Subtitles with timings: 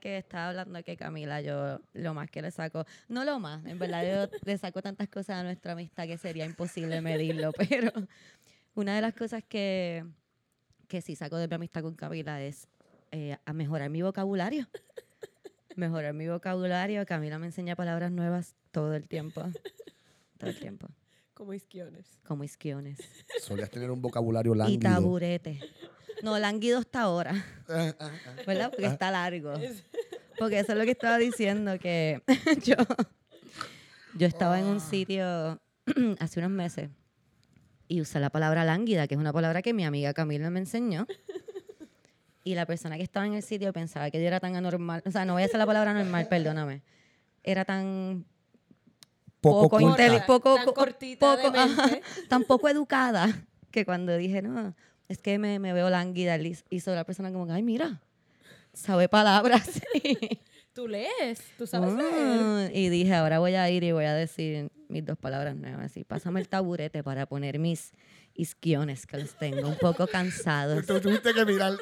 [0.00, 3.78] que estaba hablando que Camila, yo lo más que le saco, no lo más, en
[3.78, 7.92] verdad yo le saco tantas cosas a nuestra amistad que sería imposible medirlo, pero
[8.74, 10.04] una de las cosas que,
[10.88, 12.66] que sí saco de mi amistad con Camila es
[13.12, 14.66] eh, a mejorar mi vocabulario.
[15.76, 17.04] Mejorar mi vocabulario.
[17.06, 19.42] Camila me enseña palabras nuevas todo el tiempo.
[20.38, 20.88] Todo el tiempo.
[21.34, 22.18] Como isquiones.
[22.24, 22.98] Como isquiones.
[23.40, 24.80] Solías tener un vocabulario Y lánguido.
[24.80, 25.60] taburete.
[26.22, 27.34] No, lánguido está ahora.
[28.46, 28.70] ¿Verdad?
[28.70, 29.54] Porque está largo.
[30.38, 32.22] Porque eso es lo que estaba diciendo, que
[32.64, 32.74] yo,
[34.16, 35.60] yo estaba en un sitio
[36.18, 36.90] hace unos meses
[37.88, 41.06] y usé la palabra lánguida, que es una palabra que mi amiga Camila me enseñó.
[42.42, 45.02] Y la persona que estaba en el sitio pensaba que yo era tan anormal.
[45.04, 46.82] O sea, no voy a hacer la palabra normal, perdóname.
[47.42, 48.24] Era tan
[49.42, 50.86] Poco poco, inteli- poco, Tan poco-
[51.58, 52.02] ajá, mente.
[52.28, 53.28] tan poco educada
[53.70, 54.74] que cuando dije, no,
[55.10, 58.00] es que me, me veo lánguida, y hizo la persona como, ay, mira,
[58.72, 59.68] sabe palabras.
[60.72, 62.12] Tú lees, tú sabes leer.
[62.14, 65.86] Ah, y dije, ahora voy a ir y voy a decir mis dos palabras nuevas.
[65.86, 67.92] Así, pásame el taburete para poner mis
[68.34, 70.86] isquiones, que los tengo un poco cansados.
[70.86, 71.76] Tú tuviste que mirar.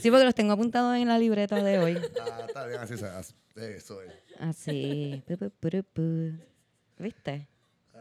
[0.00, 1.96] Sí, porque los tengo apuntados en la libreta de hoy.
[2.20, 3.34] Ah, está bien, así se hace.
[3.54, 4.12] Eso es.
[4.40, 5.22] Así.
[5.24, 6.32] Pu, pu, pu, pu.
[6.98, 7.46] ¿Viste?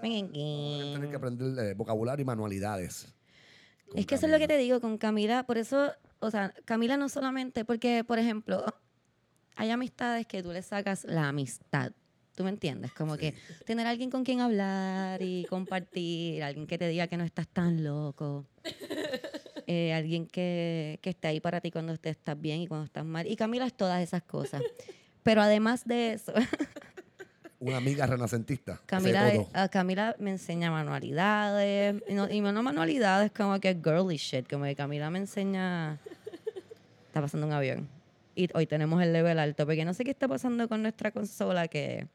[0.02, 3.14] Tienes que aprender eh, vocabulario y manualidades.
[3.95, 5.44] Es que eso es lo que te digo con Camila.
[5.44, 8.64] Por eso, o sea, Camila no solamente, porque, por ejemplo,
[9.56, 11.92] hay amistades que tú le sacas la amistad.
[12.36, 12.94] ¿Tú me entiendes?
[12.94, 17.25] Como que tener alguien con quien hablar y compartir, alguien que te diga que no
[17.25, 18.47] estás tan loco,
[19.67, 23.06] eh, alguien que, que esté ahí para ti cuando te estás bien y cuando estás
[23.06, 23.28] mal.
[23.28, 24.62] Y Camila es todas esas cosas.
[25.23, 26.34] Pero además de eso,
[27.62, 28.81] Una amiga renacentista.
[28.88, 32.02] Camila, Camila me enseña manualidades.
[32.08, 34.50] Y no, y no manualidades como que girly shit.
[34.50, 36.00] Como que Camila me enseña.
[37.08, 37.88] Está pasando un avión.
[38.34, 39.66] Y hoy tenemos el level alto.
[39.68, 41.68] Porque no sé qué está pasando con nuestra consola.
[41.68, 42.08] Que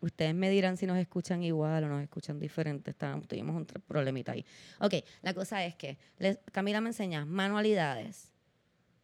[0.00, 2.90] ustedes me dirán si nos escuchan igual o nos escuchan diferente.
[2.90, 4.44] Estábamos, tuvimos un problemita ahí.
[4.80, 8.31] Ok, la cosa es que les- Camila me enseña manualidades.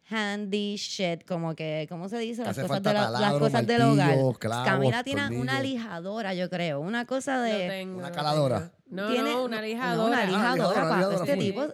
[0.09, 2.41] Handy shit, como que, ¿cómo se dice?
[2.43, 4.15] Las Hace cosas, de la- las cosas del hogar.
[4.39, 6.79] clavos, Camila tiene una lijadora, yo creo.
[6.79, 7.67] Una cosa de.
[7.69, 8.71] tengo, Una caladora.
[8.87, 10.07] No, tiene no, una no, lijadora.
[10.07, 11.39] una Ah, lijadora, lijadora, Este sí.
[11.39, 11.67] tipo.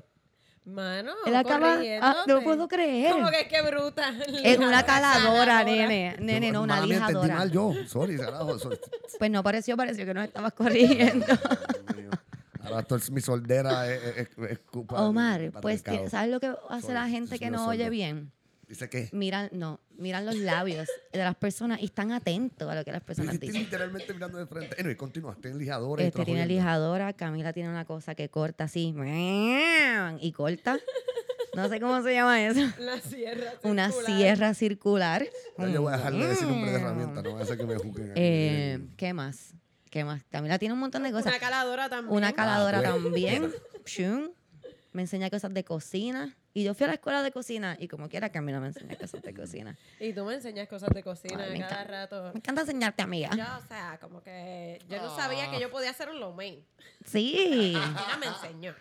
[0.65, 1.77] Mano, Él acaba.
[2.01, 3.11] Ah, no lo puedo creer.
[3.13, 4.11] Como que es que bruta.
[4.43, 6.15] Es una caladora, nene.
[6.19, 7.35] Nene, Yo, no, una lijadora.
[7.35, 7.71] mal yo.
[7.87, 8.57] Sorry, carajo.
[8.57, 8.79] sorry.
[9.19, 11.25] Pues no pareció, pareció que nos estabas corrigiendo.
[12.65, 16.05] Ahora mi soldera es, es, es- es culpa del Omar, pues, patriarcado.
[16.05, 17.91] ti- ¿sabes lo que hace Sorry, la gente que no oye sordo.
[17.91, 18.31] bien?
[18.67, 19.09] Dice que.
[19.13, 23.03] Miran, no, miran los labios de las personas y están atentos a lo que las
[23.03, 23.61] personas Estoy dicen.
[23.63, 24.75] literalmente mirando de frente.
[24.79, 25.37] Anyway, continúa.
[25.39, 28.95] Tiene lijadora y Este trabajo tiene lijadora, Camila tiene una cosa que corta así
[30.19, 30.79] y corta.
[31.55, 32.59] No sé cómo se llama eso.
[32.79, 33.53] La sierra.
[33.63, 34.17] Una circular.
[34.17, 35.25] sierra circular.
[35.59, 37.21] Ya yo voy a dejar de decir nombre de herramienta.
[37.21, 38.11] No voy a hacer que me juzguen.
[38.11, 38.19] aquí.
[38.19, 39.53] Eh, ¿Qué más?
[39.95, 40.25] ¿Qué más?
[40.29, 41.27] Camila tiene un montón de cosas.
[41.27, 42.17] Una caladora también.
[42.17, 42.91] Una caladora pues.
[43.01, 43.53] también.
[44.91, 46.35] Me enseña cosas de cocina.
[46.53, 49.21] Y yo fui a la escuela de cocina y como quiera Camila me enseña cosas
[49.21, 49.77] de cocina.
[50.01, 51.83] Y tú me enseñas cosas de cocina Ay, cada encanta.
[51.85, 52.23] rato.
[52.33, 53.29] Me encanta enseñarte, amiga.
[53.37, 56.61] Yo, o sea, como que yo no sabía que yo podía hacer un lo mein.
[57.05, 57.69] Sí.
[57.77, 58.75] Ella me enseñó.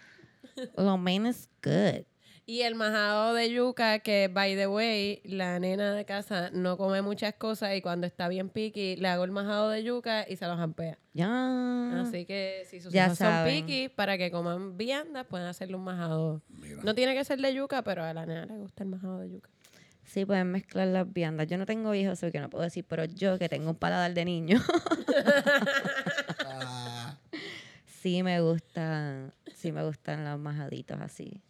[0.77, 2.05] Lo main is good.
[2.47, 7.01] Y el majado de yuca, que by the way, la nena de casa no come
[7.01, 10.47] muchas cosas y cuando está bien piqui, le hago el majado de yuca y se
[10.47, 10.99] los ampea.
[11.15, 12.03] Ya.
[12.03, 15.85] Así que si sus Ya hijos son piqui, para que coman viandas, pueden hacerle un
[15.85, 16.43] majado.
[16.49, 16.83] Mira.
[16.83, 19.31] No tiene que ser de yuca, pero a la nena le gusta el majado de
[19.31, 19.49] yuca.
[20.05, 21.47] Sí, pueden mezclar las viandas.
[21.47, 24.13] Yo no tengo hijos, así que no puedo decir, pero yo que tengo un paladar
[24.13, 24.61] de niño,
[26.47, 27.17] Ah,
[27.87, 31.43] sí me gusta, sí me gustan los majaditos así.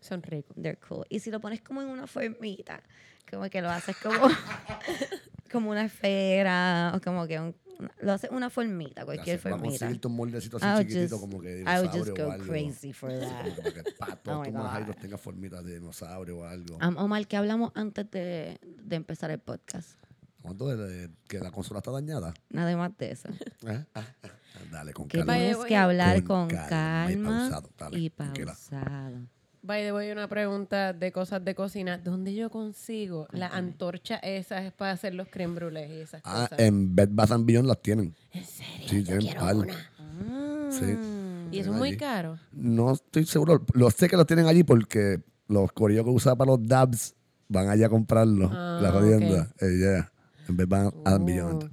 [0.00, 0.56] Son ricos.
[0.60, 1.04] They're cool.
[1.08, 2.82] Y si lo pones como en una formita,
[3.30, 4.18] como que lo haces como,
[5.52, 7.54] como una esfera, o como que un-
[8.02, 9.44] lo haces una formita, cualquier gracias.
[9.44, 9.78] Vamos a formita.
[9.86, 12.32] conseguirte un moldecito así I'll chiquitito just- como que I would dinosaurio just o go
[12.32, 12.46] algo.
[12.46, 13.44] crazy for that.
[13.46, 16.76] Sí, como que pa, todos Oh my tus tengan formitas de dinosaurio o algo.
[16.80, 19.98] Am- Omar, ¿qué hablamos antes de, de empezar el podcast?
[20.42, 20.76] ¿Cuánto de,
[21.08, 22.34] de- que la consola está dañada?
[22.50, 23.28] Nada más de eso.
[23.66, 23.84] ¿Eh?
[23.94, 24.04] Ah,
[24.70, 25.36] Dale, con Que calma.
[25.36, 29.26] Tienes que hablar con con, calma y calma pausado, dale, y pausado.
[29.62, 31.98] By the way, una pregunta de cosas de cocina.
[31.98, 36.58] ¿Dónde yo consigo la antorcha esas para hacer los creme brûlés y esas Ah, cosas?
[36.64, 38.14] en Bed Bath and Beyond las tienen.
[38.32, 38.88] ¿En serio?
[38.88, 39.56] Sí, Yo tienen quiero par.
[39.56, 40.70] una.
[40.72, 40.84] Sí.
[40.84, 41.52] Mm.
[41.52, 41.96] Y eso es muy allí.
[41.98, 42.38] caro.
[42.52, 43.64] No estoy seguro.
[43.74, 47.14] Lo sé que los tienen allí porque los corillos que usan para los dabs
[47.48, 48.48] van allá a comprarlo.
[48.52, 49.48] Ah, la jodienda.
[49.60, 50.12] Eh, yeah.
[50.48, 51.24] En Bed Bath and Oh.
[51.26, 51.70] Beyond.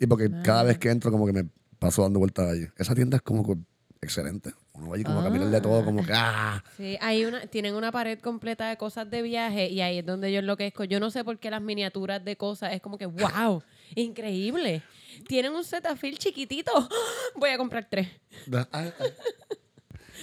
[0.00, 2.66] Y porque cada vez que entro como que me paso dando vueltas allí.
[2.76, 3.64] Esa tienda es como
[4.00, 4.50] excelente.
[4.74, 6.62] Uno va allí como a caminar de todo, como que, ah.
[6.76, 10.32] Sí, hay una, tienen una pared completa de cosas de viaje y ahí es donde
[10.32, 10.82] yo enloquezco.
[10.84, 13.62] Yo no sé por qué las miniaturas de cosas es como que, wow,
[13.94, 14.82] increíble.
[15.28, 16.72] Tienen un Cetaphil chiquitito.
[17.36, 18.08] Voy a comprar tres.
[18.52, 18.92] ah, ah.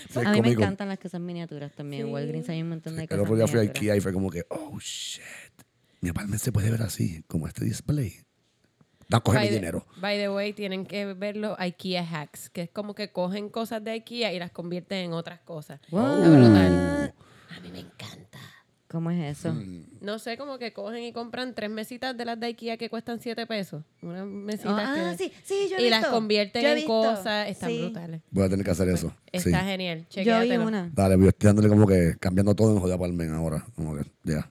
[0.09, 2.07] Sí, a mí me encantan las cosas miniaturas también.
[2.07, 2.11] Sí.
[2.11, 3.61] Walgreens hay un montón de El cosas otro día fui a.
[3.63, 5.23] Ikea y fue como que, oh, shit.
[6.01, 8.15] Mi apartment se puede ver así, como este display.
[9.11, 9.85] No, coge mi By the- dinero.
[9.99, 13.83] By the way, tienen que ver los IKEA hacks, que es como que cogen cosas
[13.83, 15.79] de IKEA y las convierten en otras cosas.
[15.91, 17.13] Brutal.
[17.55, 18.39] A mí me encanta.
[18.87, 19.53] ¿Cómo es eso?
[19.53, 19.85] Mm.
[20.01, 23.21] No sé, como que cogen y compran tres mesitas de las de IKEA que cuestan
[23.21, 23.83] siete pesos.
[24.01, 25.17] Unas Oh, mesitas ah, que...
[25.17, 26.89] sí, sí, yo he y las convierten Yo he en visto.
[26.91, 27.47] cosas.
[27.47, 27.81] Están Sí.
[27.81, 28.21] brutales.
[28.31, 29.13] Voy a tener que hacer eso.
[29.31, 29.65] Está Sí.
[29.65, 29.99] genial.
[29.99, 30.67] Yo vi Chequéatelo.
[30.67, 30.91] una.
[30.93, 33.65] Dale, voy dándole como que cambiando todo en jodida apartment ahora.
[33.77, 34.49] Como que, ya.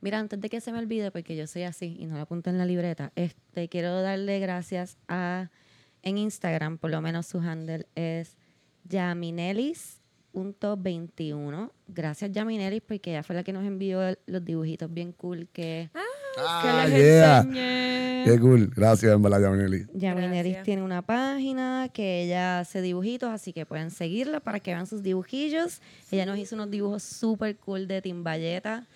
[0.00, 2.50] Mira, antes de que se me olvide, porque yo soy así y no lo apunto
[2.50, 5.50] en la libreta, este, quiero darle gracias a,
[6.02, 8.36] en Instagram, por lo menos su handle es
[8.88, 11.70] yaminelis.21.
[11.88, 15.88] Gracias Yaminelis porque ella fue la que nos envió el- los dibujitos bien cool que,
[15.92, 16.00] que
[16.38, 17.38] Ah, les yeah.
[17.40, 18.22] enseñé.
[18.26, 18.70] Qué cool.
[18.74, 19.40] Gracias, en verdad.
[19.40, 20.62] Yaminelis Gracias.
[20.64, 25.02] tiene una página que ella hace dibujitos, así que pueden seguirla para que vean sus
[25.02, 25.80] dibujillos.
[26.10, 28.86] Ella nos hizo unos dibujos súper cool de Timbayeta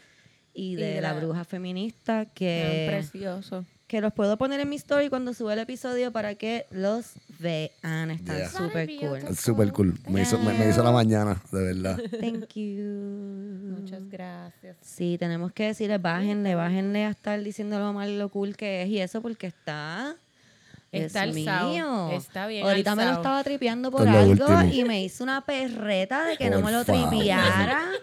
[0.55, 3.65] y Y de la, la- bruja feminista que, preciosos.
[3.87, 8.11] que los puedo poner en mi story cuando suba el episodio para que los vean.
[8.11, 8.49] Están Yeah.
[8.51, 9.37] súper cool.
[9.37, 9.95] Súper cool.
[10.09, 11.99] Me hizo, me, me hizo la mañana, de verdad.
[12.21, 13.81] Thank you.
[13.81, 14.77] Muchas gracias.
[14.83, 18.83] Sí, tenemos que decirle, bájenle, bájenle a estar diciendo lo mal y lo cool que
[18.83, 20.15] es y eso porque está...
[20.93, 22.11] Está Dios alzado, mío.
[22.11, 24.73] está bien Ahorita me lo estaba tripeando por algo último.
[24.73, 27.11] y me hizo una perreta de que no me lo favor.
[27.11, 27.85] tripeara.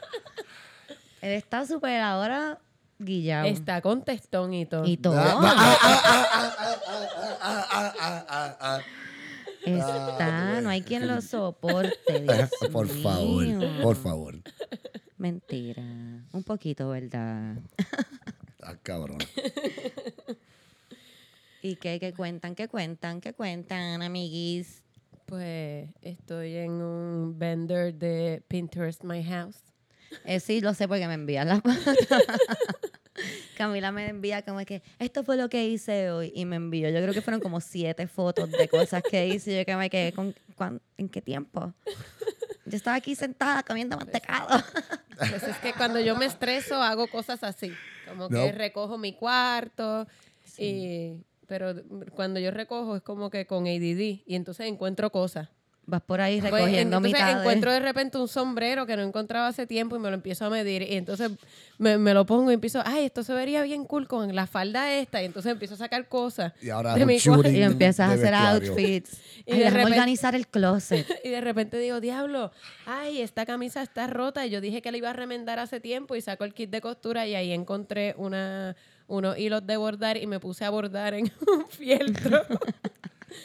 [1.22, 2.60] Él está súper ahora
[3.00, 3.48] guillado.
[3.48, 4.86] Está con testón y todo.
[4.86, 5.20] Y todo.
[9.66, 12.20] Está, no hay quien lo soporte.
[12.22, 13.46] Dios por favor,
[13.82, 14.36] por favor.
[15.18, 15.84] Mentira.
[16.32, 17.58] Un poquito, ¿verdad?
[18.62, 19.18] Ah, cabrón.
[21.62, 22.56] ¿Y qué, qué cuentan?
[22.56, 23.20] ¿Qué cuentan?
[23.20, 24.84] ¿Qué cuentan, amiguis?
[25.26, 29.58] Pues estoy en un vendor de Pinterest My House.
[30.26, 31.62] Eh, sí, lo sé porque me envían las.
[33.58, 36.90] Camila me envía como que esto fue lo que hice hoy y me envió.
[36.90, 39.54] Yo creo que fueron como siete fotos de cosas que hice.
[39.54, 41.74] y Yo que me quedé con ¿cuán- ¿en qué tiempo?
[42.66, 44.62] Yo estaba aquí sentada comiendo mantecado.
[45.18, 47.72] Pues es que cuando yo me estreso hago cosas así.
[48.08, 48.52] Como que No.
[48.52, 50.06] recojo mi cuarto.
[50.60, 51.14] Y,
[51.48, 51.74] pero
[52.14, 54.22] cuando yo recojo es como que con ADD.
[54.26, 55.50] Y entonces encuentro cosas.
[55.90, 57.38] Vas por ahí Pues, recogiendo entonces mitades.
[57.38, 60.50] encuentro de repente un sombrero que no encontraba hace tiempo y me lo empiezo a
[60.50, 60.82] medir.
[60.82, 61.32] Y entonces
[61.78, 64.94] me, me lo pongo y empiezo, ay, esto se vería bien cool con la falda
[64.94, 65.22] esta.
[65.22, 66.52] Y entonces empiezo a sacar cosas.
[66.62, 68.70] Y ahora de mi Y empiezas a hacer vestuario.
[68.72, 69.18] outfits.
[69.46, 71.08] Y Ay, de repente- organizar el closet.
[71.24, 72.52] Y de repente digo, diablo,
[72.86, 74.46] ay, esta camisa está rota.
[74.46, 76.82] Y yo dije que la iba a remendar hace tiempo y saco el kit de
[76.82, 78.76] costura y ahí encontré una,
[79.08, 82.42] unos hilos de bordar y me puse a bordar en un fieltro.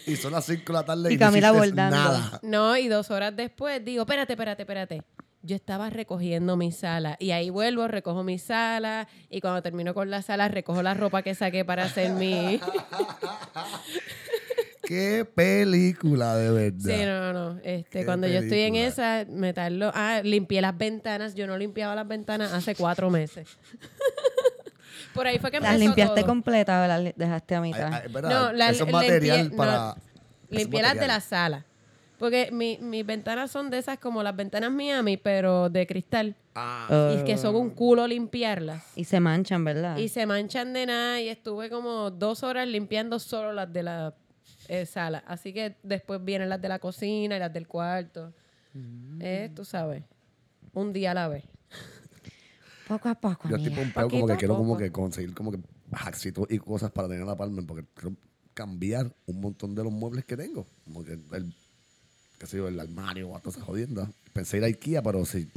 [0.06, 1.97] Y son las 5 de la tarde Y y, no Camila bordando.
[1.97, 2.41] nada.
[2.43, 5.03] no, y dos horas después digo, espérate, espérate, espérate.
[5.44, 10.09] Yo estaba recogiendo mi sala y ahí vuelvo, recojo mi sala y cuando termino con
[10.09, 12.61] la sala recojo la ropa que saqué para hacer mi...
[14.85, 16.97] Qué película, de verdad.
[16.97, 17.61] Sí, no, no.
[17.62, 19.93] Este, Qué cuando yo estoy en esa, me tardo.
[19.95, 21.35] Ah, limpié las ventanas.
[21.35, 23.49] Yo no limpiaba las ventanas hace cuatro meses.
[25.14, 26.26] Por ahí fue que Las empezó limpiaste todo.
[26.26, 27.92] completas o las dejaste a Ay, mitad.
[27.92, 28.31] ay, ¿verdad?
[28.31, 29.75] No, la- Eso es limpié- material no, para.
[29.75, 29.97] eso
[30.50, 31.09] es Limpié las de material.
[31.16, 31.64] la sala.
[32.19, 36.37] Porque mi- mis ventanas son de esas como las ventanas Miami, pero de cristal.
[36.54, 38.85] Ah, Y que son un culo limpiarlas.
[38.97, 39.97] Y se manchan, ¿verdad?
[39.97, 44.14] Y se manchan de nada y estuve como dos horas limpiando solo las de la
[44.69, 45.25] eh, sala.
[45.26, 48.33] Así que después vienen las de la cocina y las del cuarto.
[49.21, 50.02] Eh, tú sabes,
[50.73, 51.45] un día a la vez.
[52.89, 55.59] Poco a poco, yo estoy pompeado como que quiero como que conseguir como que
[55.93, 58.17] hacksitos y cosas para tener la palma porque quiero
[58.55, 60.67] cambiar un montón de los muebles que tengo.
[60.85, 61.55] Como que el,
[62.39, 64.09] qué sé yo, el armario o todas esas jodiendas.
[64.33, 65.49] Pensé ir a Ikea, pero si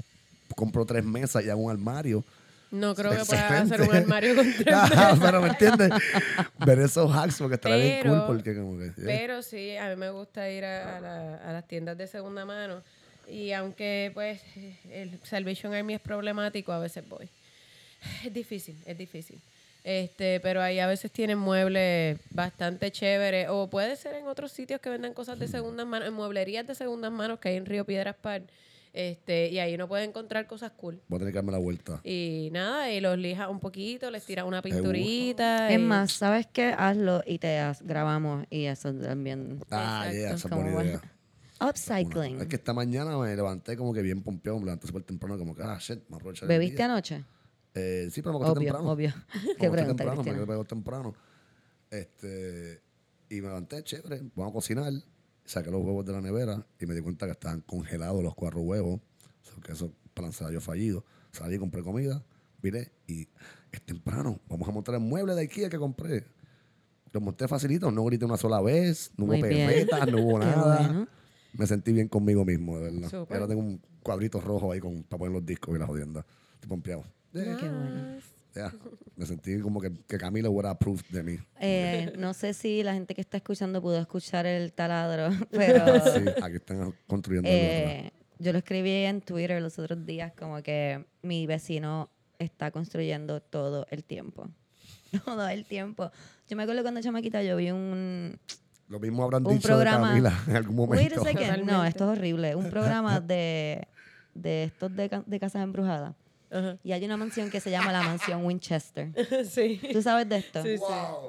[0.55, 2.23] compro tres mesas y hago un armario.
[2.71, 3.75] No creo que excelente.
[3.75, 4.75] hacer un armario con tres
[5.21, 5.89] pero me entiendes.
[6.65, 8.87] Ver esos hacks porque estará bien cool porque como que.
[8.87, 12.07] eh, Pero sí, a mí me gusta ir a, a la- a las tiendas de
[12.07, 12.81] segunda mano.
[13.29, 14.41] Y aunque pues
[14.91, 17.27] el Salvation Army es problemático, a veces voy.
[18.23, 19.39] Es difícil, es difícil.
[19.83, 23.47] Este, pero ahí a veces tienen muebles bastante chéveres.
[23.49, 26.73] O puede ser en otros sitios que venden cosas de segunda mano, en mueblerías de
[26.75, 28.41] segunda mano que hay en Río Piedras Par.
[28.93, 31.01] Este, y ahí uno puede encontrar cosas cool.
[31.09, 31.99] Voy a tener que darme la vuelta.
[32.03, 35.69] Y nada, y los lijas un poquito, les tiras una pinturita.
[35.69, 36.73] Es y- más, ¿sabes qué?
[36.77, 39.59] Hazlo y te haz- grabamos y eso también.
[39.69, 40.17] Ah, Exacto.
[40.17, 41.01] yeah, esa es Como buena idea.
[41.61, 42.41] Upcycling.
[42.41, 45.55] Es que esta mañana me levanté como que bien pompeado, me levanté súper temprano, como
[45.55, 47.23] que, ah, shit, me aproveché ¿Bebiste anoche?
[47.73, 48.91] Eh, sí, pero me acosté Obvio, temprano.
[48.91, 49.13] obvio.
[49.59, 50.45] Qué acosté pregunta, temprano, Cristina.
[50.45, 51.15] me quedé temprano.
[51.89, 52.81] Este,
[53.29, 54.93] y me levanté, chévere, vamos a cocinar.
[55.45, 58.61] Saqué los huevos de la nevera y me di cuenta que estaban congelados los cuatro
[58.61, 58.95] huevos.
[58.99, 61.05] O sea, que eso plan se yo fallido.
[61.31, 62.23] Salí, compré comida,
[62.61, 63.27] vine y
[63.71, 64.39] es temprano.
[64.49, 66.25] Vamos a montar el mueble de Ikea que compré.
[67.11, 70.87] Lo monté facilito, no grité una sola vez, no hubo Muy perretas, no hubo nada.
[70.87, 71.07] bueno.
[71.57, 73.09] Me sentí bien conmigo mismo, de verdad.
[73.09, 73.37] Súper.
[73.37, 76.25] Ahora tengo un cuadrito rojo ahí con, para poner los discos y la jodienda.
[76.53, 77.03] Estoy pompeado.
[77.33, 78.17] Qué bueno.
[78.53, 78.73] ya.
[79.15, 81.37] Me sentí como que, que Camila hubiera approved de mí.
[81.59, 86.21] Eh, no sé si la gente que está escuchando pudo escuchar el taladro, pero Sí,
[86.41, 91.05] aquí están construyendo el eh, yo lo escribí en Twitter los otros días como que
[91.21, 94.49] mi vecino está construyendo todo el tiempo.
[95.25, 96.11] Todo el tiempo.
[96.49, 98.37] Yo me acuerdo cuando chamaquita yo vi un,
[98.87, 100.13] Lo mismo habrán un dicho programa.
[100.13, 101.23] de Camila en algún Wait a momento.
[101.41, 101.63] second.
[101.65, 102.55] No, esto es horrible.
[102.55, 103.87] Un programa de,
[104.33, 106.15] de estos de, de casas embrujadas.
[106.51, 106.77] Ajá.
[106.83, 109.11] Y hay una mansión que se llama la mansión Winchester.
[109.49, 109.81] sí.
[109.91, 110.61] ¿Tú sabes de esto?
[110.61, 110.83] Sí, sí.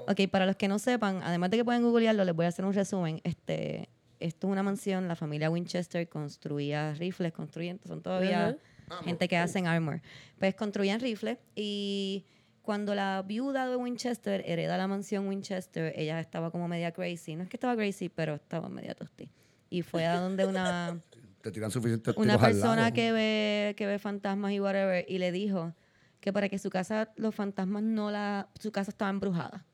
[0.07, 2.65] Ok, para los que no sepan, además de que pueden googlearlo, les voy a hacer
[2.65, 3.21] un resumen.
[3.25, 3.89] Este,
[4.21, 8.57] esto es una mansión, la familia Winchester construía rifles, construyen, son todavía
[9.05, 10.01] gente que hacen armor.
[10.39, 12.25] Pues construían rifles y
[12.67, 17.37] cuando la viuda de Winchester hereda la mansión Winchester, ella estaba como media crazy.
[17.37, 19.31] No es que estaba crazy, pero estaba media tosti.
[19.71, 21.01] Y fue a donde una,
[21.43, 22.93] Te tiran suficientes una persona lado.
[22.93, 25.75] que ve, que ve fantasmas y whatever y le dijo
[26.21, 29.65] que para que su casa, los fantasmas no la, su casa estaba embrujada.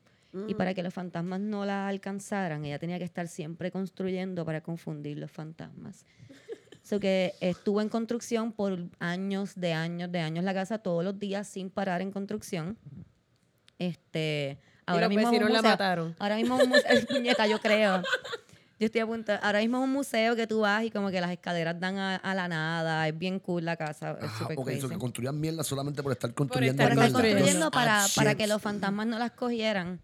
[0.47, 4.61] Y para que los fantasmas no la alcanzaran, ella tenía que estar siempre construyendo para
[4.61, 6.05] confundir los fantasmas.
[6.83, 11.17] So que estuvo en construcción por años, de años, de años la casa, todos los
[11.17, 12.77] días sin parar en construcción.
[13.79, 15.71] Este, ahora los mismo es un la museo.
[15.71, 16.15] mataron.
[16.19, 18.01] Ahora mismo es un museo, puñeta, yo creo.
[18.79, 19.31] Yo estoy a punto.
[19.41, 22.15] Ahora mismo es un museo que tú vas y como que las escaleras dan a,
[22.17, 23.07] a la nada.
[23.07, 24.17] Es bien cool la casa.
[24.19, 26.83] Es Ah, súper ok, eso que construían mierda solamente por estar construyendo.
[26.83, 27.13] Por estar mierda.
[27.13, 27.71] construyendo construyendo.
[27.71, 30.01] para, Ah, para que los fantasmas no las cogieran.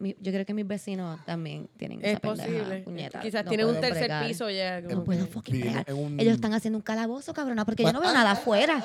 [0.00, 2.78] Mi- yo creo que mis vecinos también tienen Es esa pendeja, posible.
[2.82, 3.20] puñeta.
[3.20, 4.26] Quizás No tienen un tercer bregar.
[4.28, 4.80] piso ya.
[4.80, 5.92] No puedo que- fucking bregar.
[5.92, 8.84] un- Ellos están haciendo un calabozo, cabrona, porque yo no veo nada afuera.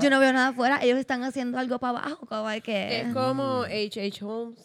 [0.00, 0.80] Yo no veo nada afuera.
[0.82, 3.00] Ellos están haciendo algo para abajo, como de que...
[3.02, 4.24] Es como H.H.
[4.24, 4.58] Holmes,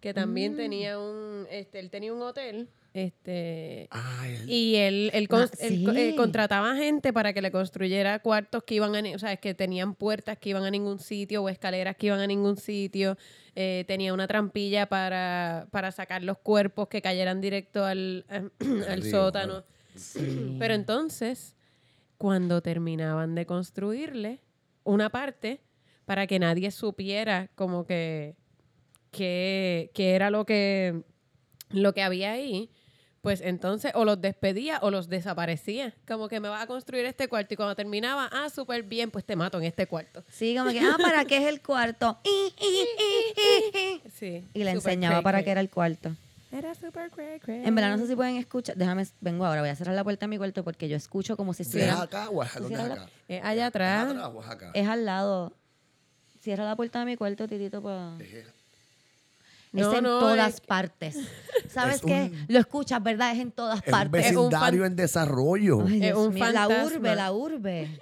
[0.00, 0.14] que Mm.
[0.14, 2.70] también tenía un, este, él tenía un hotel,
[3.04, 5.84] este, Ay, el- y él, él, Ah, él co- sí.
[5.96, 9.94] eh, contrataba gente para que le construyera cuartos que iban a, o sea, que tenían
[9.94, 13.16] puertas que iban a ningún sitio o escaleras que iban a ningún sitio.
[13.54, 18.24] Eh, tenía una trampilla para, para sacar los cuerpos que cayeran directo al,
[18.88, 19.64] al río, sótano.
[19.94, 20.54] Sí.
[20.58, 21.56] Pero entonces,
[22.16, 24.40] cuando terminaban de construirle
[24.84, 25.60] una parte
[26.04, 28.34] para que nadie supiera como que
[29.10, 31.02] que, que era lo que
[31.70, 32.70] lo que había ahí,
[33.20, 35.94] pues entonces o los despedía o los desaparecía.
[36.06, 39.24] Como que me vas a construir este cuarto y cuando terminaba, ah, súper bien, pues
[39.24, 40.24] te mato en este cuarto.
[40.28, 42.18] Sí, como que, ah, ¿para qué es el cuarto?
[44.14, 44.46] Sí.
[44.54, 45.44] Y le enseñaba cray, para cray.
[45.44, 46.10] qué era el cuarto.
[46.50, 47.62] Era súper cray, cray.
[47.64, 48.76] En verdad, no sé si pueden escuchar.
[48.76, 51.52] Déjame, vengo ahora, voy a cerrar la puerta de mi cuarto porque yo escucho como
[51.54, 52.00] si ¿Es estuviera.
[52.02, 53.08] acá o es ¿Tú dónde es acá?
[53.28, 54.10] Eh, allá ¿Es atrás.
[54.10, 54.70] atrás o es acá?
[54.74, 55.52] Es al lado.
[56.40, 58.16] Cierra la puerta de mi cuarto, titito, para.
[59.72, 61.16] Es en no, todas es- partes.
[61.68, 62.30] ¿Sabes Es qué?
[62.32, 63.32] un- Lo escuchas, ¿verdad?
[63.32, 64.26] Es en todas Es un partes.
[64.26, 65.84] Es un vecindario en desarrollo.
[65.86, 67.98] Ay, Es un mío, La urbe, la urbe.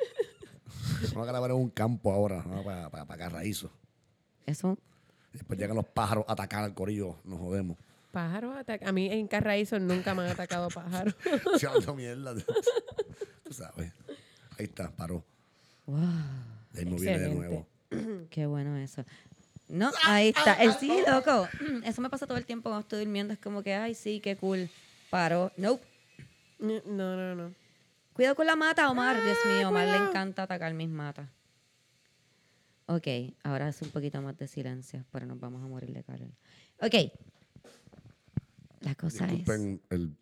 [1.12, 2.62] Vamos a grabar en un campo ahora, ¿no?
[2.62, 3.70] para, para, para Carraízo.
[4.46, 4.78] Eso.
[5.32, 7.76] Después llegan los pájaros a atacar al corillo, nos jodemos.
[8.12, 8.88] Pájaros atacan.
[8.88, 11.14] A mí en Carraízo nunca me han atacado pájaros.
[11.58, 12.34] Se hablando mierda.
[13.44, 13.92] Tú sabes.
[14.58, 15.22] Ahí está, paró.
[15.84, 15.98] Wow.
[16.72, 17.36] De ahí me viene de Excelente.
[17.36, 17.66] nuevo.
[18.30, 19.04] Qué bueno eso.
[19.68, 20.62] No, ahí está.
[20.62, 21.48] Eh, sí, loco.
[21.84, 23.32] Eso me pasa todo el tiempo cuando estoy durmiendo.
[23.32, 24.68] Es como que, ay, sí, qué cool.
[25.10, 25.52] Paró.
[25.56, 25.84] Nope.
[26.58, 27.54] No, no, no.
[28.12, 29.22] Cuidado con la mata, Omar.
[29.22, 31.28] Dios mío, Omar le encanta atacar mis matas.
[32.86, 33.06] Ok,
[33.42, 36.28] ahora es un poquito más de silencio, pero nos vamos a morir de calor.
[36.80, 36.94] Ok.
[38.80, 40.16] La cosa es, Disculpen el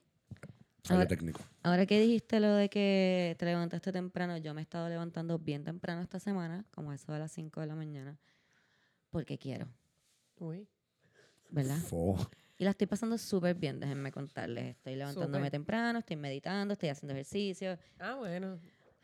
[0.83, 1.41] fallo Ahora- técnico.
[1.63, 5.63] ahora que dijiste lo de que te levantaste temprano, yo me he estado levantando bien
[5.65, 8.17] temprano esta semana, como a eso de las 5 de la mañana,
[9.15, 9.69] porque quiero,
[10.41, 10.67] Uy.
[11.49, 11.77] ¿verdad?
[11.79, 12.17] Fo.
[12.59, 14.75] Y la estoy pasando súper bien, déjenme contarles.
[14.77, 15.51] Estoy levantándome Súper.
[15.53, 17.79] temprano, estoy meditando, estoy haciendo ejercicio.
[18.01, 18.59] Ah, bueno.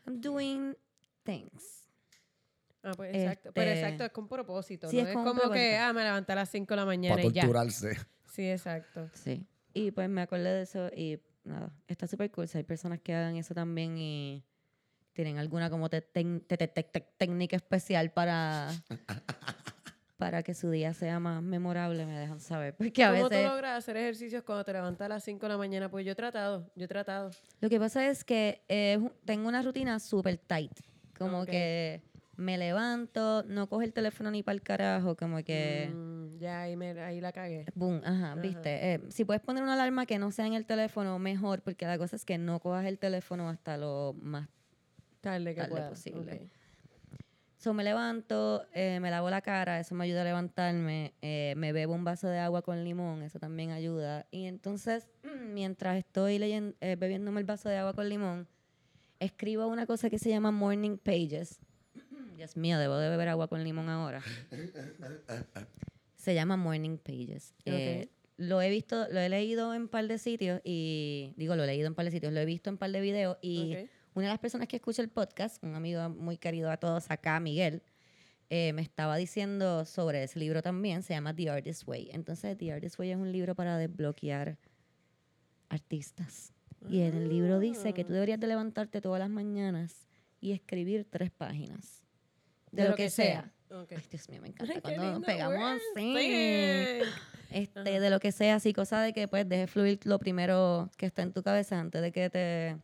[0.05, 0.75] I'm doing
[1.23, 1.87] things.
[2.83, 3.51] Ah, pues exacto.
[3.53, 4.89] Pero Este- exacto, es con propósito.
[4.89, 5.53] Sí, no es es, con como propósito.
[5.63, 7.41] que, ah, me levanté a las 5 de la mañana Para y ya.
[7.43, 7.97] torturarse.
[8.25, 9.09] Sí, exacto.
[9.13, 9.45] Sí.
[9.73, 12.49] Y pues me acordé de eso y nada, está súper cool.
[12.49, 14.43] Si hay personas que hagan eso también y
[15.13, 18.67] tienen alguna como te- tec- te- te- te- te- técnica especial para,
[20.21, 22.75] para que su día sea más memorable, me dejan saber.
[22.75, 23.43] Porque a ¿Cómo veces...
[23.43, 25.89] tú logras hacer ejercicios cuando te levantas a las 5 de la mañana?
[25.89, 27.31] Pues yo he tratado, yo he tratado.
[27.59, 30.71] Lo que pasa es que eh, tengo una rutina súper tight.
[31.17, 31.47] Como Ok.
[31.49, 32.01] que
[32.35, 35.91] me levanto, no cojo el teléfono ni para el carajo, como que...
[35.91, 37.65] Mm, ya ahí, me, ahí la cagué.
[37.73, 38.93] Boom, ajá, viste.
[38.93, 41.97] Eh, si puedes poner una alarma que no sea en el teléfono, mejor, porque la
[41.97, 44.47] cosa es que no cojas el teléfono hasta lo más
[45.19, 45.89] Tarde que Tarde pueda.
[45.89, 46.33] posible.
[46.45, 46.60] ok.
[47.61, 51.13] So, me levanto, eh, me lavo la cara, eso me ayuda a levantarme.
[51.21, 54.25] eh, me bebo un vaso de agua con limón, eso también ayuda.
[54.31, 55.07] Y entonces,
[55.53, 58.47] mientras estoy leyendo, eh, bebiéndome el vaso de agua con limón,
[59.19, 61.59] escribo una cosa que se llama Morning Pages.
[62.35, 64.23] Dios mío, debo de beber agua con limón ahora.
[66.15, 67.53] se llama Morning Pages.
[67.65, 71.63] Eh, lo he visto, lo he leído en un par de sitios y, digo, lo
[71.65, 73.37] he leído en un par de sitios, lo he visto en un par de videos
[73.39, 73.89] y Ok.
[74.13, 77.39] Una de las personas que escucha el podcast, un amigo muy querido a todos acá,
[77.39, 77.81] Miguel,
[78.49, 82.09] eh, me estaba diciendo sobre ese libro también, se llama The Artist Way.
[82.11, 84.57] Entonces, The Artist Way es un libro para desbloquear
[85.69, 86.53] artistas.
[86.89, 90.09] Y en el libro dice que tú deberías de levantarte todas las mañanas
[90.41, 92.03] y escribir tres páginas.
[92.71, 93.51] De, lo, que, sea.
[93.69, 96.15] Ay, Dios mío, me encanta Ay, cuando nos pegamos así.
[96.17, 97.01] Sí.
[97.51, 101.05] Este, de lo que sea, así, cosa de que pues dejes fluir lo primero que
[101.05, 102.77] está en tu cabeza antes de que te,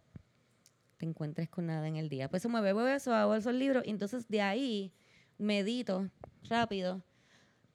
[0.98, 2.30] te encuentres con nada en el día.
[2.30, 4.94] Pues eso me bebo eso, hago esos libros, y entonces de ahí
[5.38, 6.10] medito
[6.50, 7.02] rápido,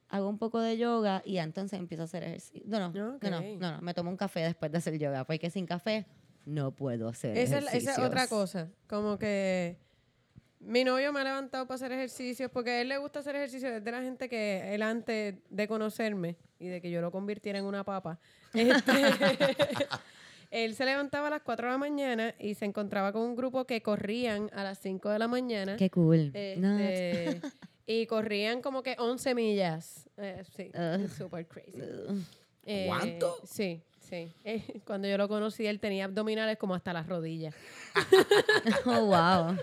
[0.09, 2.61] hago un poco de yoga y entonces empiezo a hacer ejercicio.
[2.65, 3.23] No, no, no, no, Ok.
[3.59, 6.05] no, no, me tomo un café después de hacer yoga, porque sin café
[6.45, 8.29] no puedo hacer Esa es, esa es otra ejercicios.
[8.29, 8.69] cosa.
[8.87, 9.77] Como que
[10.59, 13.71] mi novio me ha levantado para hacer ejercicios porque a él le gusta hacer ejercicios
[13.71, 17.65] desde la gente que él antes de conocerme y de que yo lo convirtiera en
[17.65, 18.19] una papa.
[18.53, 18.93] este,
[20.53, 23.65] él se levantaba a las 4 de la mañana y se encontraba con un grupo
[23.65, 25.75] que corrían a las 5 de la mañana.
[25.77, 26.31] Qué cool.
[26.57, 27.41] No, Este,
[27.87, 30.07] y corrían como que 11 millas.
[30.17, 31.09] Eh, sí, Ugh.
[31.09, 31.81] super crazy.
[32.65, 33.35] Eh, ¿Cuánto?
[33.45, 34.31] Sí, sí.
[34.45, 37.55] Eh, cuando yo lo conocí, él tenía abdominales como hasta las rodillas.
[38.85, 39.57] oh, wow.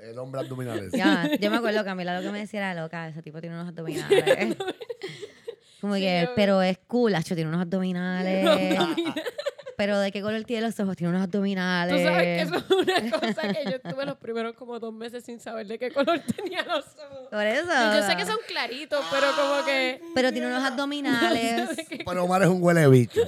[0.00, 0.90] El hombre abdominales.
[0.92, 3.68] Ya, yo me acuerdo Camila lo que me decía era loca, ese tipo tiene unos
[3.68, 4.56] abdominales.
[5.80, 8.78] Como Sí, que, pero es cool, Acho, tiene unos abdominales.
[9.76, 11.96] Pero de qué color tiene los ojos, tiene unos abdominales.
[11.96, 15.24] Tú sabes que eso es una cosa que yo estuve los primeros como dos meses
[15.24, 17.28] sin saber de qué color tenía los ojos.
[17.30, 17.70] Por eso.
[17.70, 20.00] Y Yo sé que son claritos, pero como que...
[20.14, 21.70] Pero tiene unos abdominales.
[22.06, 23.20] Pero Omar es un huele de bicho.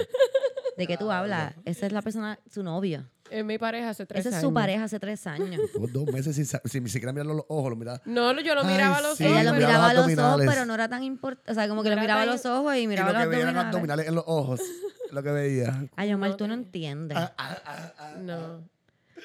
[0.77, 1.53] ¿De qué tú hablas?
[1.65, 3.09] Esa es la persona, su novio.
[3.29, 4.47] Es mi pareja hace tres Esa es años.
[4.49, 5.59] su pareja hace tres años.
[5.73, 8.01] Tuvo dos meses sin, sin ni siquiera mirarlo a los ojos, lo miraba.
[8.05, 9.35] No, yo lo Ay, miraba a los sí, ojos.
[9.39, 11.51] Ella lo miraba miraba a los ojos, pero no era tan importante.
[11.51, 13.23] O sea, como que No lo miraba a los ojos y Y miraba lo los
[13.23, 13.67] que veía abdominales.
[13.75, 14.61] abdominales en los ojos.
[15.11, 15.85] Lo que veía.
[15.95, 17.17] Ay, Omar, tú no entiendes.
[17.17, 18.61] Ah, No.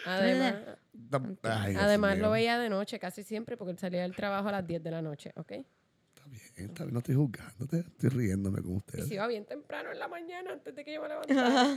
[0.07, 0.55] Además,
[1.43, 2.23] Ay, Dios además mío.
[2.23, 4.91] lo veía de noche casi siempre porque él salía del trabajo a las 10 de
[4.93, 5.53] la noche, ¿ok?
[6.57, 9.09] Está bien, no estoy juzgando, te- estoy riéndome con Y ustedes.
[9.09, 11.77] se iba bien temprano en la mañana antes de que yo me levantara.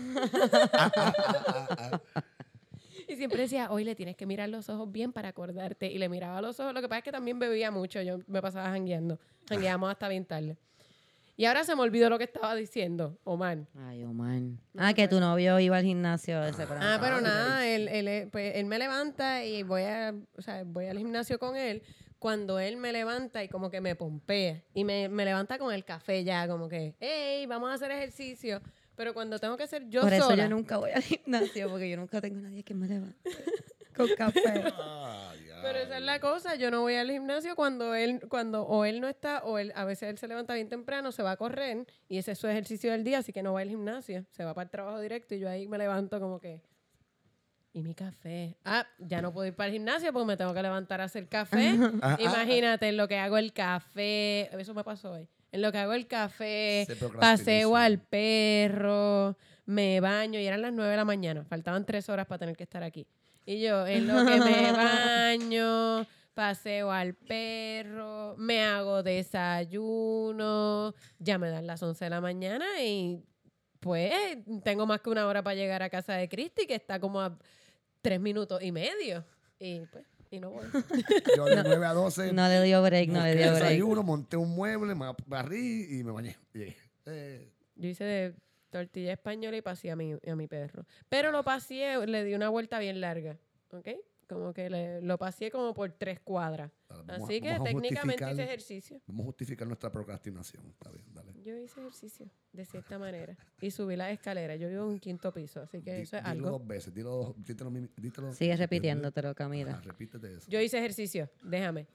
[3.08, 5.88] y siempre decía, hoy le tienes que mirar los ojos bien para acordarte.
[5.92, 6.74] Y le miraba los ojos.
[6.74, 8.02] Lo que pasa es que también bebía mucho.
[8.02, 9.20] Yo me pasaba jangueando.
[9.50, 10.58] Jangueábamos hasta bien tarde.
[11.38, 13.58] Y ahora se me olvidó lo que estaba diciendo, Omar.
[13.78, 14.40] Ay, Omar.
[14.78, 18.56] Ah, que tu novio iba al gimnasio ese Ah, pero Ah, nada, él, él, pues,
[18.56, 21.84] él me levanta y voy, a, o sea, voy al gimnasio con él.
[22.20, 25.84] Cuando él me levanta y como que me pompea y me, me levanta con el
[25.86, 28.62] café ya, como que, hey, vamos a hacer ejercicio.
[28.96, 31.90] Pero cuando tengo que hacer yo Por eso sola, yo nunca voy al gimnasio, porque
[31.90, 33.18] yo nunca tengo nadie que me levante
[33.96, 34.64] con café.
[34.74, 35.34] Ah.
[35.62, 39.02] Pero esa es la cosa, yo no voy al gimnasio cuando él, cuando o él
[39.02, 41.88] no está, o él, a veces él se levanta bien temprano, se va a correr,
[42.08, 44.54] y ese es su ejercicio del día, así que no va al gimnasio, se va
[44.54, 46.62] para el trabajo directo y yo ahí me levanto como que.
[47.76, 48.56] Y mi café.
[48.64, 51.28] Ah, ya no puedo ir para el gimnasio porque me tengo que levantar a hacer
[51.28, 51.76] café.
[52.02, 54.50] Ah, ah, Imagínate, en lo que hago el café.
[54.58, 55.28] Eso me pasó hoy.
[55.52, 56.88] En lo que hago el café,
[57.20, 61.44] paseo al perro, me baño y eran las 9 de la mañana.
[61.44, 63.08] Faltaban tres horas para tener que estar aquí.
[63.46, 71.50] Y yo, en lo que me baño, paseo al perro, me hago desayuno, ya me
[71.50, 73.22] dan las 11 de la mañana y
[73.82, 74.14] pues
[74.64, 77.38] tengo más que una hora para llegar a casa de Cristi, que está como a
[78.06, 79.26] tres minutos y medio.
[79.60, 80.64] Y pues, y no voy.
[81.38, 83.64] Yo de 9 a 12 No le dio break, no le dio break.
[83.64, 86.38] desayuno, monté un mueble, me barrí y me bañé.
[86.54, 88.36] Eh, Yo hice de
[88.70, 90.86] tortilla española y pasé a mi, a mi perro.
[91.10, 93.38] Pero lo pasé, le di una vuelta bien larga,
[93.72, 93.88] ¿ok?
[94.28, 96.72] Como que le- lo pasé como por tres cuadras.
[96.90, 99.02] vamos a- Así que técnicamente hice ejercicio.
[99.06, 100.66] Vamos a justificar nuestra procrastinación.
[100.68, 101.34] Está bien, dale.
[101.44, 104.60] yo hice ejercicio de cierta manera y subí las escaleras.
[104.60, 106.50] Yo vivo en un quinto piso, así que Di- eso es dilo algo.
[106.58, 106.94] dos veces.
[106.94, 109.80] Dilo, dos- dítelo, dítelo- Sigue repitiéndotelo, Ajá, Camila.
[109.82, 110.50] repítete eso.
[110.50, 111.86] Yo hice ejercicio, déjame.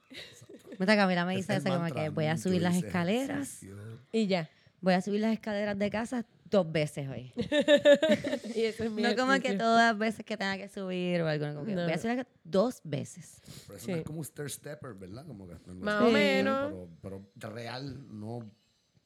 [0.79, 3.63] Mira, Camila me dice eso como que voy a subir las escaleras.
[3.63, 3.77] ejercicio.
[4.13, 4.49] Y ya.
[4.81, 7.33] Voy a subir las escaleras de casa dos veces hoy.
[8.55, 11.29] Y eso es mi No como que todas las veces que tenga que subir o
[11.29, 11.47] algo.
[11.55, 11.85] Como que No.
[11.85, 13.41] Voy a subir dos veces.
[13.67, 13.93] Pero eso Sí.
[13.93, 15.27] no es como un stair stepper, ¿verdad?
[15.27, 16.73] Como que, Más o menos.
[17.03, 18.51] Pero, pero real, no.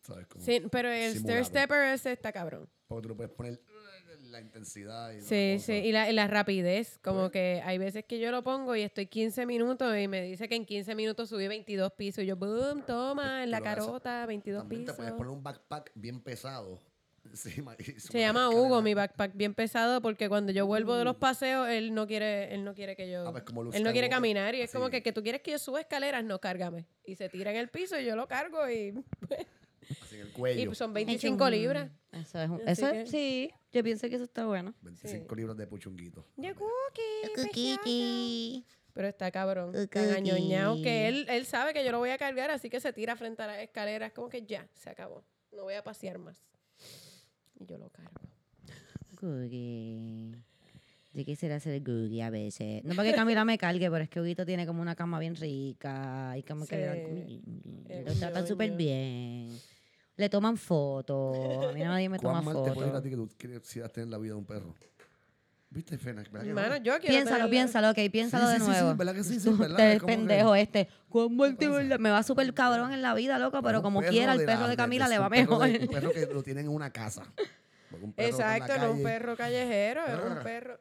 [0.02, 0.26] ¿Sabes?
[0.26, 1.44] Como, Sí, pero el simulado.
[1.44, 2.68] stair stepper ese está cabrón.
[2.86, 6.26] Porque tú lo puedes poner uh, la intensidad y Sí, sí, y la, y la
[6.26, 10.22] rapidez, como que hay veces que yo lo pongo y estoy 15 minutos y me
[10.22, 14.26] dice que en 15 minutos subí 22 pisos y yo, boom, toma, en la carota,
[14.26, 14.96] 22 También te pisos.
[14.96, 16.78] puedes poner un backpack bien pesado
[17.32, 18.50] Se llama.
[18.50, 22.54] Hugo, mi backpack bien pesado, porque cuando yo vuelvo de los paseos, él no quiere,
[22.54, 23.26] él no quiere que yo.
[23.26, 25.50] Ah, pues como él no quiere caminar y es como que, que tú quieres que
[25.52, 26.86] yo suba escaleras, no, cárgame.
[27.04, 28.94] Y se tira en el piso y yo lo cargo y,
[30.02, 30.70] Así en el cuello.
[30.70, 31.90] y son 25 libras.
[32.12, 34.74] Eso es un- eso que- sí, yo pienso que eso está bueno.
[34.82, 36.24] 25 libras de puchunguito.
[36.36, 38.64] Ya, cookie.
[38.92, 42.52] Pero está cabrón, tan añoñado que él, él sabe que yo lo voy a cargar,
[42.52, 45.24] así que se tira frente a las escaleras, como que ya, se acabó.
[45.50, 46.40] No voy a pasear más.
[47.64, 48.20] Y yo lo cargo.
[49.20, 50.36] Googie.
[51.14, 52.84] Yo quisiera ser Googie a veces.
[52.84, 55.34] No para que Camila me cargue, pero es que Huguito tiene como una cama bien
[55.36, 57.42] rica y como que Sí.
[57.88, 59.48] Es lo tratan súper bien.
[60.16, 61.36] Le toman fotos.
[61.68, 63.02] A mí nadie me toma ¿Cuán mal te puede ir a fotos.
[63.02, 64.74] ti que tú quisieras tener la vida de un perro?
[65.74, 66.22] ¿Viste, Fena?
[66.22, 66.76] ¿Verdad que Hermano, no?
[66.76, 68.96] yo quiero Piénsalo, tener- piénsalo, ok, piénsalo Sí, de sí, sí, sí, nuevo.
[68.96, 69.40] ¿verdad que sí?
[69.40, 69.76] Sí, Tú, ¿verdad?
[69.76, 70.88] te- Es el como que- pendejo este.
[71.08, 71.70] ¿Cuán muerto, pasa?
[71.72, 71.98] verdad?
[71.98, 75.08] Me va súper cabrón en la vida, loca, pero como quiera, el perro de Camila
[75.08, 75.68] le va mejor.
[75.68, 77.24] Un perro que lo tienen en una casa.
[77.90, 80.42] Porque un perro está en la Exacto, no un calle, perro callejero, es un Ah.
[80.44, 80.78] perro.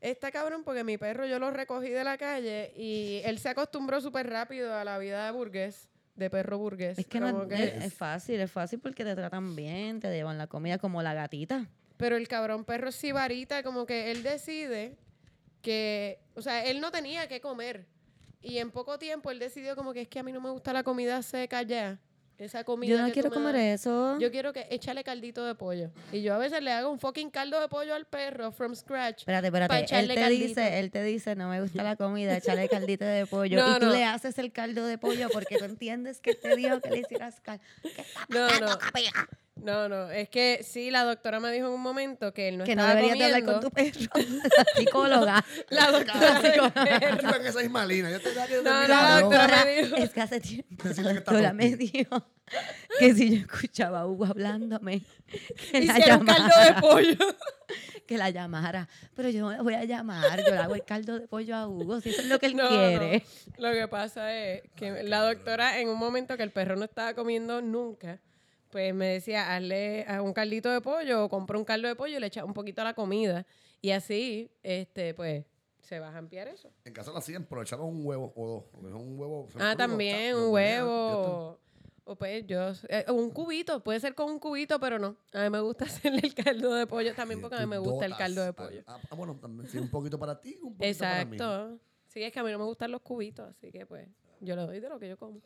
[0.00, 4.00] Está cabrón porque mi perro yo lo recogí de la calle y él se acostumbró
[4.00, 6.98] súper rápido a la vida de burgués, de perro burgués.
[6.98, 10.10] Es que no como es, es- es fácil, es fácil porque te tratan bien, te
[10.12, 11.66] llevan la comida como la gatita.
[11.96, 14.96] Pero el cabrón perro sibarita, como que él decide
[15.62, 17.86] que, o sea, él no tenía que comer.
[18.42, 20.72] Y en poco tiempo él decidió como que es que a mí no me gusta
[20.72, 21.98] la comida seca ya.
[22.38, 23.80] Esa comida Yo no que quiero me comer das.
[23.80, 24.18] eso.
[24.20, 25.90] Yo quiero que échale caldito de pollo.
[26.12, 29.20] Y yo a veces le hago un fucking caldo de pollo al perro from scratch.
[29.20, 29.78] Espérate, espérate.
[29.98, 30.46] Él te caldito.
[30.48, 33.56] dice, él te dice, no me gusta la comida, échale caldito de pollo.
[33.58, 33.92] No, y tú no.
[33.92, 37.40] le haces el caldo de pollo porque tú entiendes que te dijo que le hicieras
[37.40, 37.64] caldo.
[38.28, 38.78] No, no.
[39.56, 40.10] No, no.
[40.10, 42.82] Es que sí, la doctora me dijo en un momento que él no que no
[42.82, 43.70] estaba deberías de hablar comiendo.
[43.70, 44.40] con tu perro.
[44.56, 45.44] La psicóloga.
[45.70, 47.18] La doctora del perro.
[47.30, 48.10] Yo en esa misma línea.
[48.10, 49.30] Yo te da que No, la ¿no?
[49.30, 52.26] doctora me dijo- es que hace tiempo la doctora me dijo
[52.98, 55.02] que si yo escuchaba a Hugo hablándome,
[55.72, 57.16] que la, Hicieron un caldo de llamara, pollo.
[58.06, 58.88] que la llamara.
[59.16, 61.66] Pero yo no la voy a llamar, yo le hago el caldo de pollo a
[61.66, 63.24] Hugo, si eso es lo que él No, quiere.
[63.58, 63.68] no.
[63.68, 67.14] Lo que pasa es que la doctora, en un momento que el perro no estaba
[67.14, 68.20] comiendo nunca,
[68.76, 72.18] pues me decía, hazle a un caldito de pollo o compra un caldo de pollo
[72.18, 73.46] y le echa un poquito a la comida.
[73.80, 75.46] Y así, este, pues,
[75.80, 76.70] se va a ampliar eso.
[76.84, 78.64] En casa lo hacían, pero echaban un huevo o dos.
[78.70, 79.48] porque un huevo.
[79.58, 81.58] Ah, también, un huevo.
[82.04, 85.16] O pues yo, eh, un cubito, puede ser con un cubito, pero no.
[85.32, 88.04] A mí me gusta hacerle el caldo de pollo también porque a mí me gusta
[88.04, 88.82] el caldo de pollo.
[88.86, 89.70] Ah, ah, bueno, también.
[89.70, 91.34] Sí, un poquito para ti, un poquito para mí.
[91.34, 91.80] Exacto.
[92.08, 94.06] Sí, es que a mí no me gustan los cubitos, así que pues
[94.42, 95.40] yo le doy de lo que yo como.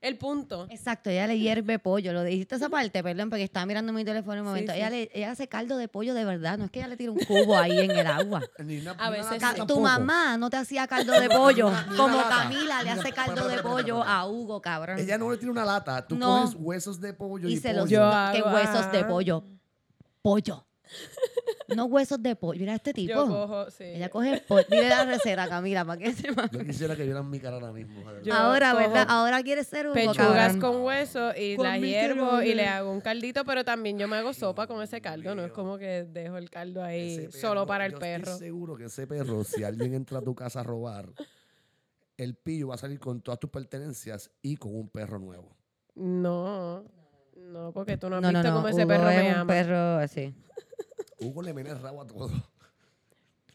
[0.00, 0.66] El punto.
[0.70, 2.14] Exacto, ella le hierve pollo.
[2.14, 4.72] Lo dijiste esa parte, perdón, porque estaba mirando mi teléfono en un momento.
[4.72, 4.78] sí.
[4.78, 7.12] Ella, le, ella hace caldo de pollo de verdad, no es que ella le tira
[7.12, 8.40] un cubo ahí en el agua.
[8.64, 9.66] Ni una- A ni veces sí.
[9.66, 12.28] tu mamá no te hacía caldo de pollo, Ni una- ni una como lata.
[12.44, 14.98] Camila le hace caldo de pollo a Hugo, cabrón.
[14.98, 16.06] Ella no le tira una lata.
[16.06, 16.42] Tú No.
[16.44, 17.90] coges huesos de pollo y, y se los.
[17.90, 19.44] Yo que hago- huesos de pollo.
[20.22, 20.64] Pollo.
[21.76, 22.58] No huesos de pollo.
[22.58, 23.14] Mira este tipo.
[23.14, 23.84] Yo cojo, sí.
[23.84, 24.66] Ella coge el pollo.
[24.68, 28.02] Dile la receta, Camila, para que se Yo quisiera que vieran mi cara ahora mismo.
[28.24, 29.06] Yo Ahora, ¿verdad?
[29.08, 33.00] Ahora quieres ser Hugo, Pechugas con hueso y Con la hiervo y le hago un
[33.00, 36.36] caldito, pero también yo me hago sopa con ese caldo, no es como que dejo
[36.38, 38.32] el caldo ahí solo para el yo perro.
[38.32, 41.06] Estoy seguro que ese perro, si alguien entra a tu casa a robar,
[42.16, 45.56] el pillo va a salir con todas tus pertenencias y con un perro nuevo.
[45.94, 46.84] No,
[47.36, 48.56] no, porque tú no has No, no, visto no.
[48.56, 49.46] cómo ese Hugo perro es me un ama.
[49.52, 50.34] perro así.
[51.20, 52.30] Hugo le mene el rabo a todo.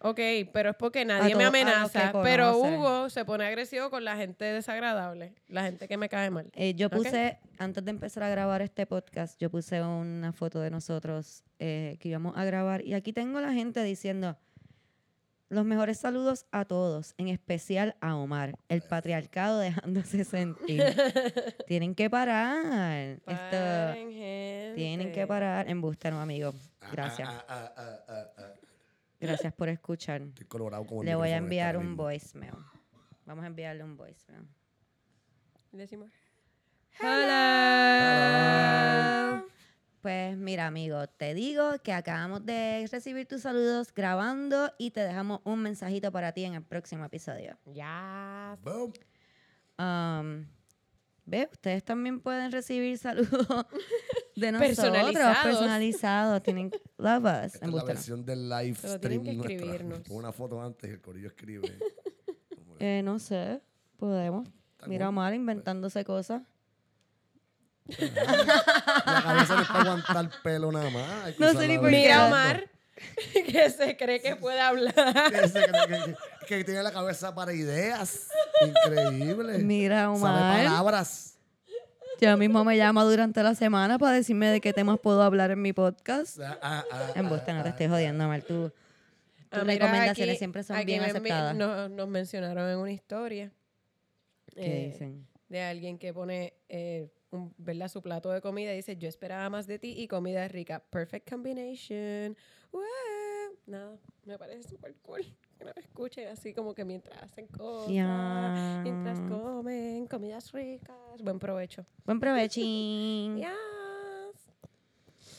[0.01, 0.19] Ok,
[0.53, 2.11] pero es porque nadie me amenaza.
[2.21, 2.57] Pero.
[2.59, 6.51] Hugo se pone agresivo con la gente desagradable, la gente que me cae mal.
[6.53, 10.69] Eh, yo puse, antes de empezar a grabar este podcast, yo puse una foto de
[10.69, 12.85] nosotros eh, que íbamos a grabar.
[12.85, 14.37] Y aquí tengo la gente diciendo
[15.49, 20.81] los mejores saludos a todos, en especial a Omar, el patriarcado dejándose sentir.
[21.67, 23.19] tienen que parar.
[23.25, 24.73] Esto, Paren, gente.
[24.75, 25.67] tienen que parar.
[25.67, 26.53] No, amigo.
[26.81, 27.29] Ah, Gracias.
[27.29, 28.53] ah, ah, ah, ah, ah.
[29.19, 30.21] Gracias por escuchar.
[30.21, 32.53] Estoy colorado como el Le voy a enviar un voicemail.
[33.25, 34.47] Vamos a enviarle un voicemail.
[35.71, 36.11] Decimos,
[36.99, 38.15] Hello.
[40.05, 45.61] Mira, amigo, te digo que acabamos de recibir tus saludos grabando y te dejamos un
[45.63, 47.57] mensajito para ti en el próximo episodio.
[47.65, 48.55] Ya.
[48.63, 48.93] Boom.
[49.79, 50.45] Um,
[51.25, 51.49] ¿Ve?
[51.51, 53.65] Ustedes también pueden recibir saludos
[54.35, 55.37] de nosotros Personalizados.
[55.43, 56.43] personalizados.
[56.43, 57.55] Tienen love us.
[57.55, 59.37] Esta es la versión del live Pero stream
[59.87, 60.13] nuestra.
[60.15, 61.77] una foto antes y el corillo escribe.
[62.77, 63.61] Eh, no sé,
[63.95, 64.49] podemos.
[64.85, 65.07] Mira.
[65.07, 66.41] Omar inventándose cosas.
[69.05, 71.25] La cabeza no es para aguantar pelo nada más.
[71.25, 71.95] hay que No sé ni por qué.
[71.97, 72.27] Mira, versión.
[72.27, 72.69] Omar,
[73.51, 74.93] que se cree que puede hablar.
[75.31, 76.15] Que, se cree que, que-
[76.47, 78.29] que tiene la cabeza para ideas.
[78.61, 79.57] Increíble.
[79.59, 80.65] Mira, Sabe Omar.
[80.65, 81.31] palabras.
[82.21, 85.61] Ya mismo me llama durante la semana para decirme de qué temas puedo hablar en
[85.61, 86.39] mi podcast.
[86.39, 88.41] Ah, ah, ah, Embuste, no te ah, estoy jodiendo, Omar.
[88.43, 91.55] Tú, tus Ah, mira, recomendaciones aquí- siempre son aquí bien me envi- aceptadas.
[91.55, 93.51] Nos, nos mencionaron en una historia.
[94.55, 95.27] ¿Qué eh, dicen?
[95.49, 97.87] de alguien que pone eh, un, ¿verdad?
[97.89, 100.83] su plato de comida y dice, yo esperaba más de ti y comida rica.
[100.89, 102.35] Perfect combination.
[103.67, 105.25] Nada, me parece súper cool
[105.57, 111.21] que nos escuchen así como que mientras hacen cosas, mientras comen comidas ricas.
[111.23, 111.85] Buen provecho.
[112.05, 113.37] Buen provechín.
[113.45, 113.84] Yes.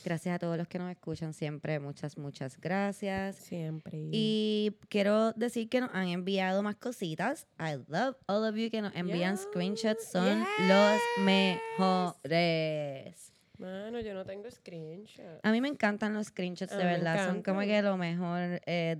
[0.05, 1.79] Gracias a todos los que nos escuchan siempre.
[1.79, 3.35] Muchas, muchas gracias.
[3.35, 3.97] Siempre.
[4.11, 7.47] Y quiero decir que nos han enviado más cositas.
[7.59, 9.37] I love all of you que nos envían Yeah.
[9.37, 10.09] screenshots.
[10.11, 10.47] Son Yes.
[10.67, 13.33] los mejores.
[13.57, 15.39] Mano, yo no tengo screenshot.
[15.43, 17.27] A mí me encantan los screenshots, de verdad.
[17.27, 18.97] Son como que lo mejor eh,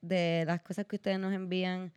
[0.00, 1.92] de las cosas que ustedes nos envían.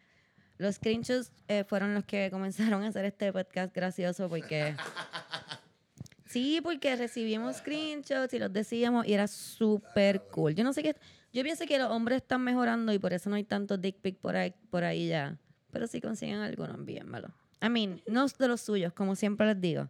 [0.58, 4.76] Los screenshots eh, fueron los que comenzaron a hacer este podcast gracioso porque...
[6.34, 10.56] Sí, porque recibimos screenshots y los decíamos y era súper cool.
[10.56, 10.96] Yo no sé qué...
[11.32, 14.18] Yo pienso que los hombres están mejorando y por eso no hay tantos dick pic
[14.18, 15.38] por ahí, por ahí ya.
[15.72, 17.34] Pero si consiguen alguno, envíenmelo.
[17.62, 19.90] I mean, no de los suyos, como siempre les digo.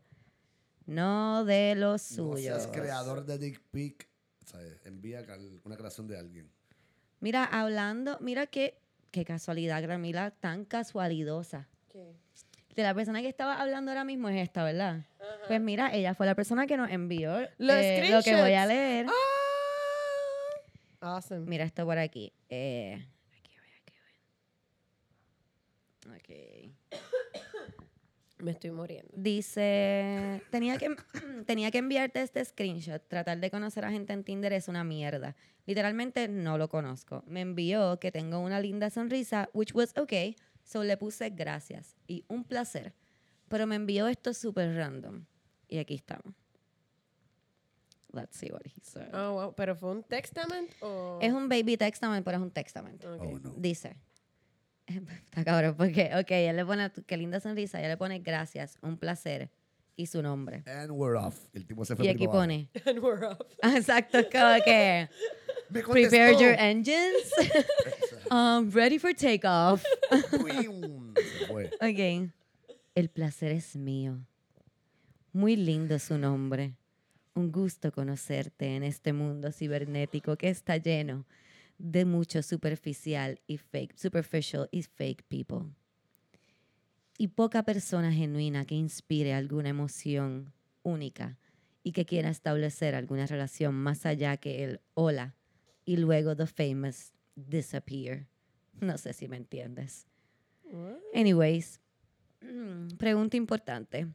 [0.85, 2.61] No de los No suyos.
[2.61, 4.07] seas creador de Dick Pic.
[4.45, 4.79] ¿sabes?
[4.85, 5.25] Envía
[5.63, 6.51] una creación de alguien.
[7.19, 8.77] Mira, hablando, mira qué,
[9.11, 11.67] qué casualidad, Gramila, tan casualidosa.
[11.89, 12.13] ¿Qué?
[12.75, 15.05] De la persona que estaba hablando ahora mismo es esta, ¿verdad?
[15.47, 18.65] Pues mira, ella fue la persona que nos envió Los eh, lo que voy a
[18.65, 19.07] leer.
[21.01, 21.45] Ah, awesome.
[21.47, 22.33] Mira esto por aquí.
[22.49, 23.93] Eh, aquí voy, aquí
[26.09, 26.17] voy.
[26.17, 26.29] Ok.
[28.43, 29.09] Me estoy muriendo.
[29.15, 30.95] Dice, tenía que,
[31.45, 33.01] tenía que enviarte este screenshot.
[33.07, 35.35] Tratar de conocer a gente en Tinder es una mierda.
[35.65, 37.23] Literalmente no lo conozco.
[37.25, 40.35] Me envió que tengo una linda sonrisa, which was okay.
[40.63, 42.93] So le puse gracias y un placer.
[43.47, 45.25] Pero me envió esto súper random.
[45.73, 46.35] Y aquí estamos.
[48.11, 49.09] Let's see what he said.
[49.11, 49.55] Oh, wow.
[49.55, 51.17] ¿Pero fue un textament o...?
[51.19, 53.03] Es un baby textament, pero es un textament.
[53.03, 53.23] Ok.
[53.23, 53.53] Oh, no.
[53.57, 53.97] Dice.
[54.85, 58.99] Está cabrón, porque, ok, él le pone, qué linda sonrisa, ella le pone gracias, un
[58.99, 59.49] placer
[59.95, 60.61] y su nombre.
[60.67, 61.39] And we're off.
[61.53, 63.39] El tipo se fue Y aquí pone, And we're off.
[63.63, 65.09] exacto, como que,
[65.71, 67.33] Me prepare your engines,
[68.29, 69.83] um, ready for takeoff.
[71.81, 72.29] Ok,
[72.93, 74.19] el placer es mío.
[75.35, 76.75] Muy lindo su nombre.
[77.33, 81.25] Un gusto conocerte en este mundo cibernético que está lleno
[81.79, 85.73] de mucho superficial y fake, superficial y fake people.
[87.17, 91.39] Y poca persona genuina que inspire alguna emoción única
[91.81, 95.35] y que quiera establecer alguna relación más allá que el hola
[95.83, 98.27] y luego the famous disappear.
[98.79, 100.05] No sé si me entiendes.
[101.11, 101.81] Anyways,
[102.99, 104.07] pregunta importante.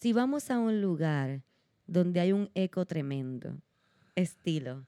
[0.00, 1.42] Si vamos a un lugar
[1.86, 3.60] donde hay un eco tremendo,
[4.14, 4.86] estilo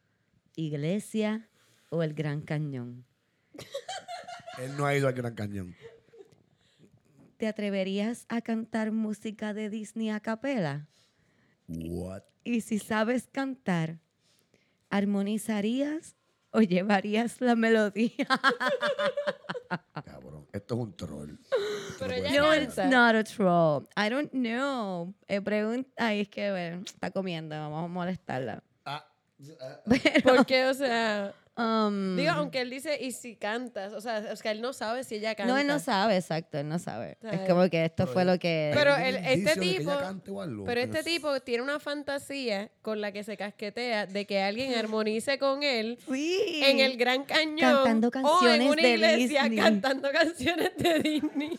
[0.56, 1.50] iglesia
[1.90, 3.04] o el Gran Cañón,
[4.58, 5.74] Él no ha ido al Gran Cañón.
[7.36, 10.88] ¿te atreverías a cantar música de Disney a capela?
[11.68, 12.22] What?
[12.44, 13.98] Y si sabes cantar,
[14.88, 16.16] ¿armonizarías
[16.52, 18.26] o llevarías la melodía?
[20.04, 20.46] Cabrón.
[20.52, 21.38] Esto es un troll.
[21.98, 22.40] Pero ella.
[22.40, 23.88] No, it's not a troll.
[23.96, 25.14] I don't know.
[25.28, 28.62] Eh, pregunta, ay, es que bueno, está comiendo, vamos a molestarla.
[28.84, 29.06] Ah,
[29.60, 29.80] ah,
[30.24, 31.34] Porque, o sea...
[31.54, 35.04] Um, Digo, aunque él dice, y si cantas, o sea, es que él no sabe
[35.04, 35.52] si ella canta.
[35.52, 37.18] no, él no sabe, exacto, él no sabe.
[37.30, 38.70] Es como que esto Pero fue él- lo que...
[38.72, 40.64] Pero ¿Hay el- algún este tipo- o algo?
[40.64, 44.74] Pero este es- tipo tiene una fantasía con la que se casquetea de que alguien
[44.78, 46.62] armonice con él sí.
[46.64, 49.58] en el Gran Cañón Cantando o en canciones una de iglesia Disney.
[49.58, 51.58] cantando canciones de Disney.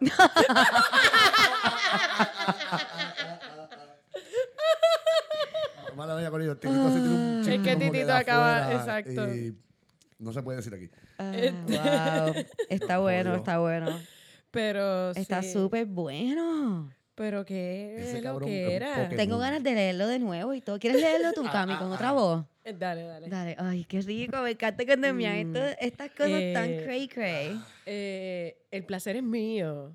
[6.14, 6.56] Mala mía, Corillo.
[6.56, 9.34] Titito sí tiene un que como Titito de acaba- afuera exacto.
[9.34, 9.56] y
[10.18, 10.90] no se puede decir aquí.
[11.18, 12.44] Ah, Este- wow.
[12.68, 14.00] Está bueno, está bueno.
[14.50, 15.52] Pero Está sí.
[15.52, 16.92] súper bueno.
[17.16, 18.94] Pero qué Ese lo cabrón es que era.
[18.94, 19.16] Pokémon.
[19.16, 20.78] Tengo ganas de leerlo de nuevo y todo.
[20.80, 22.44] ¿Quieres leerlo tú, Cami, con otra voz?
[22.64, 23.28] Eh, Dale, dale.
[23.28, 26.82] Dale, ay, qué rico, me encanta cuando me hagan Mm, esto- estas cosas tan eh,
[26.84, 27.60] cray cray.
[27.86, 29.92] Eh, el placer es mío.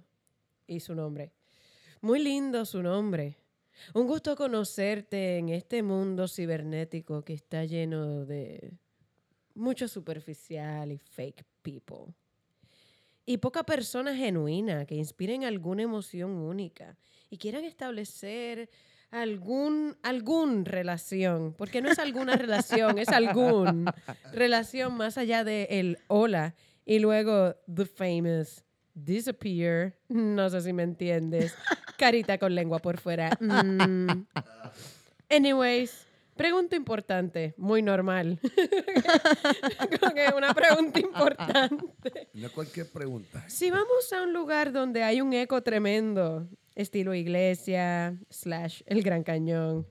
[0.68, 1.32] Y su nombre.
[2.02, 3.38] Muy lindo su nombre.
[3.94, 8.74] Un gusto conocerte en este mundo cibernético que está lleno de
[9.56, 12.14] mucho superficial y fake people.
[13.26, 16.98] Y poca persona genuina que inspiren alguna emoción única
[17.30, 18.70] y quieran establecer
[19.12, 23.86] algún, algún relación, porque no es alguna relación, es algún
[24.34, 28.64] relación más allá de el hola y luego the famous
[29.06, 29.96] disappear.
[30.08, 31.54] No sé si me entiendes.
[31.98, 33.38] Carita con lengua por fuera.
[33.42, 34.26] Mm.
[35.30, 38.40] Anyways, pregunta importante, muy normal.
[40.00, 42.30] Como que una pregunta importante.
[42.34, 43.44] No cualquier pregunta.
[43.48, 49.24] Si vamos a un lugar donde hay un eco tremendo, estilo iglesia, slash el Gran
[49.24, 49.86] Cañón,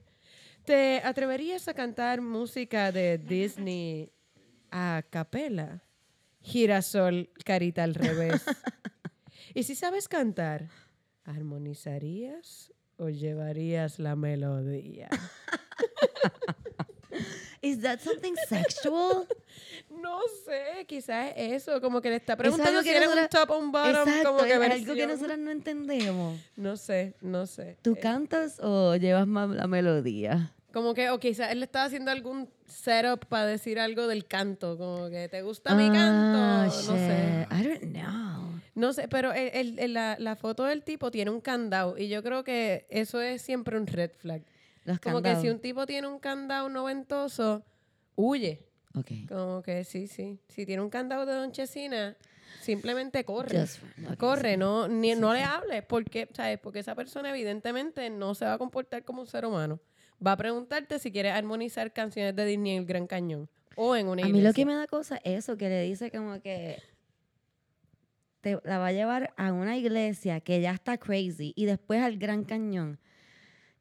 [0.65, 4.11] ¿te atreverías a cantar música de Disney
[4.71, 5.83] a capela?
[6.41, 8.43] Girasol, carita al revés.
[9.53, 10.69] Y si sabes cantar,
[11.25, 15.09] ¿armonizarías o llevarías la melodía?
[17.61, 19.27] Is that something sexual?
[19.89, 23.51] No sé, quizás eso, como que le está preguntando que si eres un nosotras- top
[23.55, 25.09] o un bottom, Exacto, como que es algo que versión.
[25.09, 26.39] nosotros no entendemos.
[26.55, 27.77] No sé, no sé.
[27.81, 30.53] ¿Tú Eh, cantas o llevas más la melodía?
[30.71, 34.77] Como que, o quizás él le estaba haciendo algún setup para decir algo del canto,
[34.77, 37.45] como que te gusta mi canto, Ah, no sé.
[37.49, 37.51] shit.
[37.51, 38.28] I don't know.
[38.79, 42.07] No sé, pero el- el- el- la, la foto del tipo tiene un candado y
[42.07, 44.41] yo creo que eso es siempre un red flag.
[44.85, 45.39] Los Como candados.
[45.39, 47.63] que si un tipo tiene un candado noventoso,
[48.15, 48.65] huye.
[48.95, 49.11] Ok.
[49.27, 50.39] Como que sí, sí.
[50.47, 52.15] Si tiene un candado de Don Chesina,
[52.61, 53.65] simplemente corre.
[54.17, 54.57] Corre, sí.
[54.57, 56.57] no, ni, no le hables, porque, ¿sabes?
[56.59, 59.79] Porque esa persona evidentemente no se va a comportar como un ser humano.
[60.25, 64.07] Va a preguntarte si quieres armonizar canciones de Disney en el Gran Cañón o en
[64.07, 66.81] una A mí lo que me da cosa es eso, que le dice como que
[68.41, 72.17] te la va a llevar a una iglesia que ya está crazy y después al
[72.17, 72.99] Gran Cañón.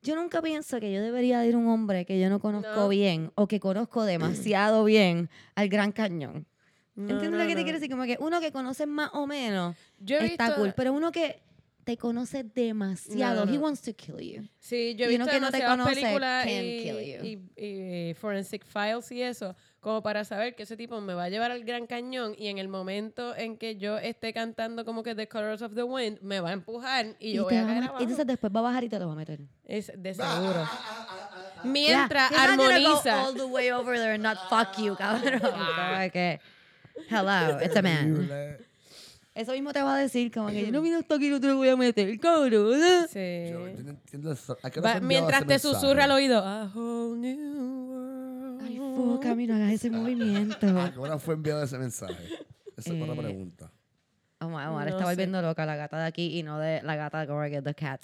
[0.02, 2.88] Yo nunca pienso que yo debería ir a un hombre que yo no conozco No.
[2.88, 6.46] bien o que conozco demasiado bien al Gran Cañón.
[6.94, 7.90] No, ¿Entiendes no, lo que te quiero decir?
[7.90, 11.12] Como que uno que conoces más o menos Yo he está visto- cool, pero uno
[11.12, 11.40] que
[11.84, 14.42] te conoce demasiado, No, he wants to kill you.
[14.58, 18.14] Sí, yo he Y uno visto que no te demasiadas conoce películas y, y- y
[18.14, 21.62] Forensic Files y eso, como para saber que ese tipo me va a llevar al
[21.64, 25.62] Gran Cañón y en el momento en que yo esté cantando como que The Colors
[25.62, 27.84] of the Wind, me va a empujar y yo voy te a va a caer
[27.84, 28.00] abajo.
[28.02, 29.40] entonces después va a bajar y te lo va a meter.
[29.64, 30.68] Es de seguro.
[31.64, 33.24] Mientras Yeah, you're not gonna go armoniza.
[33.24, 35.40] all the way over there and not fuck you, cabrón.
[36.12, 36.40] Que,
[37.10, 38.28] hello, it's a man.
[39.34, 41.46] Eso mismo te va a decir, como que yo no vine hasta aquí, no te
[41.46, 42.80] lo voy a meter, cabrón.
[43.08, 43.46] Sí.
[43.52, 44.56] Yo, yo no entiendo eso.
[44.62, 45.74] ¿A qué hora Va- mientras te mensaje?
[45.74, 46.38] susurra al oído.
[46.44, 47.97] A whole new
[48.98, 49.12] world.
[49.12, 50.56] Ay, fuck, a mí no hagas ese movimiento.
[50.80, 52.14] ¿A qué hora fue enviado ese mensaje?
[52.76, 53.72] Esa es otra Eh, pregunta.
[54.40, 55.10] Omar, Omar No está sé.
[55.10, 57.74] volviendo loca la gata de aquí y no de la gata de Go Get the
[57.74, 58.02] Cat.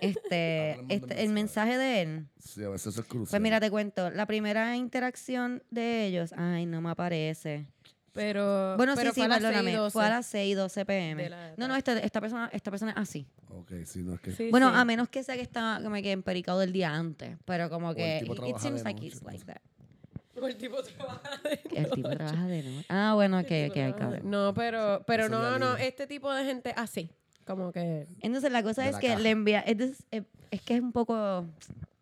[0.00, 2.26] Este, este, el mensaje de él.
[2.38, 3.30] Sí, a veces eso es crucial.
[3.30, 7.66] Pues mira, te cuento, la primera interacción de ellos, ay, no me aparece.
[8.12, 9.90] Pero, Bueno, pero sí, sí, fue a las perdóname, 6:12.
[9.90, 11.28] fue a las 6 y 12 pm.
[11.30, 13.26] la No, no, esta, esta, persona, esta persona es así.
[13.48, 14.32] Ok, sí, no es que...
[14.32, 14.74] Sí, Bueno, sí.
[14.76, 17.96] a menos que sea que está como que empericado del día antes, pero como el
[17.96, 19.46] que tipo it trabaja seems de like noche, no like sé.
[19.46, 19.62] that.
[20.46, 22.86] El tipo trabaja de Que El tipo trabaja de noche.
[22.88, 24.20] Ah, bueno, ok, ok, cabrón.
[24.30, 27.10] No, pero, pero Eso no, no, este tipo de gente así.
[27.44, 28.06] Como que.
[28.20, 29.18] Entonces la cosa De es la que caja.
[29.20, 31.44] le envía, es, des- es, que es un poco,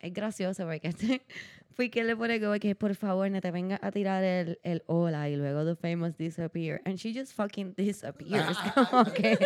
[0.00, 1.22] es gracioso porque este,
[1.72, 4.83] fui que le pone como que por favor no te venga a tirar el, el
[4.87, 6.83] hola y luego the famous disappear.
[6.85, 8.59] And she just fucking disappears.
[8.90, 9.38] como que,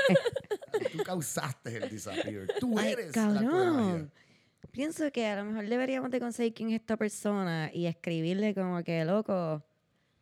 [0.93, 2.49] Tú causaste el disappear.
[2.59, 4.11] Tú ay, eres la cabrón.
[4.75, 8.83] Pienso que a lo mejor deberíamos de conseguir quién es esta persona y escribirle como
[8.83, 9.63] que, loco,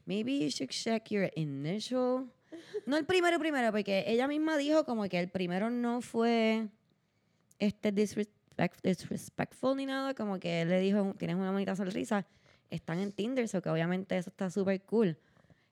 [0.05, 2.31] maybe you should check your initial.
[2.85, 6.69] No el primero primero, porque ella misma dijo como que el primero no fue
[7.59, 12.27] este disrespect- disrespectful ni nada, como que él le dijo, tienes una bonita sonrisa,
[12.69, 15.17] están en Tinder, so que obviamente eso está súper cool.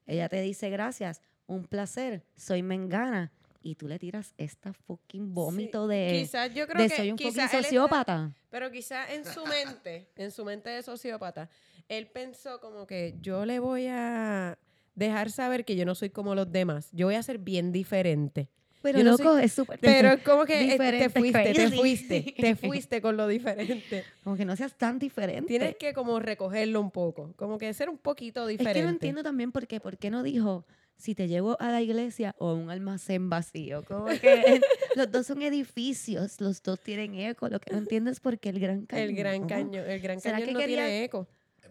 [0.07, 3.31] Ella te dice gracias, un placer, soy mengana.
[3.63, 6.97] Y tú le tiras esta fucking vómito Sí, de, Quizás yo creo de que.
[6.97, 8.33] soy un fucking está- sociópata.
[8.51, 11.51] pero quizás en su mente, en su mente de sociópata,
[11.89, 14.59] él pensó como que yo le voy a
[14.95, 16.89] dejar saber que yo no soy como los demás.
[16.93, 18.49] Yo voy a ser bien diferente.
[18.83, 19.79] Pero Yo no loco, soy- es súper.
[19.79, 24.05] Pero es como que eh, te fuiste, te fuiste, te fuiste con lo diferente.
[24.25, 25.49] Como que no seas tan diferente.
[25.49, 28.79] Tienes que como recogerlo un poco, como que ser un poquito es diferente.
[28.81, 29.81] que no entiendo también por qué.
[29.81, 30.65] ¿Por qué no dijo
[31.01, 33.83] si te llevo a la iglesia o a un almacén vacío.
[33.85, 34.61] Como que
[34.97, 37.49] los dos son edificios, los dos tienen eco.
[37.49, 39.09] Lo que no entiendo es por qué el Gran Cañón.
[39.09, 41.27] El Gran Cañón, el Gran ¿Será Cañón que no quería- tiene eco.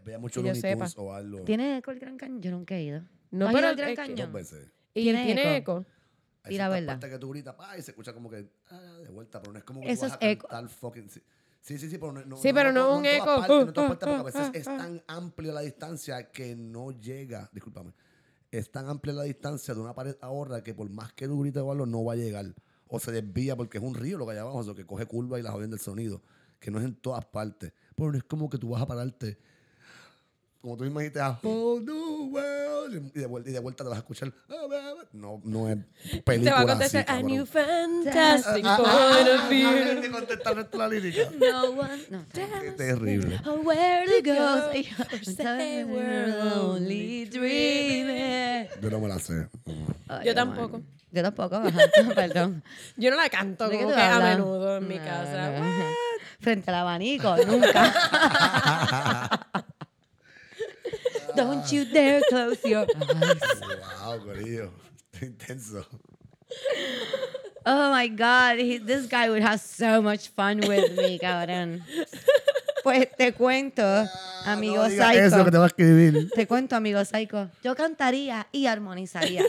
[0.06, 0.88] Veía mucho Que sepa.
[0.98, 1.42] o algo.
[1.44, 2.42] ¿Tiene eco el Gran Cañón?
[2.42, 3.02] Yo nunca he ido.
[3.32, 4.16] No, ¿Has ido pero al Gran Cañón?
[4.18, 4.68] Dos veces.
[4.94, 5.80] ¿Y ¿Tiene tiene, eco?
[5.80, 5.86] eco?
[6.44, 7.10] Hay Y la ciertas verdad.
[7.10, 9.66] que tú gritas, pa, y se escucha como que, ah, de vuelta, pero no es
[9.66, 10.48] como que Eso tú vas es a eco.
[10.48, 11.10] cantar fucking...
[11.10, 11.22] Sí,
[11.62, 13.26] sí, sí, sí, pero no, no- Sí, pero no en un eco.
[13.26, 16.56] partes, no en todas partes, porque a veces uh, es tan amplia la distancia que
[16.56, 17.92] no llega, discúlpame,
[18.52, 21.40] es tan amplia la distancia de una pared a otra que por más que tú
[21.42, 22.54] grites o algo, no va a llegar.
[22.88, 25.40] O se desvía porque es un río lo que hay abajo, eso que coge curva
[25.40, 26.22] y la joden del sonido,
[26.60, 27.74] que no es en todas partes.
[27.96, 29.38] Pero no es como que tú vas a pararte
[30.62, 33.90] como tú mismo dijiste, a whole new world, y de, vuelta, y de vuelta te
[33.90, 34.34] vas a escuchar.
[35.14, 35.78] No, no es
[36.12, 39.48] Te película va a contestar, así, a new fantastic Ah, ah, point ah, of ah,
[39.50, 39.68] view.
[39.70, 41.30] ah, de contestar nuestra lírica.
[41.40, 42.04] No one.
[42.10, 43.40] No, Qué terrible.
[43.46, 44.36] Oh, where to go?
[44.36, 48.68] Go, Ay, or I'm say we're only dreaming.
[48.82, 49.48] Yo no me la sé.
[50.08, 50.78] Ay, Yo oh, tampoco.
[50.80, 50.86] man.
[51.12, 51.80] Yo tampoco, ajá,
[52.16, 52.64] perdón.
[52.96, 55.60] Yo no la canto ¿De qué como que a menudo en mi No, casa.
[55.60, 55.66] no.
[56.40, 57.92] Frente al abanico, nunca.
[61.44, 63.62] Don't you dare close your eyes.
[63.82, 64.70] wow, corillo.
[65.22, 65.86] Intenso.
[67.66, 71.84] Oh my God, he- this guy would have so much fun with me, cabrón.
[72.84, 73.84] Pues te cuento,
[74.46, 75.26] amigo Ah, no digas psycho.
[75.26, 76.30] eso que te va a escribir.
[76.34, 77.50] Te cuento, amigo psycho.
[77.64, 79.44] Yo cantaría y armonizaría.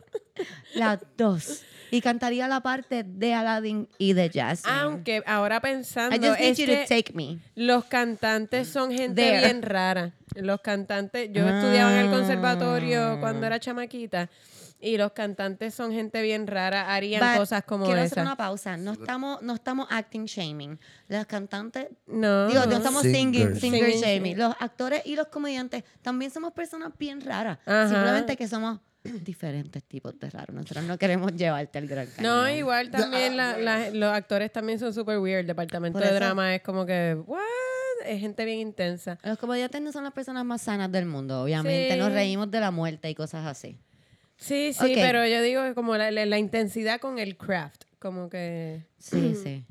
[0.74, 1.62] Las dos.
[1.90, 4.78] Y cantaría la parte de Aladdin y de Jasmine.
[4.80, 7.38] Aunque ahora I pensando, just need es you to que take me.
[7.54, 9.38] los cantantes son gente There.
[9.40, 10.12] bien rara.
[10.34, 13.16] Los cantantes, yo estudiaba en el conservatorio Ah.
[13.20, 14.28] cuando era chamaquita
[14.80, 18.76] y los cantantes son gente bien rara, harían But cosas como quiero hacer una pausa.
[18.76, 20.78] No estamos, no estamos acting shaming.
[21.08, 22.48] Los cantantes, No.
[22.48, 23.60] digo, no estamos singing, Singers.
[23.60, 24.38] singer Singing, shaming.
[24.38, 27.58] Los actores y los comediantes también somos personas bien raras.
[27.66, 27.88] Ajá.
[27.88, 30.54] Simplemente que somos diferentes tipos de raros.
[30.54, 32.22] Nosotros no queremos llevarte al gran cañón.
[32.32, 35.40] No, igual también la- la- los actores también son super weird.
[35.40, 37.40] El departamento Por de eso- drama es como que, what?
[38.04, 39.18] Es gente bien intensa.
[39.24, 41.94] Los comediantes no son las personas más sanas del mundo, obviamente.
[41.94, 41.98] Sí.
[41.98, 43.80] Nos reímos de la muerte y cosas así.
[44.36, 47.84] Sí, sí, pero yo digo como la, la- la intensidad con el craft.
[47.98, 48.84] Como que.
[48.98, 49.64] Sí, sí.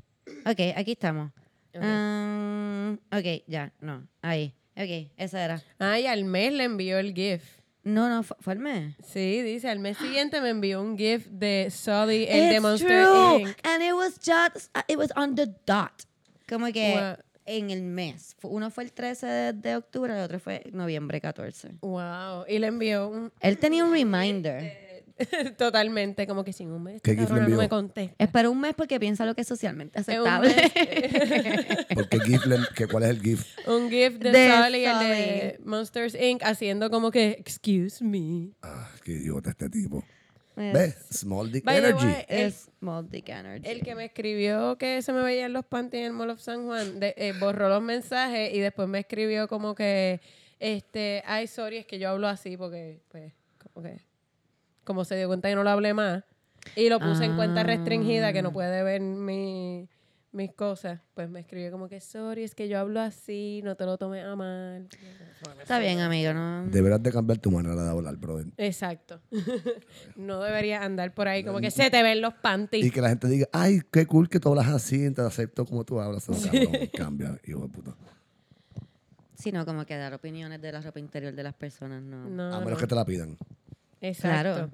[0.44, 1.30] Ok, aquí estamos.
[1.74, 1.82] Ok.
[1.82, 4.06] Um, ok, ya, no.
[4.22, 4.54] Ahí.
[4.76, 5.62] Ok, esa era.
[5.78, 7.42] Ay, al mes le envió el GIF.
[7.84, 8.94] No, no, fue, fue el mes.
[9.06, 12.88] Sí, dice, al mes siguiente me envió un GIF de Sully, el de It's Monster
[13.06, 13.40] true.
[13.42, 13.56] Inc.
[13.66, 16.02] And it was just, uh, it was on the dot.
[16.48, 17.16] Como que.
[17.46, 18.36] En el mes.
[18.42, 21.76] Uno fue el 13 de, de octubre, el otro fue noviembre 14.
[21.80, 22.44] Wow.
[22.48, 23.32] Y le envió un.
[23.40, 24.84] Él tenía un reminder.
[25.56, 27.00] Totalmente, como que sin un mes.
[27.00, 27.58] ¿Qué esta GIF le cabrona no envió?
[27.62, 28.14] me contesta.
[28.22, 30.54] Espera un mes porque piensa lo que es socialmente aceptable.
[31.94, 33.46] Porque GIF, le- que, ¿cuál es el GIF?
[33.66, 35.60] un GIF de, De Sully, el de.
[35.64, 36.42] Monsters Inc.
[36.44, 38.50] haciendo como que, excuse me.
[38.62, 40.04] Ah, qué idiota este tipo.
[41.10, 42.06] Small Dick By Energy.
[42.06, 43.68] way, el- Es Small Dick Energy.
[43.68, 46.64] El que me escribió que se me veían los panties en el Mall of San
[46.66, 50.20] Juan, de- eh, borró los mensajes y después me escribió como que,
[50.58, 53.32] este, ay, sorry, es que yo hablo así porque, pues,
[53.72, 54.00] como que,
[54.84, 56.24] como se dio cuenta que no lo hablé más
[56.74, 59.88] y lo puse en cuenta restringida que no puede ver mi,
[60.36, 63.86] mis cosas, pues me escribió como que, sorry, es que yo hablo así, no te
[63.86, 64.86] lo tomes a mal.
[65.60, 66.66] Está bien, amigo, ¿no?
[66.66, 68.46] Deberás de cambiar tu manera de hablar, brother.
[68.58, 69.20] Exacto.
[70.16, 72.84] no debería andar por ahí como que se te ven los panties.
[72.84, 75.84] Y que la gente diga, ay, qué cool que tú hablas así, te acepto como
[75.84, 76.28] tú hablas.
[76.28, 77.96] No, cabrón, cambia, hijo de puta.
[79.34, 82.28] Sino como que dar opiniones de la ropa interior de las personas, no.
[82.28, 82.76] No, A menos no.
[82.78, 83.38] que te la pidan.
[84.02, 84.54] Exacto.
[84.54, 84.70] Claro.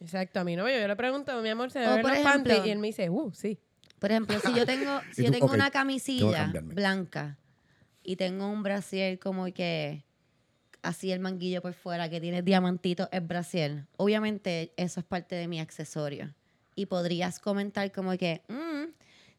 [0.00, 2.66] Exacto, a mi novio yo le pregunto, mi amor, ¿se me ven los ejemplo- panties?
[2.66, 3.58] Y él me dice, uh, sí.
[3.98, 7.38] Por ejemplo, si yo tengo, si yo tú, tengo una camisilla blanca
[8.02, 10.04] y tengo un brasier como que
[10.82, 15.48] así el manguillo por fuera que tiene diamantitos el brasier, obviamente eso es parte de
[15.48, 16.34] mi accesorio.
[16.74, 18.92] Y podrías comentar como que, mm,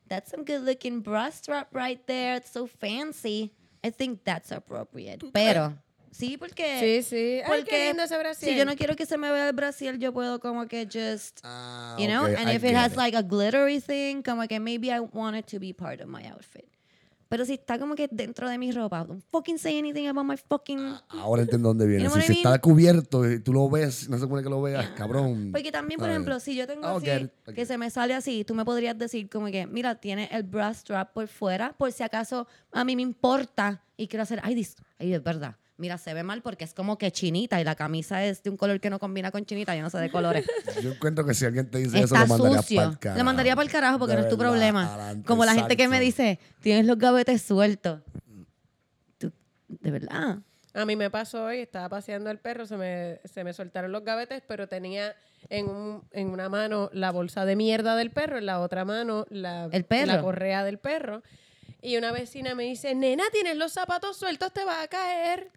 [0.10, 3.54] that's some good looking bra strap right there, it's so fancy.
[3.82, 5.26] I think that's appropriate.
[5.32, 5.78] Pero,
[6.12, 6.80] sí, porque...
[6.80, 7.16] Sí, sí.
[7.16, 8.52] Ay, qué Porque lindo ese brasier.
[8.54, 11.40] si yo no quiero que se me vea el brasier, yo puedo como que just
[11.44, 12.98] Ah, you know ok, and I if it has it.
[12.98, 16.26] like a glittery thing como que maybe I want it to be part of my
[16.28, 16.66] outfit
[17.32, 20.36] pero si está como que dentro de mi ropa don't fucking say anything about my
[20.36, 20.80] fucking
[21.10, 22.06] Ahora entiendo dónde viene.
[22.06, 24.60] You know Si, si está cubierto y tú lo ves, no se supone que lo
[24.64, 25.50] veas, cabrón.
[25.52, 27.54] porque también por ejemplo si yo tengo Ah, así ok, ok.
[27.54, 30.74] que se me sale así tú me podrías decir como que mira tiene el bra
[30.74, 34.76] strap por fuera por si acaso a mí me importa y quiero hacer ay dis
[34.98, 38.24] ay es verdad mira se ve mal porque es como que chinita y la camisa
[38.24, 40.46] es de un color que no combina con chinita yo no sé de colores
[40.84, 42.78] Yo encuentro que si alguien te dice eso, Está lo mandaría sucio.
[42.78, 43.18] para el carajo.
[43.18, 44.94] Lo mandaría para el carajo porque De no es tu verdad, problema.
[44.94, 48.02] adelante, Como la gente que me dice, tienes los gavetes sueltos.
[49.18, 49.32] Tú,
[49.68, 50.38] de verdad.
[50.74, 54.04] A mí me pasó hoy, estaba paseando el perro, se me, se me soltaron los
[54.04, 55.16] gavetes, pero tenía
[55.50, 59.26] en, un, en una mano la bolsa de mierda del perro, en la otra mano
[59.30, 60.06] la, ¿El perro?
[60.08, 61.24] la correa del perro.
[61.82, 65.50] Y una vecina me dice, nena, tienes los zapatos sueltos, te va a caer.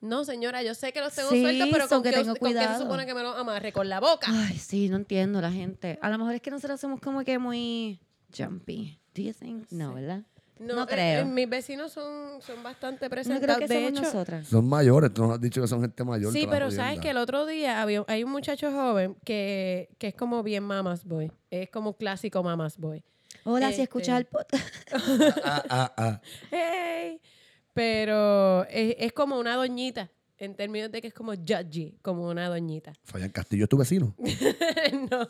[0.00, 2.52] No, señora, yo sé que los tengo Sí, sueltos, pero con, que qué, tengo con
[2.54, 4.28] qué se supone que me los amarre con la boca.
[4.30, 5.98] Ay, sí, no entiendo la gente.
[6.00, 8.00] A lo mejor es que nosotros somos como que muy
[8.36, 8.98] jumpy.
[9.14, 9.70] Do you think?
[9.70, 10.22] No, ¿verdad?
[10.58, 11.20] No, eh, creo.
[11.22, 13.44] eh, mis vecinos son, son bastante No presentados.
[13.44, 14.46] creo que de somos hecho, nosotras.
[14.48, 16.32] Son mayores, tú nos has dicho que son gente mayor.
[16.32, 20.14] Sí, pero sabes que el otro día había, hay un muchacho joven que, que es
[20.14, 21.30] como bien mamas boy.
[21.50, 23.02] Es como clásico mamas boy.
[23.44, 23.82] Hola, si Este.
[23.84, 24.64] escuchas el podcast.
[25.44, 26.20] Ah, ah, ah.
[26.50, 27.20] Hey.
[27.74, 32.48] Pero es, es como una doñita, en términos de que es como judgy, como una
[32.48, 32.92] doñita.
[33.04, 34.14] Fabián Castillo es tu vecino.
[35.10, 35.26] no,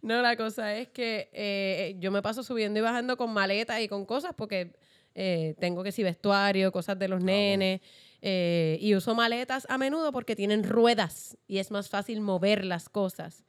[0.00, 3.88] no, la cosa es que eh, yo me paso subiendo y bajando con maletas y
[3.88, 4.72] con cosas porque
[5.14, 7.80] eh, tengo que si vestuario, cosas de los nenes.
[8.22, 12.88] eh, y uso maletas a menudo porque tienen ruedas y es más fácil mover las
[12.88, 13.44] cosas.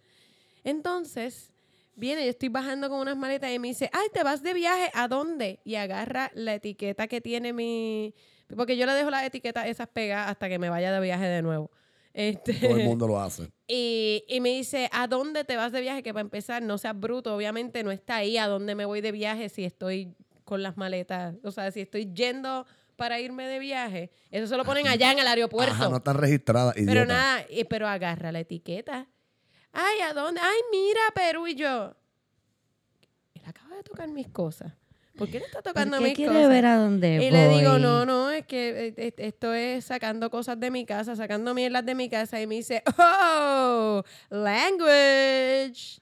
[0.65, 1.52] Entonces,
[1.95, 4.89] viene, yo estoy bajando con unas maletas y me dice, ay, ¿te vas de viaje?
[4.93, 5.59] ¿A dónde?
[5.63, 8.13] Y agarra la etiqueta que tiene mi...
[8.55, 11.41] Porque yo le dejo las etiquetas esas pegadas hasta que me vaya de viaje de
[11.41, 11.71] nuevo.
[12.13, 13.49] Este, Todo el mundo lo hace.
[13.67, 16.03] y, y me dice, ¿a dónde te vas de viaje?
[16.03, 19.11] Que para empezar, no seas bruto, obviamente no está ahí a dónde me voy de
[19.11, 20.13] viaje si estoy
[20.43, 21.35] con las maletas.
[21.43, 22.65] O sea, si estoy yendo
[22.95, 25.73] para irme de viaje, eso se lo ponen allá en el aeropuerto.
[25.73, 26.75] Ajá, no están registradas.
[26.75, 29.07] pero nada, pero agarra la etiqueta.
[29.73, 30.39] Ay, ¿a dónde?
[30.41, 31.95] Ay, mira, Perú y yo.
[33.33, 34.71] Él acaba de tocar mis cosas.
[35.17, 36.49] ¿Por qué le está ¿Por tocando qué mis quiere cosas?
[36.49, 37.31] ver a dónde Y voy?
[37.31, 41.15] le digo, no, no, es que eh, eh, esto es sacando cosas de mi casa,
[41.15, 42.41] sacando mierdas de mi casa.
[42.41, 46.01] Y me dice, oh, language.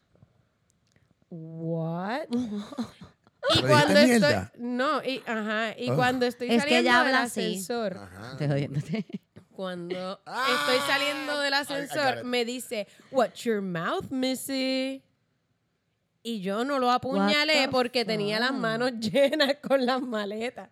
[1.30, 2.28] What?
[2.32, 4.52] y ¿Le cuando estoy, mierda?
[4.58, 5.96] no, y, ajá, y Ah.
[5.96, 7.40] cuando estoy Es que saliendo ella del habla así.
[7.42, 8.32] ascensor, Ajá.
[8.34, 9.06] Estoy jodiéndote.
[9.62, 10.48] Cuando Ah.
[10.60, 15.04] estoy saliendo del I- I got ascensor, me dice, what's your mouth, missy?
[16.24, 20.70] Y yo no lo apuñalé porque tenía las manos llenas con las maletas.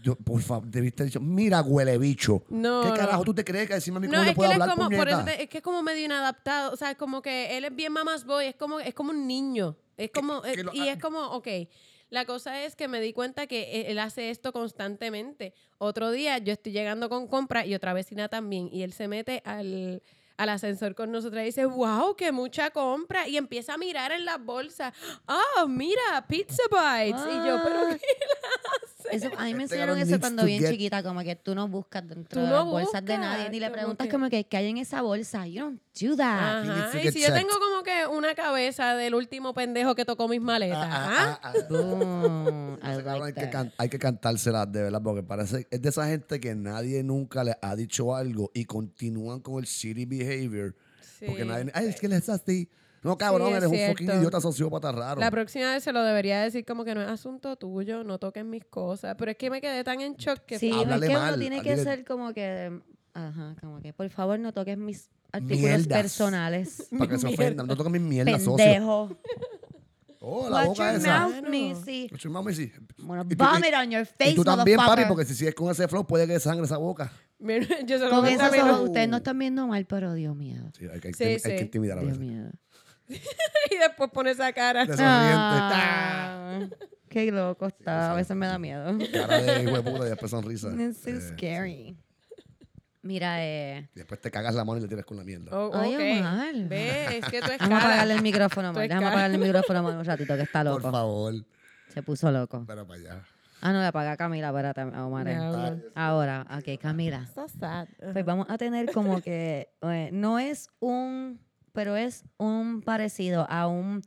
[0.00, 2.44] Yo, por favor, debiste haber dicho, mira, huele bicho.
[2.50, 2.94] No, ¿Qué no.
[2.94, 4.56] carajo tú te crees que encima a mí No, cómo es le que puedo él
[4.56, 7.20] es hablar, como, por eso te- es que es como medio inadaptado, o sea, como
[7.22, 10.52] que él es bien mamás boy, es como, es como un niño, es como, que
[10.52, 11.48] eh, lo- y es como, ok,
[12.10, 15.54] la cosa es que me di cuenta que eh, él hace esto constantemente.
[15.78, 19.42] Otro día yo estoy llegando con compra y otra vecina también, y él se mete
[19.44, 20.02] al,
[20.36, 24.24] al ascensor con nosotros y dice, wow, qué mucha compra, y empieza a mirar en
[24.24, 24.92] las bolsas,
[25.26, 27.88] oh, mira, pizza bites, y yo, pero.
[27.90, 28.06] ¿qué?
[29.12, 31.68] Eso, a mí me Este enseñaron eso cuando bien get- chiquita, como que tú no
[31.68, 34.56] buscas dentro de las bolsas de nadie, ni le como preguntas que- como que qué
[34.56, 35.46] hay en esa bolsa.
[35.46, 36.68] You don't do that.
[36.68, 40.40] Ajá, y si yo tengo como que una cabeza del último pendejo que tocó mis
[40.40, 41.52] maletas, Ah, ¿ah?
[41.72, 43.50] ah, ah, like hay, que that.
[43.50, 47.44] can- hay que cantárselas de verdad, porque parece es de esa gente que nadie nunca
[47.44, 50.74] le ha dicho algo y continúan con el shitty behavior.
[51.26, 51.48] Porque Sí.
[51.48, 52.68] nadie, ay, es que él es así.
[53.02, 55.20] No, cabrón, Sí, eres un fucking idiota sociópata raro.
[55.20, 58.44] La próxima vez se lo debería decir como que no es asunto tuyo, no toques
[58.44, 59.14] mis cosas.
[59.18, 60.58] Pero es que me quedé tan en shock que...
[60.58, 62.78] Sí, no, es Háblale que uno mal, tiene que dile- ser como que,
[63.14, 66.02] ajá, como que, por favor, no toques mis artículos Mierdas.
[66.02, 66.88] personales.
[66.98, 67.66] para que se ofendan.
[67.66, 68.56] No toques mis mierdas, socio.
[68.56, 69.16] Pendejo.
[70.22, 71.20] Oh, la Watch boca your esa.
[71.28, 71.48] mouth.
[71.48, 72.08] Missy.
[72.12, 72.72] Watch your mouth, Missy.
[72.98, 76.26] Vomit on your face, Y tú también, papi, porque si sigues con ese flow, puede
[76.26, 77.10] que sangre esa boca.
[77.38, 78.80] Mira, yo se lo Con mamá.
[78.82, 80.70] ustedes no están viendo mal, pero dio miedo.
[80.78, 81.48] Sí, hay que, Sí, hay sí.
[81.48, 82.20] que intimidar a Dio veces.
[82.22, 82.50] miedo.
[83.70, 84.80] y después pone esa cara.
[84.86, 85.04] De sonriente.
[85.06, 86.60] Ah,
[87.08, 88.12] qué loco está.
[88.12, 88.96] A veces me da miedo.
[89.12, 90.68] Cara de hijo de puta y después sonrisa.
[90.78, 91.96] It's so Eh, scary.
[93.02, 93.88] Mira, eh.
[93.94, 95.50] Y después te cagas la mano y le tiras con la mierda.
[95.56, 96.20] Oh, Ay, ok.
[96.20, 96.54] Omar.
[96.68, 97.84] Ve, es que tú es Vamos a cara.
[97.94, 98.88] apagarle el micrófono, Omar.
[98.88, 100.90] Déjame apagarle el micrófono, Omar, un ratito, que está Por loco.
[100.90, 101.34] favor.
[101.88, 102.62] Se puso loco.
[102.66, 103.22] Pero para allá.
[103.62, 105.26] Ah, no, le apaga a Camila, espérate, Omar.
[105.28, 105.82] eh.
[105.94, 107.26] Ahora, ok, Camila.
[107.34, 107.88] So sad.
[108.12, 111.40] Pues vamos a tener como que, eh, no es un,
[111.72, 114.02] pero es un parecido a un,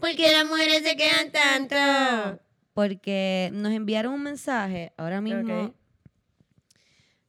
[0.00, 2.42] porque las mujeres se quedan tanto.
[2.74, 5.74] Porque nos enviaron un mensaje ahora mismo.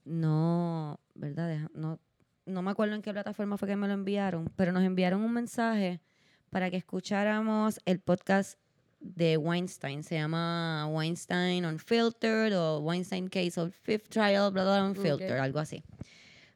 [0.06, 1.70] No, ¿verdad?
[1.74, 2.00] No,
[2.46, 5.34] no me acuerdo en qué plataforma fue que me lo enviaron, pero nos enviaron un
[5.34, 6.02] mensaje
[6.50, 8.58] para que escucháramos el podcast
[9.00, 10.04] de Weinstein.
[10.04, 15.44] Se llama Weinstein Unfiltered o Weinstein Case of Fifth Trial, bla, bla, Unfiltered, Ok.
[15.44, 15.84] algo así.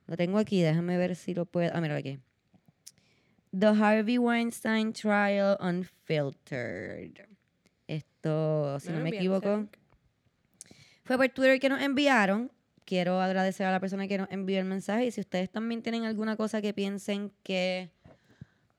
[0.08, 1.72] Lo tengo aquí, déjame ver si lo puedo.
[1.74, 2.20] Ah, mira aquí.
[3.58, 7.28] The Harvey Weinstein Trial Unfiltered.
[7.88, 9.68] Esto, si no, No, me equivoco,
[11.04, 12.52] fue por Twitter que nos enviaron.
[12.86, 15.06] Quiero agradecer a la persona que nos envió el mensaje.
[15.06, 17.90] Y si ustedes también tienen alguna cosa que piensen que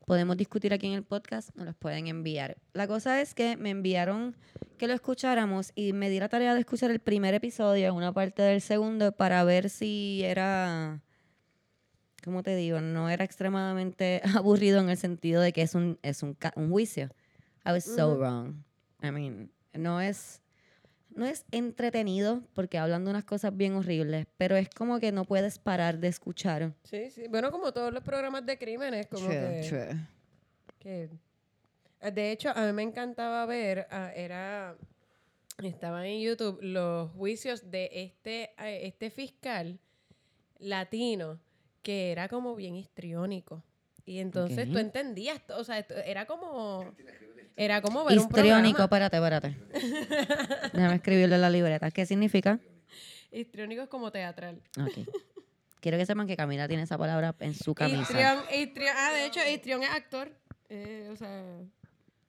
[0.06, 2.56] podemos discutir aquí en el podcast, nos los pueden enviar.
[2.72, 4.36] La cosa es que me enviaron
[4.78, 8.42] que lo escucháramos y me di la tarea de escuchar el primer episodio, una parte
[8.42, 11.00] del segundo, para ver si era,
[12.24, 12.80] ¿cómo te digo?
[12.80, 16.70] No era extremadamente aburrido en el sentido de que es un, es un, ca- un
[16.70, 17.10] juicio.
[17.64, 18.62] I was so wrong.
[19.02, 20.42] I mean, no es,
[21.10, 25.24] no es entretenido porque hablan de unas cosas bien horribles, pero es como que no
[25.24, 26.72] puedes parar de escuchar.
[26.84, 27.26] Sí, sí.
[27.28, 29.60] Bueno, como todos los programas de crímenes, como que,
[30.78, 31.10] que-
[32.00, 34.76] ah, De hecho, a mí me encantaba ver, ah, era...
[35.62, 39.78] Estaba en YouTube los juicios de este, ah, este fiscal
[40.58, 41.38] latino
[41.82, 43.62] que era como bien histriónico.
[44.04, 46.92] Y entonces tú entendías, o sea, esto- era como...
[47.54, 49.06] Era como ver un Histriónico, programa.
[49.06, 50.70] espérate, espérate.
[50.72, 51.90] Déjame escribirlo en la libreta.
[51.90, 52.58] ¿Qué significa?
[53.30, 54.60] Histriónico es como teatral.
[54.80, 55.06] Ok.
[55.80, 58.00] Quiero que sepan que Camila tiene esa palabra en su camisa.
[58.02, 60.32] Histrión, histrión- ah, de hecho, histrión es actor.
[60.70, 61.44] Eh, o sea,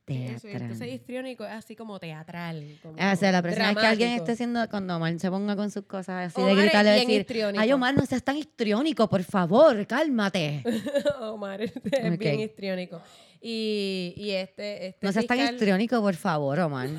[0.07, 0.47] eso.
[0.47, 0.61] y Teatral.
[0.61, 2.77] Entonces, histriónico es así como teatral.
[2.81, 5.71] como Ah, o sea, la es que alguien esté haciendo cuando Omar se ponga con
[5.71, 7.61] sus cosas así de Omar gritarle decir, histriónico.
[7.61, 10.63] ay Omar, no seas tan histriónico, por favor, cálmate.
[11.21, 11.73] Omar es
[12.17, 13.01] bien histriónico.
[13.41, 16.89] Y, y este, este No seas tan histriónico, por favor, Omar.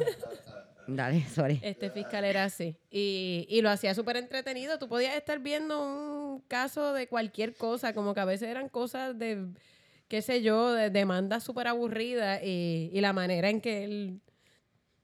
[0.86, 1.60] Dale, sorry.
[1.62, 2.76] Este fiscal era así.
[2.90, 4.78] Y, y lo hacía súper entretenido.
[4.78, 9.18] Tú podías estar viendo un caso de cualquier cosa, como que a veces eran cosas
[9.18, 9.46] de,
[10.08, 14.20] qué sé yo, de demandas súper aburridas y, y la manera en que él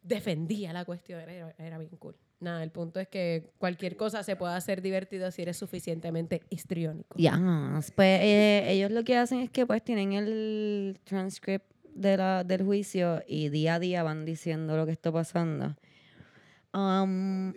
[0.02, 2.16] defendía la cuestión era, era bien cool.
[2.40, 7.18] Nada, el punto es que cualquier cosa se puede hacer divertido si eres suficientemente histriónico.
[7.18, 7.38] Ya,
[7.94, 12.62] pues eh, ellos lo que hacen es que pues tienen el transcript de la, del
[12.62, 15.76] juicio y día a día van diciendo lo que está pasando.
[16.72, 17.52] Um,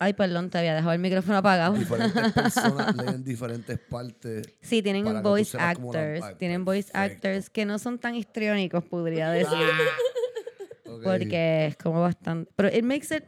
[0.00, 1.74] ay, perdón, te había dejado el micrófono apagado.
[1.74, 4.48] Diferentes personas leen diferentes partes.
[4.60, 7.28] Sí, tienen para que tú voice la- actors, ay, tienen voice perfecto.
[7.28, 9.56] actors que no son tan histriónicos, podría decir.
[10.86, 11.02] Ok.
[11.04, 12.50] Porque es como bastante.
[12.56, 13.22] Pero it makes it.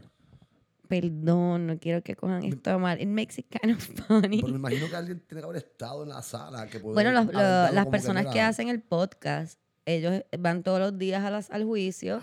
[0.89, 3.01] Perdón, no quiero que cojan esto mal.
[3.01, 4.41] It makes it kind of funny.
[4.43, 6.66] Pero me imagino que alguien tiene que haber estado en la sala.
[6.66, 10.23] Que Bueno, los- haber lo- dado las como personas que mira, hacen el podcast, ellos
[10.39, 12.20] van todos los días a las- al juicio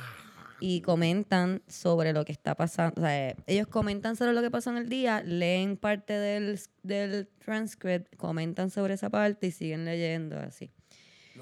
[0.59, 3.01] y comentan sobre lo que está pasando.
[3.01, 6.59] O sea, eh, ellos comentan sobre lo que pasó en el día, leen parte del,
[6.83, 10.71] del transcript, comentan sobre esa parte y siguen leyendo así.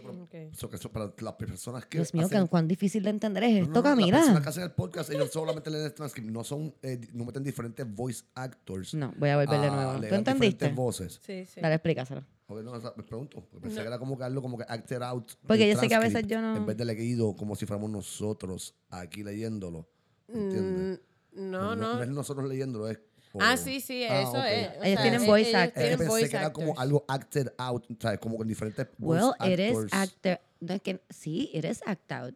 [0.06, 0.34] Ok.
[0.34, 1.98] Eso que eso para las personas que.
[1.98, 4.18] Dios mío, hacen- que cuán difícil de entender es No, esto, no, no, Las Camila.
[4.18, 6.30] personas que hacen el podcast, ellos solamente leen el transcript.
[6.30, 8.94] No son, eh, no meten diferentes voice actors.
[8.94, 9.92] No, voy a volver de a nuevo.
[9.94, 10.34] ¿Tú entendiste?
[10.34, 11.20] diferentes voces.
[11.26, 11.62] Sí, sí.
[11.62, 12.24] Dale, explícaselo.
[12.50, 13.44] Ok, no, me pregunto.
[13.62, 15.32] Pensé que era como que algo como que acted out.
[15.46, 17.90] Porque yo sé que a veces yo no- En vez de leído como si fuéramos
[17.90, 19.90] nosotros aquí leyéndolo.
[20.28, 21.00] ¿Entiendes?
[21.34, 21.96] Mm, No, no.
[21.98, 23.00] No es nosotros leyéndolo, es.
[23.34, 24.46] O- Ah, sí, sí, Ah, eso ok.
[24.46, 24.68] es.
[24.80, 25.74] O Ellos tienen voice ellos actors.
[25.82, 28.20] Tienen pensé voice que era como algo acted out, ¿sabes?
[28.20, 30.40] Como con diferentes voice Well, it is actor.
[30.60, 32.36] No, es que, sí, it is act out.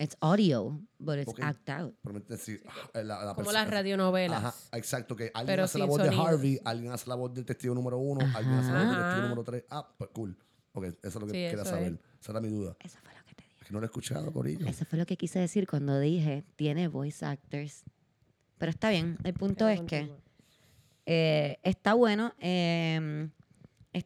[0.00, 1.40] It's audio, but it's Ok.
[1.42, 1.94] act out.
[2.04, 4.44] Ah, la- la Como las radionovelas.
[4.44, 6.24] Ajá, exacto, que alguien Pero hace la voz de sonido.
[6.26, 9.04] Harvey, alguien hace la voz del testigo número uno, alguien hace la voz del Ajá.
[9.06, 9.64] testigo número tres.
[9.70, 10.36] Ah, pues cool.
[10.72, 11.92] Ok, eso es lo que Sí, quería saber.
[11.94, 12.20] es.
[12.20, 12.76] Esa era mi duda.
[12.78, 13.56] Eso fue lo que te dije.
[13.60, 14.66] Es que no lo he escuchado, Corillo.
[14.68, 17.82] Eso fue lo que quise decir cuando dije tiene voice actors.
[18.58, 19.16] Pero está bien.
[19.24, 20.10] El punto Pero es que
[21.06, 22.34] eh, está bueno.
[22.40, 23.28] eh,
[23.92, 24.04] es-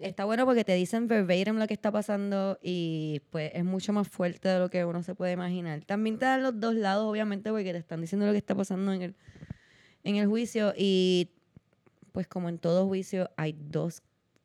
[0.00, 4.08] está bueno porque te dicen verbatim lo que está pasando y pues es mucho más
[4.08, 5.84] fuerte de lo que uno se puede imaginar.
[5.84, 8.92] También te dan los dos lados, obviamente, porque te están diciendo lo que está pasando
[8.92, 9.14] en el,
[10.02, 11.30] en el juicio y
[12.12, 14.02] pues como en todo juicio hay dos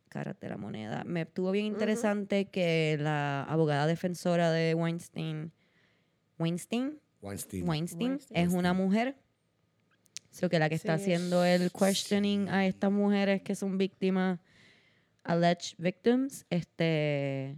[0.08, 1.04] caras de la moneda.
[1.04, 5.52] Me estuvo bien interesante que la abogada defensora de Weinstein,
[6.40, 7.68] Weinstein, Weinstein.
[7.68, 8.38] Weinstein, Weinstein.
[8.48, 9.16] es una mujer.
[10.32, 11.04] So que la que está Sí.
[11.04, 14.40] haciendo el questioning a estas mujeres que son víctimas,
[15.24, 17.58] alleged victims, este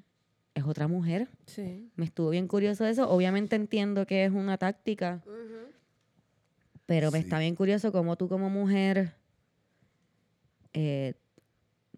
[0.53, 1.27] es otra mujer.
[1.45, 1.89] Sí.
[1.95, 3.09] Me estuvo bien curioso eso.
[3.09, 5.21] Obviamente entiendo que es una táctica,
[6.85, 7.23] pero me Sí.
[7.25, 9.13] está bien curioso cómo tú como mujer
[10.73, 11.13] eh,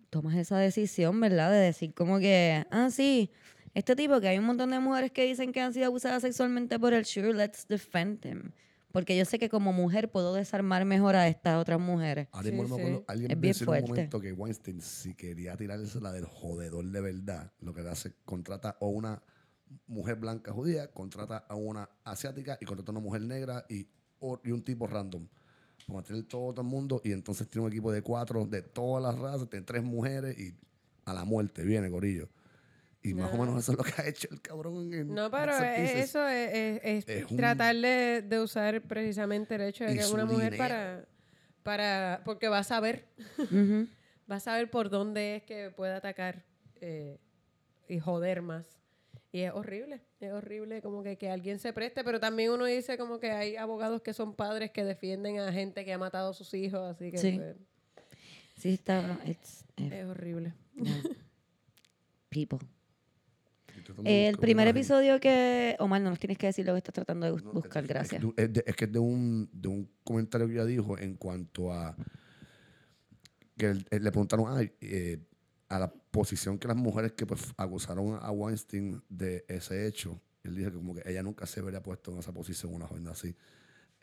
[0.10, 1.52] tomas esa decisión, ¿verdad?
[1.52, 3.32] De decir como que, ah, sí,
[3.76, 6.80] este tipo que hay un montón de mujeres que dicen que han sido abusadas sexualmente
[6.80, 8.52] por el sure, let's defend him.
[8.94, 12.28] Porque yo sé que como mujer puedo desarmar mejor a estas otras mujeres.
[12.44, 12.74] Sí, me sí.
[12.74, 16.86] acuerdo, alguien Es bien en un momento que Weinstein, si quería tirarse la del jodedor
[16.86, 19.20] de verdad, lo que hace, contrata a una
[19.88, 23.88] mujer blanca judía, contrata a una asiática y contrata a una mujer negra y,
[24.20, 25.28] o- y un tipo random.
[25.88, 29.02] Para mantener todo, todo el mundo y entonces tiene un equipo de cuatro de todas
[29.02, 30.54] las razas, tiene tres mujeres y
[31.06, 32.30] a la muerte viene, Gorillo.
[33.06, 35.52] Y más o menos eso es lo que ha hecho el cabrón en No, pero
[35.58, 36.10] eh, Pieces.
[36.10, 40.00] eso es, es- es Es un- tratar de, de usar precisamente el hecho de que
[40.00, 40.58] es una mujer dinero.
[40.64, 41.06] para,
[41.64, 42.22] para...
[42.24, 43.06] Porque va a saber,
[44.32, 46.46] va a saber por dónde es que puede atacar
[46.80, 47.20] eh,
[47.90, 48.66] y joder más.
[49.34, 52.98] Y es horrible, es horrible como que, que alguien se preste, pero también uno dice
[53.00, 56.34] como que hay abogados que son padres que defienden a gente que ha matado a
[56.34, 57.32] sus hijos, así que Sí.
[57.38, 57.56] pues,
[58.60, 59.20] Sí, está.
[59.26, 60.54] it's, eh, es horrible.
[62.30, 62.60] people.
[64.06, 65.76] El primer episodio que.
[65.80, 67.90] Omar, no nos tienes que decir lo que estás tratando de bus- No, buscar, es-
[67.90, 68.24] gracias.
[68.38, 71.72] Es, es es que es de un, de un comentario que ella dijo en cuanto
[71.74, 71.96] a
[73.58, 75.20] que él- él le preguntaron ay, eh,
[75.70, 80.22] a la posición que las mujeres que pues, acusaron a Weinstein de ese hecho.
[80.44, 83.08] Él dijo que como que ella nunca se habría puesto en esa posición una joven
[83.08, 83.36] así.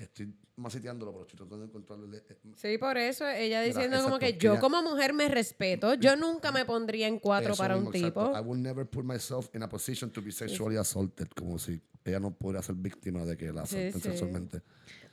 [0.01, 2.19] Estoy maceteándolo, pero estoy tratando de encontrarle.
[2.29, 6.17] eh, Sí, por eso ella diciendo como exacto, que yo como mujer me respeto, yo
[6.17, 8.27] nunca me pondría en cuatro para mismo, un exacto.
[8.33, 8.39] tipo.
[8.39, 11.29] I will never put myself in a position to be sexually assaulted.
[11.37, 14.09] Como si ella no pudiera ser víctima de que la Sí, asalten sí.
[14.09, 14.63] sexualmente.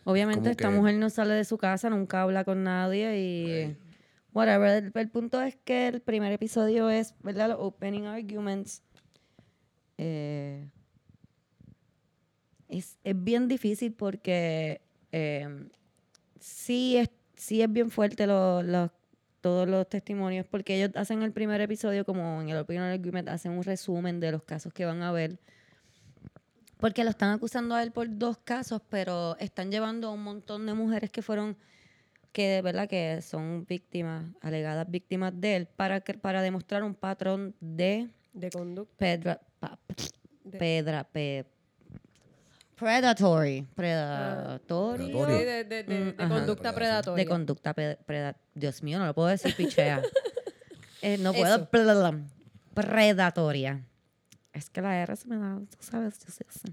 [0.05, 3.77] Obviamente, como esta que- mujer no sale de su casa, nunca habla con nadie y.
[4.33, 4.83] Whatever.
[4.85, 7.49] El, el punto es que el primer episodio es, ¿verdad?
[7.49, 8.83] Los opening arguments.
[9.97, 10.69] Eh,
[12.69, 15.47] es, es bien difícil porque eh,
[16.39, 18.91] sí, es, sí es bien fuerte lo- lo-
[19.41, 23.51] todos los testimonios porque ellos hacen el primer episodio como en el opening argument, hacen
[23.53, 25.39] un resumen de los casos que van a ver.
[26.79, 30.65] Porque lo están acusando a él por dos casos, pero están llevando a un montón
[30.65, 31.57] de mujeres que fueron,
[32.31, 36.93] que de verdad que son víctimas, alegadas víctimas de él, para, que- para demostrar un
[36.93, 38.95] patrón de De conducta.
[38.97, 39.79] pedra, pa-
[40.59, 41.45] pedra, pe-
[42.77, 45.37] predatory, predatory, Sí, Predatorio.
[45.37, 46.29] de, de- de- de Mm, ajá.
[46.29, 47.23] conducta predatoria.
[47.23, 50.01] de conducta pe- preda- Dios mío, no lo puedo decir, pichea.
[51.03, 51.55] Eh, no puedo.
[51.57, 51.69] Eso.
[52.73, 53.81] predatoria.
[54.53, 56.17] Es que la R se me da, tú sabes.
[56.25, 56.67] yo sé, yo sé.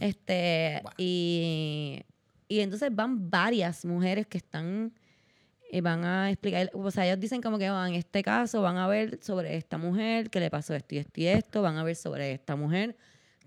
[0.00, 2.02] Este, y,
[2.48, 4.92] y entonces van varias mujeres que están
[5.70, 8.78] y van a explicar, o sea, ellos dicen como que "Ah, en este caso van
[8.78, 11.84] a ver sobre esta mujer que le pasó esto y esto y esto, van a
[11.84, 12.96] ver sobre esta mujer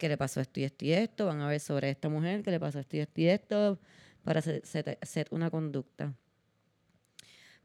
[0.02, 2.49] que le pasó esto y esto y esto, van a ver sobre esta mujer que
[2.49, 3.80] le pasó esto y esto y esto,
[4.24, 6.16] para hacer, una conducta.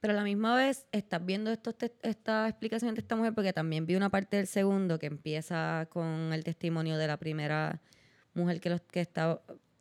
[0.00, 3.54] Pero a la misma vez estás viendo estos te- esta explicación de esta mujer porque
[3.54, 7.80] también vi una parte del segundo que empieza con el testimonio de la primera
[8.34, 9.40] mujer que, los, que está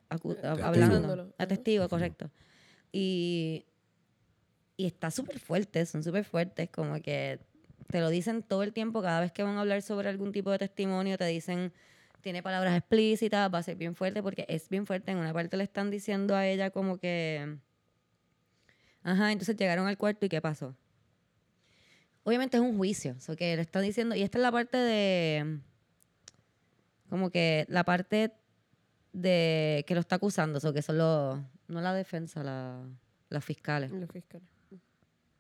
[0.10, 0.64] Testigo.
[0.64, 1.34] hablando.
[1.38, 2.32] A testigo, correcto.
[2.94, 3.66] Y,
[4.78, 7.42] y está súper fuerte, son súper fuertes, como que
[7.88, 10.52] te lo dicen todo el tiempo, cada vez que van a hablar sobre algún tipo
[10.52, 11.74] de testimonio, te dicen,
[12.26, 15.12] tiene palabras explícitas, va a ser bien fuerte, porque es bien fuerte.
[15.12, 17.60] En una parte le están diciendo a ella como que,
[19.04, 20.76] ajá, entonces llegaron al cuarto y ¿qué pasó?
[22.24, 25.60] Obviamente es un juicio, so que le están diciendo, y esta es la parte de,
[27.12, 28.34] como que la parte
[29.14, 32.90] de que lo está acusando, so que son los, no la defensa, la,
[33.30, 33.92] los fiscales.
[33.92, 34.50] Los fiscales.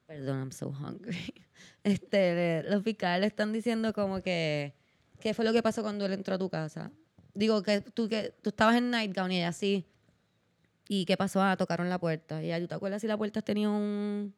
[0.06, 1.34] Perdón, I'm so hungry.
[1.84, 4.76] Este, los fiscales le están diciendo como que,
[5.20, 6.92] ¿qué fue lo que pasó cuando él entró a tu casa?
[7.34, 9.86] Digo, que tú, que tú estabas en nightgown y ella así.
[10.88, 11.42] ¿Y qué pasó?
[11.42, 12.44] Ah, tocaron la puerta.
[12.44, 14.34] Y ¿tú te acuerdas si la puerta tenía un,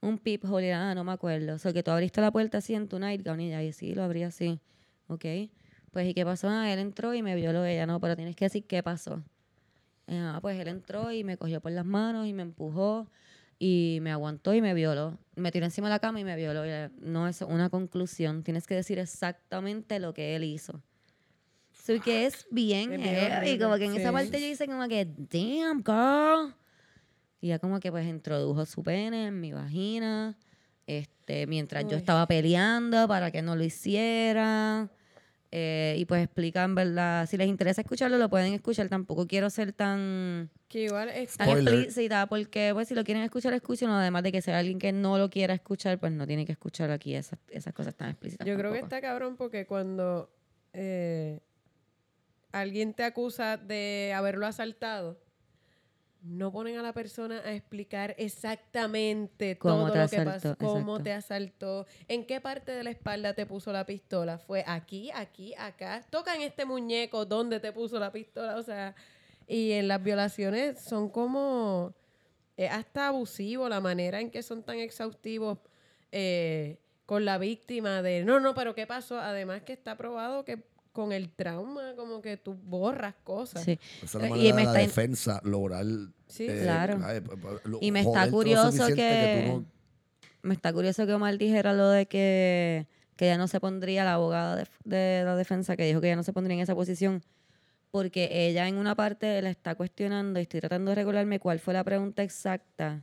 [0.00, 0.20] un?
[0.24, 1.54] Y ella, ah, no me acuerdo.
[1.54, 3.94] O sea, que tú abriste la puerta así en tu nightgown y ella, y sí,
[3.94, 4.60] lo abrí así.
[5.08, 5.24] Ok.
[5.90, 6.48] Pues, ¿y qué pasó?
[6.48, 7.86] Ah, él entró y me violó ella.
[7.86, 9.22] No, pero tienes que decir qué pasó.
[10.08, 13.08] Ah, pues él entró y me cogió por las manos y me empujó
[13.64, 15.20] y me aguantó y me violó.
[15.36, 16.64] Me tiró encima de la cama y me violó.
[16.64, 18.42] Ella, no es una conclusión.
[18.42, 20.82] Tienes que decir exactamente lo que él hizo.
[21.70, 23.60] So, que es bien heavy.
[23.60, 26.56] Como que en esa parte yo hice como que, damn, girl.
[27.40, 30.36] Y ya como que pues introdujo su pene en mi vagina.
[30.88, 34.90] Este, mientras yo estaba peleando para que no lo hiciera.
[35.54, 37.26] Eh, y pues explican, ¿verdad?
[37.26, 38.88] Si les interesa escucharlo, lo pueden escuchar.
[38.88, 41.74] Tampoco quiero ser tan Que igual es tan Spoiler.
[41.74, 43.94] explícita porque pues si lo quieren escuchar, escúchenlo.
[43.94, 46.90] Además de que sea alguien que no lo quiera escuchar, pues no tiene que escuchar
[46.90, 48.46] aquí esas, esas cosas tan explícitas.
[48.46, 50.30] Yo creo que está cabrón porque cuando
[50.72, 51.40] eh,
[52.50, 55.20] alguien te acusa de haberlo asaltado,
[56.22, 60.78] no ponen a la persona a explicar exactamente Cómo todo lo que asaltó, pasó, cómo
[60.96, 61.02] exacto.
[61.02, 65.54] te asaltó, en qué parte de la espalda te puso la pistola, fue aquí, aquí,
[65.58, 68.56] acá, tocan este muñeco, ¿dónde te puso la pistola?
[68.56, 68.94] O sea,
[69.46, 71.94] y en las violaciones son como
[72.56, 75.58] es hasta abusivo la manera en que son tan exhaustivos
[76.12, 79.18] eh, con la víctima de no, no, pero ¿qué pasó?
[79.18, 80.62] Además que está probado que
[80.92, 83.64] con el trauma como que tú borras cosas.
[83.64, 83.78] Sí.
[84.02, 85.84] Esa es la Y manera me de la está defensa lograr.
[86.28, 87.00] Sí, claro.
[87.02, 89.64] ay, p- p- lo- Y me está curioso que, no-
[90.42, 92.86] me está curioso que Omar dijera lo de que,
[93.16, 96.16] que ella no se pondría la abogada de, de la defensa que dijo que ella
[96.16, 97.22] no se pondría en esa posición
[97.90, 101.74] porque ella en una parte la está cuestionando y estoy tratando de recordarme cuál fue
[101.74, 103.02] la pregunta exacta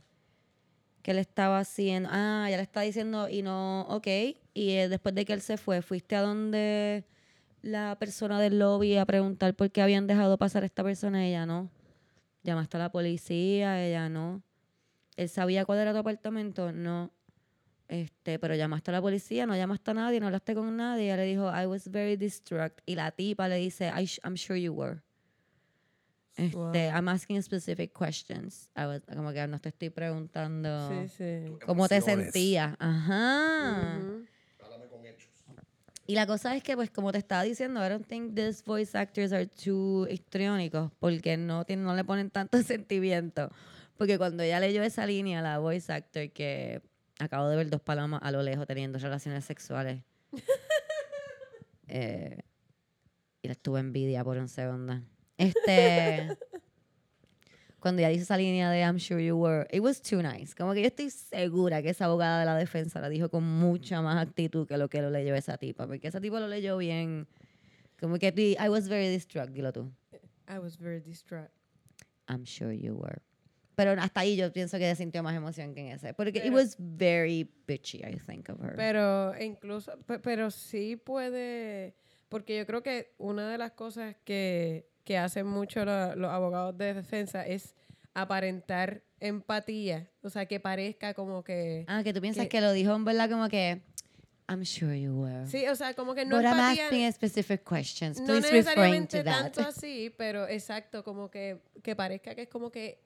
[1.02, 2.08] que él estaba haciendo.
[2.12, 4.06] Ah, ya le está diciendo y no, ok.
[4.52, 7.04] Y eh, después de que él se fue, fuiste a donde
[7.62, 11.26] la persona del lobby a preguntar por qué habían dejado pasar a esta persona.
[11.26, 11.70] Ella no.
[12.42, 14.42] Llamaste a la policía, ella no.
[15.16, 17.10] Él sabía cuál era tu apartamento, no.
[17.88, 21.06] Este, pero llamaste a la policía, no llamaste a nadie, no hablaste con nadie.
[21.06, 22.72] Ella le dijo, I was very distraught.
[22.86, 25.00] Y la tipa le dice, I sh- I'm sure you were.
[26.36, 26.72] Este, Wow.
[26.74, 28.70] I'm asking specific questions.
[28.76, 31.52] I was- como que no te estoy preguntando Sí, sí.
[31.66, 32.76] cómo te sentías.
[32.78, 33.98] Ajá.
[34.00, 34.28] Con hechos.
[36.10, 38.98] Y la cosa es que, pues, como te estaba diciendo, I don't think these voice
[38.98, 43.48] actors are too histriónicos porque no, tienen, no le ponen tanto sentimiento.
[43.96, 46.82] Porque cuando ella leyó esa línea, la voice actor que
[47.20, 50.02] acabo de ver dos palomas a lo lejos teniendo relaciones sexuales.
[51.86, 52.40] eh,
[53.40, 55.00] y la tuve envidia por un segundo.
[55.38, 56.36] Este.
[57.80, 60.54] cuando ella dice esa línea de I'm sure you were, it was too nice.
[60.54, 64.02] Como que yo estoy segura que esa abogada de la defensa la dijo con mucha
[64.02, 65.86] más actitud que lo que lo leyó esa tipa.
[65.86, 67.26] Porque esa tipa lo leyó bien.
[67.98, 68.28] Como que
[68.58, 69.90] I was very distraught, dilo tú.
[70.48, 71.50] I was very distraught.
[72.28, 73.20] I'm sure you were.
[73.76, 76.12] Pero hasta ahí yo pienso que sintió más emoción que en ese.
[76.12, 78.74] Porque it Pero- was very bitchy, I think, of her.
[78.76, 81.94] Pero incluso, pe- pero sí puede,
[82.28, 86.78] porque yo creo que una de las cosas que, que hacen mucho lo- los abogados
[86.78, 87.74] de defensa es
[88.14, 91.84] aparentar empatía, o sea, que parezca como que...
[91.88, 93.82] ah, que tú piensas que- que lo dijo en verdad como que
[94.48, 95.48] I'm sure you were.
[95.48, 98.20] Sí, o sea, como que no But I'm empatía, asking specific questions.
[98.20, 98.54] no Please refrain
[99.02, 99.42] necesariamente to that.
[99.52, 103.00] tanto así, pero exacto, como que, que parezca que es como que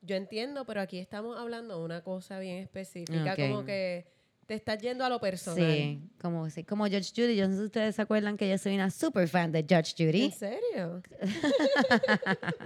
[0.00, 3.40] yo entiendo, pero aquí estamos hablando de una cosa bien específica, Ok.
[3.40, 4.06] como que
[4.46, 5.66] te estás yendo a lo personal.
[5.66, 7.36] Sí, como, sí, como Judge Judy.
[7.36, 9.94] Yo no sé si ustedes se acuerdan que yo soy una super fan de Judge
[9.96, 10.24] Judy.
[10.24, 11.02] ¿En serio?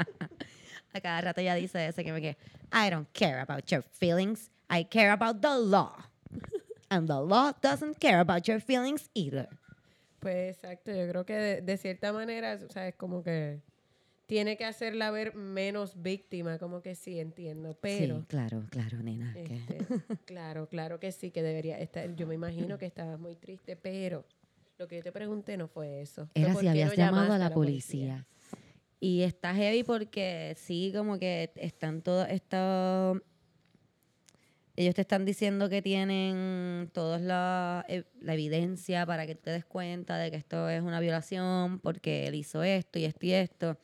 [0.93, 2.37] A cada rato ella dice eso, que me que
[2.73, 4.51] I don't care about your feelings.
[4.71, 6.11] I care about the law.
[6.89, 9.49] And the law doesn't care about your feelings either.
[10.21, 13.61] Pues exacto, yo creo que de, de cierta manera, o sea, es como que
[14.27, 18.21] tiene que hacerla ver menos víctima, como que sí, entiendo, pero...
[18.21, 19.33] sí, claro, claro, nena.
[19.37, 19.79] este,
[20.27, 22.15] claro, claro que sí, que debería estar.
[22.17, 24.27] Yo me imagino que estabas muy triste, pero
[24.79, 26.29] lo que yo te pregunté no fue eso.
[26.35, 28.27] Era si habías no llamado a la policía.
[28.99, 33.23] Y está heavy porque sí, como que están todos estos...
[34.75, 39.51] Ellos te están diciendo que tienen toda la, eh, la evidencia para que tú te
[39.51, 43.33] des cuenta de que esto es una violación porque él hizo esto y esto y
[43.33, 43.79] esto.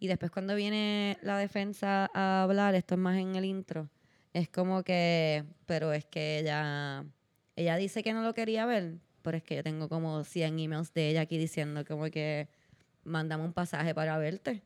[0.00, 3.88] Y después cuando viene la defensa a hablar, esto es más en el intro,
[4.32, 7.04] es como que, pero es que ella,
[7.56, 10.92] ella dice que no lo quería ver, pero es que yo tengo como 100 emails
[10.94, 12.48] de ella aquí diciendo como que
[13.04, 14.62] mándame un pasaje para verte.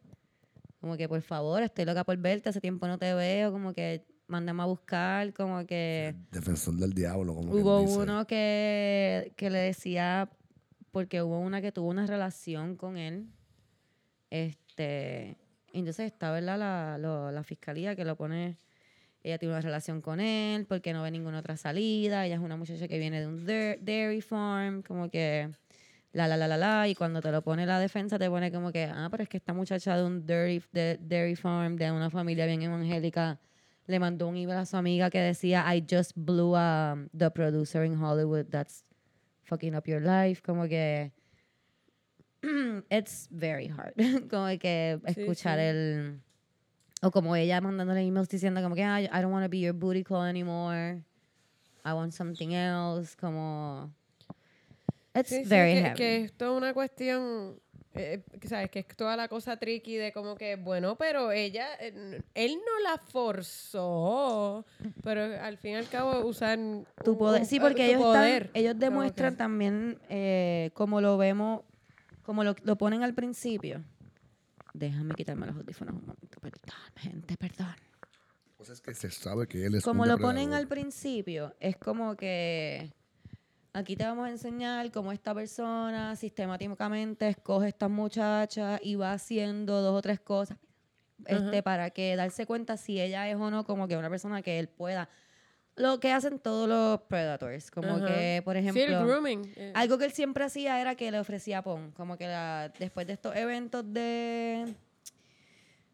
[0.80, 4.04] Como que por favor, estoy loca por verte, hace tiempo no te veo, como que
[4.26, 7.98] mándame a buscar, como que Defensor del diablo, como hubo dice.
[7.98, 10.28] uno que, que le decía,
[10.90, 13.28] porque hubo una que tuvo una relación con él,
[14.30, 14.61] este,
[15.72, 16.58] entonces está, ¿verdad?
[16.58, 18.56] La, lo- la fiscalía que lo pone,
[19.22, 22.56] ella tiene una relación con él porque no ve ninguna otra salida, ella es una
[22.56, 25.50] muchacha que viene de un dai- dairy farm, como que
[26.12, 28.70] la, la, la, la, la, y cuando te lo pone la defensa te pone como
[28.72, 32.10] que, ah, pero es que esta muchacha de un dairy, de, dairy farm, de una
[32.10, 33.38] familia bien evangélica,
[33.86, 37.84] le mandó un email a su amiga que decía, I just blew um, the producer
[37.84, 38.84] in Hollywood that's
[39.44, 40.40] fucking up your life.
[40.42, 41.10] Como que
[42.90, 43.94] it's very hard.
[44.30, 45.64] como que Sí, escuchar sí.
[45.64, 46.20] el...
[47.04, 49.74] O como ella mandándole emails diciendo como que "Ah, I don't want to be your
[49.74, 51.02] booty call anymore.
[51.84, 53.16] I want something else.
[53.16, 53.90] Como...
[55.14, 55.96] It's Sí, sí, very que, heavy.
[55.96, 57.60] que es toda una cuestión,
[57.94, 58.70] eh, ¿sabes?
[58.70, 62.88] Que es toda la cosa tricky de como que, bueno, pero ella, eh, él no
[62.90, 64.64] la forzó,
[65.02, 66.58] pero al fin y al cabo usar
[67.04, 67.42] tu poder.
[67.42, 68.50] un- Sí, porque ellos, están- poder.
[68.54, 71.60] ellos Como que- demuestran también eh, como lo vemos,
[72.22, 73.84] como lo, lo ponen al principio.
[74.74, 77.74] Déjame quitarme los audífonos un momento, perdón, gente, perdón.
[78.56, 81.76] Pues es que se sabe que él es Como un lo ponen al principio, es
[81.76, 82.94] como que
[83.72, 89.12] aquí te vamos a enseñar cómo esta persona sistemáticamente escoge a estas muchachas y va
[89.12, 90.58] haciendo dos o tres cosas
[91.26, 94.58] este, para que darse cuenta si ella es o no como que una persona que
[94.58, 95.08] él pueda.
[95.76, 99.52] Lo que hacen todos los predators, como que, por Sí, el ejemplo, grooming.
[99.56, 103.06] eh, algo que él siempre hacía era que le ofrecía pon, como que la- después
[103.06, 104.74] de estos eventos de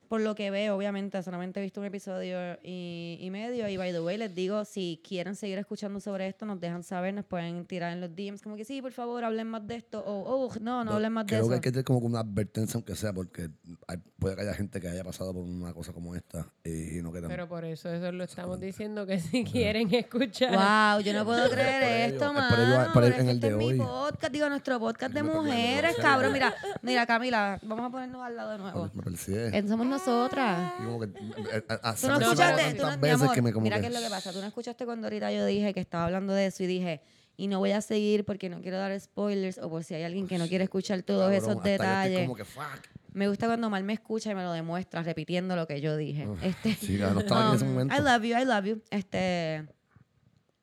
[0.09, 3.69] por lo que veo, obviamente, solamente he visto un episodio y, y medio.
[3.69, 7.13] Y by the way, les digo, si quieren seguir escuchando sobre esto, nos dejan saber,
[7.15, 10.03] nos pueden tirar en los DMs como que sí, por favor, hablen más de esto.
[10.05, 11.49] O, oh, no, no hablen más de Creo eso.
[11.51, 13.51] que hay que tener como una advertencia, aunque sea, porque
[13.87, 17.13] hay- puede que haya gente que haya pasado por una cosa como esta y no
[17.13, 17.29] queremos.
[17.31, 20.51] Pero por eso, eso lo estamos diciendo que si quieren escuchar.
[20.97, 22.93] Wow, yo no puedo creer esto, es mano.
[22.93, 23.79] por ello- es en que el este de es mi hoy.
[23.79, 26.33] podcast, digo, nuestro podcast de mujeres, cabrón.
[26.33, 28.91] Mira, mira, Camila, vamos a ponernos al lado de nuevo.
[28.95, 29.98] me.
[30.07, 30.73] Nosotras.
[30.81, 31.11] Y como que, eh,
[31.57, 31.63] eh,
[32.01, 34.01] Tú no escuchaste, tú no, veces amor, que me como mira que- qué es lo
[34.01, 34.33] que pasa.
[34.33, 37.01] Tú no escuchaste cuando ahorita yo dije que estaba hablando de eso y dije,
[37.37, 40.27] y no voy a seguir porque no quiero dar spoilers o por si hay alguien
[40.27, 42.21] que no quiere escuchar todos Cabrón, esos detalles.
[42.23, 42.65] como que, fuck.
[43.13, 46.27] Me gusta cuando Mal me escucha y me lo demuestra repitiendo lo que yo dije.
[46.29, 47.95] Uf, este, sí, no estaba en ese um, momento.
[47.95, 48.83] I love you, I love you.
[48.91, 49.67] Este,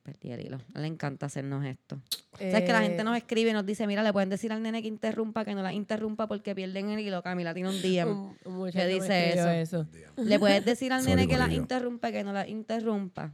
[0.06, 0.58] perdí el hilo.
[0.74, 2.00] A él Le encanta hacernos esto.
[2.38, 4.62] Sabes que la gente Eh, nos escribe y nos dice, mira, le pueden decir al
[4.62, 7.22] nene que interrumpa, que no la interrumpa porque pierden el hilo.
[7.24, 8.06] Camila tiene un día.
[8.06, 9.50] me dice eso?
[9.50, 9.88] eso.
[10.18, 13.34] Le puedes decir al nene que la interrumpa, que no la interrumpa.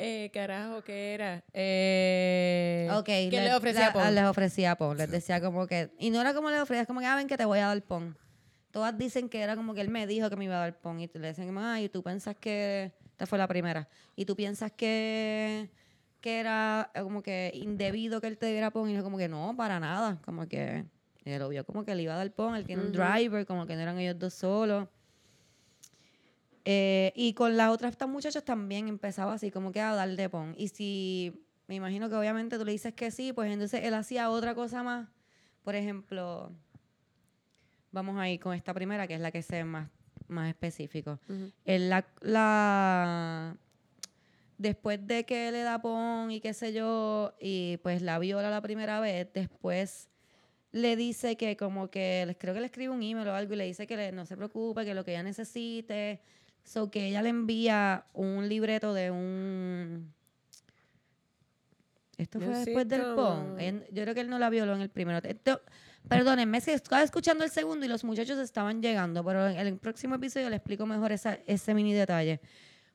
[0.00, 1.42] Eh, carajo, ¿qué era?
[1.52, 3.04] Eh, Ok.
[3.06, 4.04] ¿Qué le- le ofrecía la- Paul?
[4.04, 4.96] ah, Les ofrecía pon.
[4.96, 5.90] Les decía como que.
[5.98, 7.66] Y no era como le ofrecía, es como que, ah, ven que te voy a
[7.66, 8.16] dar pon.
[8.70, 11.00] Todas dicen que era como que él me dijo que me iba a dar pon.
[11.00, 12.92] Y le decían, como, ay, tú piensas que.
[13.18, 13.88] Esta fue la primera.
[14.14, 15.68] Y tú piensas que.
[16.20, 18.88] Que era como que indebido que él te diera pon.
[18.88, 20.20] Y yo, como que no, para nada.
[20.24, 20.84] Como que.
[21.24, 22.54] Él lo vio como que le iba a dar pon.
[22.54, 22.98] Él tiene un Ujú.
[22.98, 24.86] driver, como que no eran ellos dos solos.
[26.64, 30.54] Eh, y con las otras estas muchachas también empezaba así, como que a darle pon.
[30.56, 34.30] Y si, me imagino que obviamente tú le dices que sí, pues entonces él hacía
[34.30, 35.08] otra cosa más.
[35.64, 36.52] Por ejemplo,
[37.90, 39.90] vamos a ir con esta primera, que es la que sé más,
[40.28, 41.18] más específico.
[41.64, 43.56] Él la, la-
[44.56, 48.60] después de que le da pon y qué sé yo, y pues la viola la
[48.60, 50.08] primera vez, después
[50.72, 53.64] le dice que como que, creo que le escribe un email o algo y le
[53.64, 56.20] dice que le- no se preocupe, que lo que ella necesite,
[56.64, 60.12] so que ella le envía un libreto de un...
[62.18, 63.56] Esto fue después del pon.
[63.92, 65.20] Yo creo que él no la violó en el primero.
[65.26, 65.62] Esto-
[66.08, 70.14] perdónenme, que estaba escuchando el segundo y los muchachos estaban llegando, pero en el próximo
[70.16, 72.40] episodio le explico mejor esa- ese mini detalle.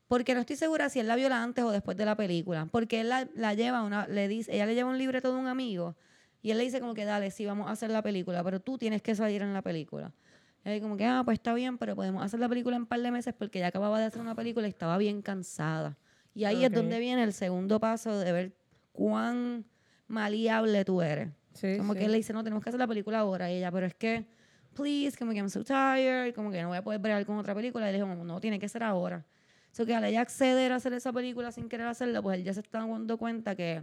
[0.08, 2.66] Porque no estoy segura si él la viola antes o después de la película.
[2.70, 5.46] Porque él la, la lleva, una, le dice, ella le lleva un libreto de un
[5.46, 5.96] amigo
[6.42, 8.76] y él le dice como que dale, sí, vamos a hacer la película, pero tú
[8.76, 10.12] tienes que salir en la película.
[10.64, 12.86] Y él como que, ah, pues está bien, pero podemos hacer la película en un
[12.86, 15.96] par de meses porque ya acababa de hacer una película y estaba bien cansada.
[16.34, 18.52] Y ahí es donde viene el segundo paso de ver
[18.92, 19.64] cuán
[20.06, 21.30] maleable tú eres.
[21.54, 21.98] Sí, Como sí.
[22.00, 23.50] que él le dice, no, tenemos que hacer la película ahora.
[23.50, 24.26] Y ella, pero es que,
[24.74, 27.54] please, como que I'm so tired, como que no voy a poder ver con otra
[27.54, 27.88] película.
[27.88, 29.24] Y le dijo, no, tiene que ser ahora.
[29.72, 32.52] So que al ella acceder a hacer esa película sin querer hacerlo, pues él ya
[32.54, 33.82] se está dando cuenta que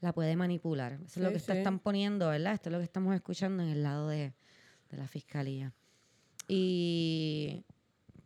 [0.00, 0.92] la puede manipular.
[1.04, 1.52] Eso es lo Sí, que sí.
[1.52, 2.54] están poniendo, ¿verdad?
[2.54, 4.34] Esto es lo que estamos escuchando en el lado de,
[4.90, 5.72] de la fiscalía.
[6.48, 7.64] Y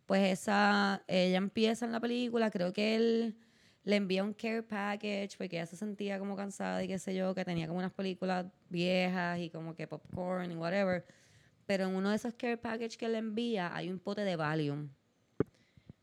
[0.05, 3.35] pues esa, ella empieza en la película, creo que él
[3.83, 7.33] le envía un care package porque ella se sentía como cansada y qué sé yo,
[7.33, 11.05] que tenía como unas películas viejas y como que popcorn y whatever.
[11.65, 14.89] Pero en uno de esos care package que le envía hay un pote de Valium.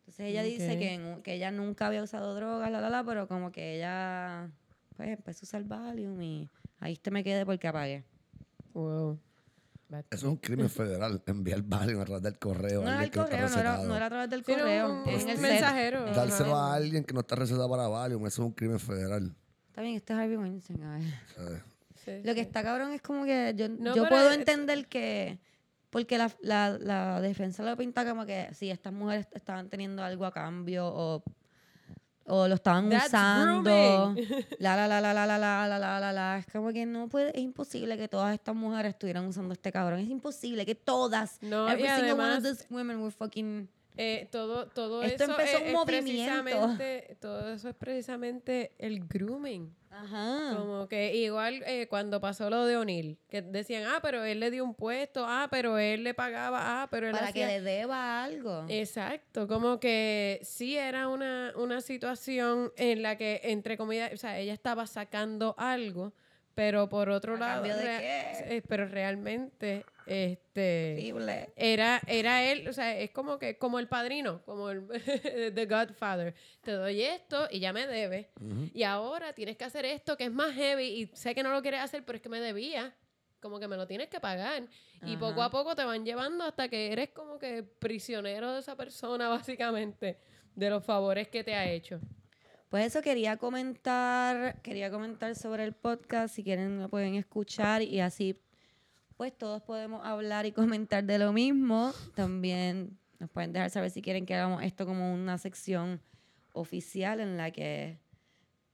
[0.01, 3.29] Entonces ella dice que, en que ella nunca había usado drogas, la, la, la, pero
[3.29, 4.51] como que ella
[4.97, 6.49] pues empezó a usar Valium y
[6.81, 8.05] ahí te me quedé porque apagué.
[8.73, 9.21] Wow.
[9.91, 12.83] Eso es un crimen federal, enviar Valium a través del correo.
[12.83, 14.31] No a era alguien el que no está correo, no era, no era a través
[14.31, 14.93] del Sí, correo.
[15.03, 15.39] un- en el set.
[15.41, 16.05] mensajero.
[16.15, 16.73] Dárselo Ajá.
[16.73, 19.35] a alguien que no está recetado para Valium, eso es un crimen federal.
[19.69, 20.83] Está bien, este es Harvey Weinstein.
[20.83, 21.03] a ver.
[21.35, 21.63] ¿sabes?
[22.05, 22.47] Sí, Lo que sí.
[22.47, 25.39] está cabrón es como que yo, No, yo puedo es- entender que.
[25.91, 30.27] Porque la, la, la defensa lo pinta como que si estas mujeres estaban teniendo algo
[30.27, 31.23] a cambio o,
[32.29, 34.15] o lo estaban That's usando.
[34.59, 36.39] La, la, la, la, la, la, la, la, la, la, la.
[36.39, 40.01] Es como que no puede, es imposible que todas estas mujeres estuvieran usando este cabrón.
[40.01, 43.69] Es imposible que todas, No, every y single one of además- those women were fucking.
[44.01, 46.45] Eh, todo, todo Esto eso empezó es, un es movimiento.
[46.45, 49.75] precisamente, todo eso es precisamente el grooming.
[49.91, 50.55] Ajá.
[50.57, 54.51] Como que igual eh, cuando pasó lo de O'Neill, que decían, ah, pero él le
[54.51, 57.59] dio un puesto, ah, pero él le pagaba, ah, pero él Para que hacía...
[57.59, 58.65] le deba algo.
[58.69, 64.39] Exacto, como que sí era una, una situación en la que, entre comillas, o sea,
[64.39, 66.13] ella estaba sacando algo,
[66.59, 68.57] pero por otro ¿A lado, de qué?
[68.57, 71.53] eh, pero realmente, este, Horrible.
[71.55, 74.85] era, era él, o sea, es como que, como el padrino, como el
[75.55, 76.35] The Godfather.
[76.63, 78.27] Te doy esto y ya me debes.
[78.75, 81.63] Y ahora tienes que hacer esto que es más heavy y sé que no lo
[81.63, 82.93] quieres hacer, pero es que me debía.
[83.39, 84.65] Como que me lo tienes que pagar.
[85.03, 88.75] Y poco a poco te van llevando hasta que eres como que prisionero de esa
[88.75, 90.19] persona, básicamente,
[90.57, 92.01] de los favores que te ha hecho.
[92.69, 98.01] Pues eso quería comentar, quería comentar sobre el podcast, si quieren lo pueden escuchar y
[98.01, 98.39] así
[99.17, 101.93] pues todos podemos hablar y comentar de lo mismo.
[102.15, 106.01] También nos pueden dejar saber si quieren que hagamos esto como una sección
[106.53, 107.99] oficial en la que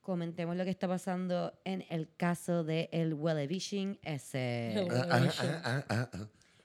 [0.01, 4.87] comentemos lo que está pasando en el caso de el Wellevishing ese.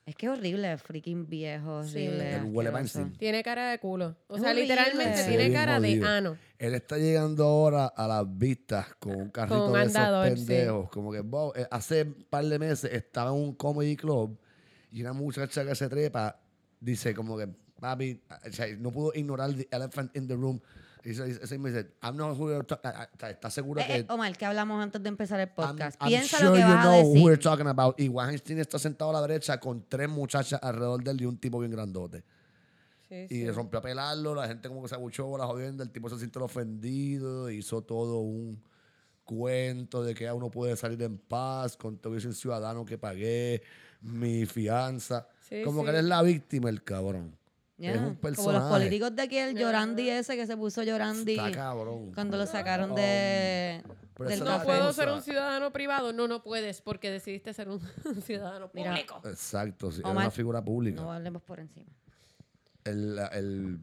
[0.09, 2.07] Es que es horrible, freaking viejo, Sí.
[2.07, 2.35] horrible.
[2.37, 3.11] El huele asqueroso.
[3.19, 4.15] Tiene cara de culo.
[4.27, 4.67] O Es sea, horrible.
[4.75, 6.07] literalmente Se ve tiene bien cara de jodido.
[6.07, 6.37] ano.
[6.57, 10.45] Él está llegando ahora a las vistas con un carrito Con de andador, esos sí.
[10.47, 10.89] pendejos.
[10.89, 14.35] Como que Bob, eh, hace un par de meses estaba en un comedy club
[14.91, 16.39] y una muchacha que se trepa
[16.79, 17.47] dice como que,
[17.79, 20.59] papi, o sea, no pudo ignorar the elephant in the room.
[21.03, 22.91] Y dice- me dice, I'm not who you're talking
[23.29, 26.01] ¿Estás segura Eh, que eh, Omar, que hablamos antes de empezar el I'm- podcast.
[26.01, 27.25] I'm Piensa sure lo que you vas a know who decir.
[27.25, 27.99] we're talking about.
[27.99, 31.37] Y Weinstein está sentado a la derecha con tres muchachas alrededor de él y un
[31.37, 32.23] tipo bien grandote.
[33.07, 33.51] Sí, Y sí.
[33.51, 36.43] rompió a pelarlo, la gente como que se abuchó la jodienda, el tipo se sintió
[36.43, 38.61] ofendido, hizo todo un
[39.23, 43.61] cuento de que ya uno puede salir en paz con todo ese ciudadano que pagué,
[44.01, 45.27] mi fianza.
[45.47, 47.35] Sí, como que él es la víctima, el cabrón.
[47.79, 51.51] Es un Como los políticos de aquí, el Llorandi ese que se puso Llorandi Está
[51.51, 52.11] cabrón.
[52.13, 53.81] cuando lo sacaron de,
[54.15, 56.11] pero del No puedo ser un ciudadano privado.
[56.11, 57.79] No, no puedes porque decidiste ser un
[58.25, 58.91] ciudadano Mira.
[58.91, 59.21] público.
[59.25, 61.01] Exacto, sí, es Omar, una figura pública.
[61.01, 61.87] No hablemos por encima.
[62.83, 63.79] El, el,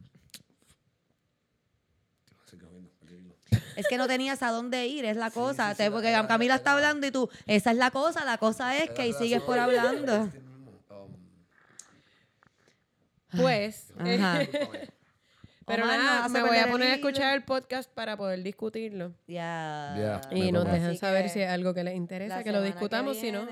[3.77, 5.75] Es que no tenías a dónde ir, es la cosa.
[5.75, 9.03] Te- porque Camila está hablando y tú, esa es la cosa, la cosa es que
[9.03, 10.31] ahí sigues por hablando.
[13.41, 14.41] Pues, eh, Ajá.
[15.67, 19.13] pero Omar, nada, me voy a poner a escuchar el podcast para poder discutirlo.
[19.27, 19.95] Ya.
[19.97, 20.37] Ya.
[20.37, 23.17] Y Me nos dejan Así saber si es algo que les interesa, que lo discutamos.
[23.17, 23.47] Si no,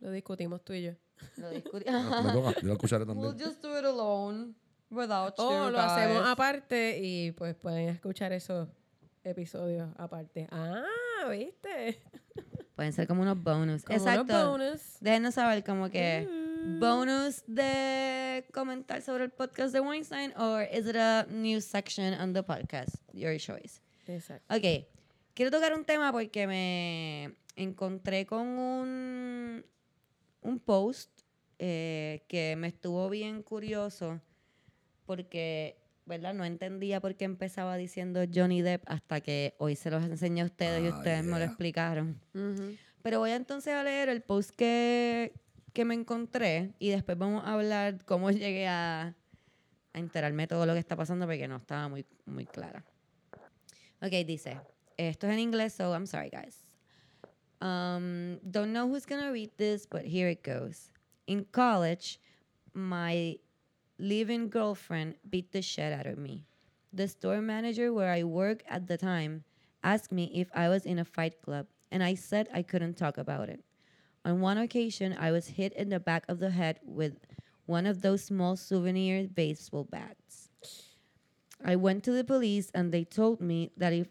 [0.00, 0.92] lo discutimos tú y yo.
[1.36, 3.48] lo discuti- Me toca, yo lo escucharé We'll también.
[3.48, 4.54] just do it alone.
[4.90, 8.68] Without O you Oh, lo hacemos aparte y pues pueden escuchar esos
[9.24, 10.46] episodios aparte.
[10.52, 10.84] Ah,
[11.30, 12.00] ¿viste?
[12.76, 13.82] Pueden ser como unos bonus.
[13.84, 14.50] Como unos Exacto.
[14.50, 14.80] bonus.
[15.00, 16.45] Déjenos saber como que Mm.
[16.66, 22.32] Bonus de comentar sobre el podcast de Weinstein or is it a new section on
[22.32, 22.96] the podcast?
[23.12, 23.80] Your choice.
[24.06, 24.54] Exacto.
[24.54, 24.86] Ok,
[25.34, 29.64] quiero tocar un tema porque me encontré con un,
[30.42, 31.10] un post
[31.58, 34.20] eh, que me estuvo bien curioso
[35.06, 36.34] porque, ¿verdad?
[36.34, 40.46] No entendía por qué empezaba diciendo Johnny Depp hasta que hoy se los enseñé a
[40.46, 42.20] ustedes y Ah, ustedes me lo explicaron.
[42.34, 42.76] Ujú.
[43.02, 45.32] Pero voy entonces a leer el post que,
[45.76, 49.14] que me encontré y después vamos a hablar cómo llegué a,
[49.92, 52.82] a enterarme todo lo que está pasando porque no estaba muy, muy clara.
[54.00, 54.58] Ok, dice,
[54.96, 56.64] esto es en inglés, so I'm sorry guys.
[57.60, 60.92] Um, don't know who's gonna read this, but here it goes.
[61.26, 62.20] In college,
[62.72, 63.38] my
[63.98, 66.46] living girlfriend beat the shit out of me.
[66.94, 69.44] The store manager where I worked at the time
[69.84, 73.18] asked me if I was in a fight club, and I said I couldn't talk
[73.18, 73.62] about it.
[74.26, 77.14] On one occasion, I was hit in the back of the head with
[77.66, 80.48] one of those small souvenir baseball bats.
[81.64, 84.08] I went to the police, and they told me that if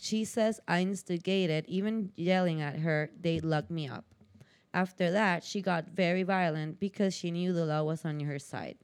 [0.00, 4.06] she says I instigated, even yelling at her, they'd lock me up.
[4.72, 8.78] After that, she got very violent because she knew the law was on her side.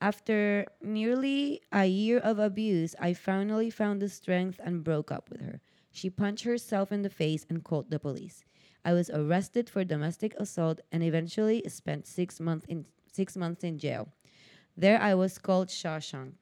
[0.00, 5.40] After nearly a year of abuse, I finally found the strength and broke up with
[5.40, 5.60] her.
[5.90, 8.44] She punched herself in the face and called the police.
[8.84, 13.78] I was arrested for domestic assault and eventually spent six months in six months in
[13.78, 14.08] jail.
[14.76, 16.34] There I was called Shawshank.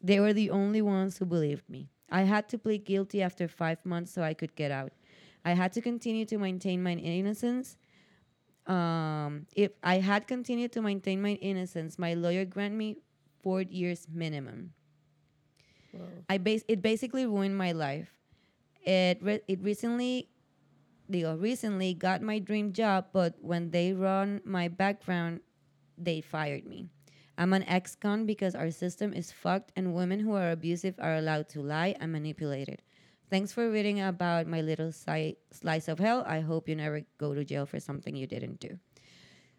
[0.00, 1.88] They were the only ones who believed me.
[2.10, 4.92] I had to plead guilty after five months so I could get out.
[5.44, 7.76] I had to continue to maintain my innocence.
[8.66, 12.96] Um, if I had continued to maintain my innocence, my lawyer granted me
[13.42, 14.72] four years minimum.
[16.28, 18.10] I bas- it basically ruined my life.
[18.84, 20.28] It re- it recently,
[21.10, 25.40] digo, recently got my dream job, but when they run my background,
[25.98, 26.88] they fired me.
[27.36, 31.48] I'm an ex-con because our system is fucked, and women who are abusive are allowed
[31.50, 32.80] to lie and manipulate it.
[33.30, 36.22] Thanks for reading about my little si- slice of hell.
[36.26, 38.78] I hope you never go to jail for something you didn't do.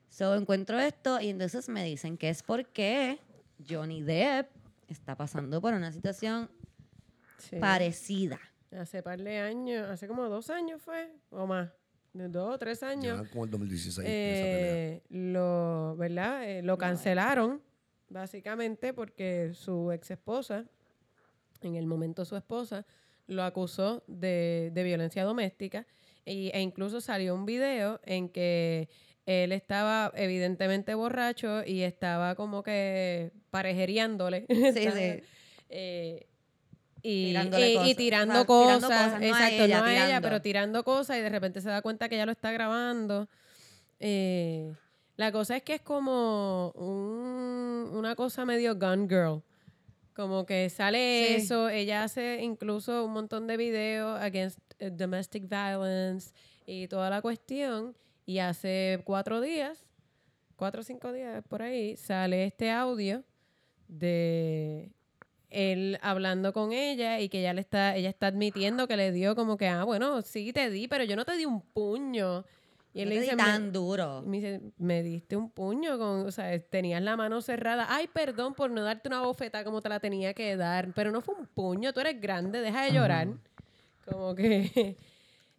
[0.09, 3.17] So encuentro esto y entonces me dicen que es porque
[3.67, 4.47] Johnny Depp
[4.87, 6.47] está pasando por una situación
[7.37, 7.59] Sí.
[7.59, 8.39] parecida.
[8.71, 11.70] Hace par de años, hace como dos años fue, o más,
[12.13, 13.21] de dos o tres años.
[13.21, 13.97] Ya como el 2016.
[13.97, 14.74] esa pelea.
[14.74, 16.50] eh, lo, ¿verdad?
[16.50, 17.62] Eh, lo cancelaron,
[18.09, 20.66] básicamente, porque su ex esposa,
[21.62, 22.86] en el momento su esposa,
[23.28, 25.87] lo acusó de, de violencia doméstica
[26.25, 28.89] y, e incluso salió un video en que
[29.25, 34.46] él estaba evidentemente borracho y estaba como que parejereándole.
[34.74, 35.24] Sí, sí.
[35.70, 36.28] Eh,
[37.07, 37.95] y, Tirándole y- y cosas.
[37.97, 40.83] tirando O sea, cosas, tirando cosas, no a exacto, ella, no a ella, pero tirando
[40.83, 43.29] cosas y de repente se da cuenta que ella lo está grabando.
[43.99, 44.73] Eh,
[45.15, 49.41] la cosa es que es como un- una cosa medio gun girl.
[50.15, 51.33] Como que sale Sí.
[51.36, 56.32] eso, ella hace incluso un montón de videos against eh, domestic violence
[56.65, 57.95] y toda la cuestión.
[58.25, 59.86] Y hace cuatro días,
[60.55, 63.23] cuatro o cinco días por ahí, sale este audio
[63.87, 64.91] de
[65.50, 69.36] él hablando con ella y que ella le está, ella está admitiendo que le dio
[69.36, 72.43] como que, ah, bueno, sí te di, pero yo no te di un puño.
[72.93, 74.22] Y él No le dice, "Me- tan duro.
[74.26, 77.88] me dice, me diste un puño, con, o sea, tenías la mano cerrada.
[77.89, 81.20] Ay, perdón por no darte una bofetada como te la tenía que dar, pero no
[81.22, 83.28] fue un puño, tú eres grande, deja de llorar.
[84.05, 84.96] Como que...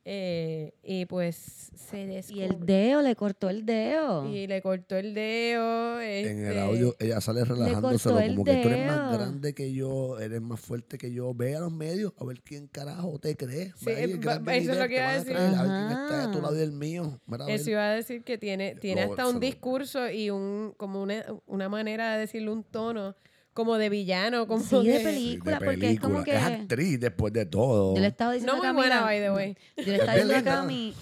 [0.08, 1.34] eh, y pues
[1.74, 4.32] se Y el dedo, le cortó el dedo.
[4.32, 6.00] Y le cortó el dedo.
[6.00, 10.20] En el este, audio ella sale relajándoselo como que tú eres más grande que yo,
[10.20, 11.34] eres más fuerte que yo.
[11.34, 13.72] Ve a los medios a ver quién carajo te cree.
[13.76, 15.32] Sí, Ve ahí, el va- gran eso es lo que iba a a decir.
[15.34, 17.20] creer, A ver quién está de tu lado y el mío.
[17.26, 17.50] Mira, a.
[17.50, 21.68] Eso iba a decir que tiene, tiene hasta un discurso y un como una, una
[21.68, 23.16] manera de decirle un tono
[23.56, 26.36] como de villano, como Sí, de de- peli- Sí, película, de porque es como que-
[26.36, 27.94] Es actriz después de todo.
[27.96, 29.56] Yo le estaba diciendo No a muy buena, Camila- by the way.
[29.78, 30.54] Yo le estaba Es diciendo a.
[30.54, 30.94] Cami.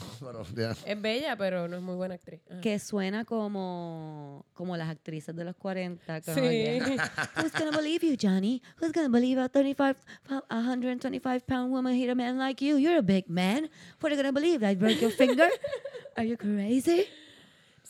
[0.86, 2.40] Es bella, pero no es muy buena actriz.
[2.48, 2.60] Ajá.
[2.60, 6.20] que suena como, como las actrices de los 40.
[6.22, 6.40] Como Sí.
[6.42, 6.80] que,
[7.36, 8.62] Who's gonna believe you, Johnny?
[8.80, 9.98] Who's gonna believe a 35,
[10.28, 12.78] pound- a 125 pound woman hit a man like you?
[12.78, 13.68] You're a big man.
[14.00, 14.62] What are you gonna believe?
[14.62, 15.48] I broke your finger?
[16.16, 17.06] Are you crazy?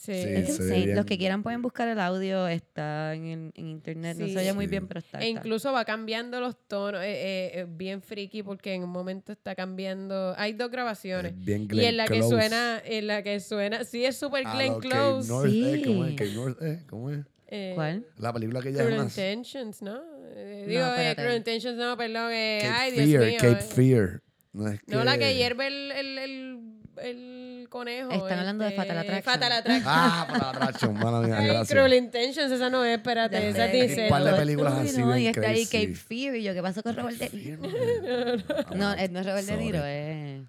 [0.05, 0.13] Sí.
[0.13, 0.85] Es insane.
[0.85, 0.97] bien.
[0.97, 4.17] Los que quieran pueden buscar el audio, está en, en- en internet.
[4.19, 5.19] No se oye muy bien, pero está.
[5.21, 5.41] E está.
[5.41, 9.55] incluso va cambiando los tonos, eh, eh, eh, bien friki, porque en un momento está
[9.55, 10.35] cambiando.
[10.37, 11.33] Hay dos grabaciones.
[11.33, 12.29] Es bien y Glenn en la que Close.
[12.29, 15.29] suena, en la que suena, sí es super A Glenn Close.
[15.29, 16.35] North, eh, ¿Cómo es?
[16.35, 17.21] North, eh, ¿Cómo es?
[17.49, 18.07] eh, ¿Cuál?
[18.19, 19.09] La película que ella Cruel es una...
[19.09, 20.01] Intentions, ¿no?
[20.37, 21.23] Eh, No, digo, eh, espérate.
[21.23, 22.31] Cruel Intentions, no, perdón.
[22.33, 23.39] eh, Cape ay, Dios Fear, mío.
[23.41, 23.75] Cape eh.
[23.75, 24.23] Fear.
[24.53, 26.61] No, es No, la que hierve el, el, el,
[27.03, 28.11] el conejo.
[28.11, 29.23] Están hablando de este, Fatal Attraction.
[29.23, 29.85] Fatal Attraction.
[29.87, 31.71] Ah, para la atraction, mala mía, gracias.
[31.71, 34.05] Cruel Intentions, esa no es, espérate, esa dice.
[34.05, 35.17] Un par de películas así ¿no?
[35.17, 35.65] Y está ahí.
[35.67, 36.37] Cape Fear.
[36.37, 37.63] Y yo, ¿qué pasó con Robert De Niro?
[38.75, 39.57] No, eh, no es Robert De.
[39.57, 40.43] Niro, es.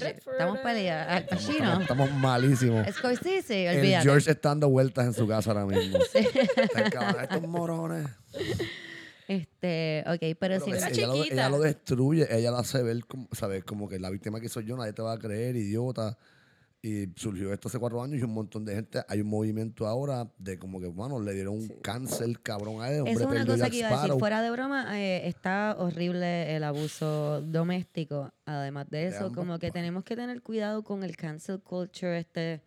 [0.00, 0.60] Redford, Estamos eh.
[0.62, 1.12] peleando.
[1.12, 1.80] Al Estamos, Pacino.
[1.80, 2.86] estamos malísimos.
[2.94, 4.02] Scorsese, El olvídate.
[4.04, 5.98] George está dando vueltas en su casa ahora mismo.
[6.12, 8.06] Estos morones.
[9.30, 12.82] Este, ok, pero Pero si ella, no- ella lo, ella lo destruye, ella la hace
[12.82, 13.62] ver como, ¿sabes?
[13.62, 16.18] Como que la víctima que soy yo, nadie te va a creer, idiota.
[16.82, 20.28] Y surgió esto hace cuatro años y un montón de gente, hay un movimiento ahora
[20.38, 23.46] de como que, bueno, le dieron un cáncer cabrón a él, hombre Eso es una
[23.46, 24.18] cosa que iba a decir.
[24.18, 28.32] Fuera de broma, eh, está horrible el abuso doméstico.
[28.46, 32.62] Además de eso, como que tenemos que tener cuidado con el cancel culture este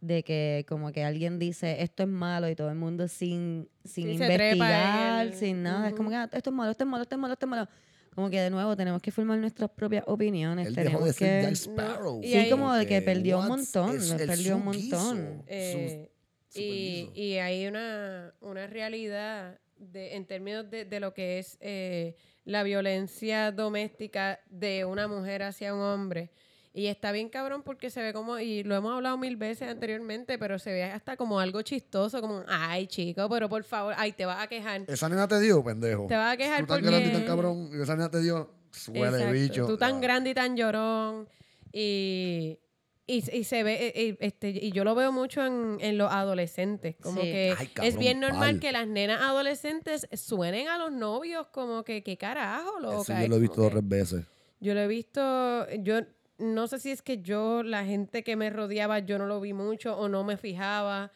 [0.00, 4.04] de que como que alguien dice esto es malo y todo el mundo sin, sin
[4.06, 5.88] Sí, investigar, el- sin nada.
[5.88, 7.50] Es como que ah, esto es malo, esto es malo, esto es malo, esto es
[7.50, 7.68] malo.
[8.14, 10.66] Como que de nuevo tenemos que formar nuestras propias opiniones.
[10.68, 11.56] Él dejó tenemos de ser Jack que...
[11.56, 12.20] Sparrow.
[12.22, 15.42] Y Sí, ahí- como de que perdió un montón, Es- perdió un montón.
[15.46, 16.10] Eh,
[16.48, 21.56] su y, y hay una, una realidad de, en términos de, de lo que es
[21.60, 22.14] eh,
[22.44, 26.30] la violencia doméstica de una mujer hacia un hombre.
[26.74, 30.38] Y está bien cabrón porque se ve como, y lo hemos hablado mil veces anteriormente,
[30.38, 34.24] pero se ve hasta como algo chistoso, como, ay chico, pero por favor, ay, te
[34.24, 34.82] vas a quejar.
[34.88, 36.06] Esa nena te dio, pendejo.
[36.06, 38.20] Te vas a quejar Tú tan porque- grande y tan cabrón, y esa nena te
[38.22, 39.32] dio, suele Exacto.
[39.32, 39.66] bicho.
[39.66, 40.00] Tú tan Ah.
[40.00, 41.28] grande y tan llorón.
[41.74, 42.58] Y,
[43.06, 46.10] y, y se ve, eh, eh, este, y yo lo veo mucho en, en los
[46.10, 46.96] adolescentes.
[47.02, 47.26] Como Sí.
[47.26, 48.60] que Ay, es cabrón, bien normal pal.
[48.60, 53.00] que las nenas adolescentes suenen a los novios como que, ¿qué carajo, loca?
[53.02, 54.24] Eso Es yo lo he visto como dos tres veces.
[54.60, 56.00] Yo lo he visto, yo
[56.42, 59.52] no sé si es que yo, la gente que me rodeaba, yo no lo vi
[59.52, 61.12] mucho o no me fijaba,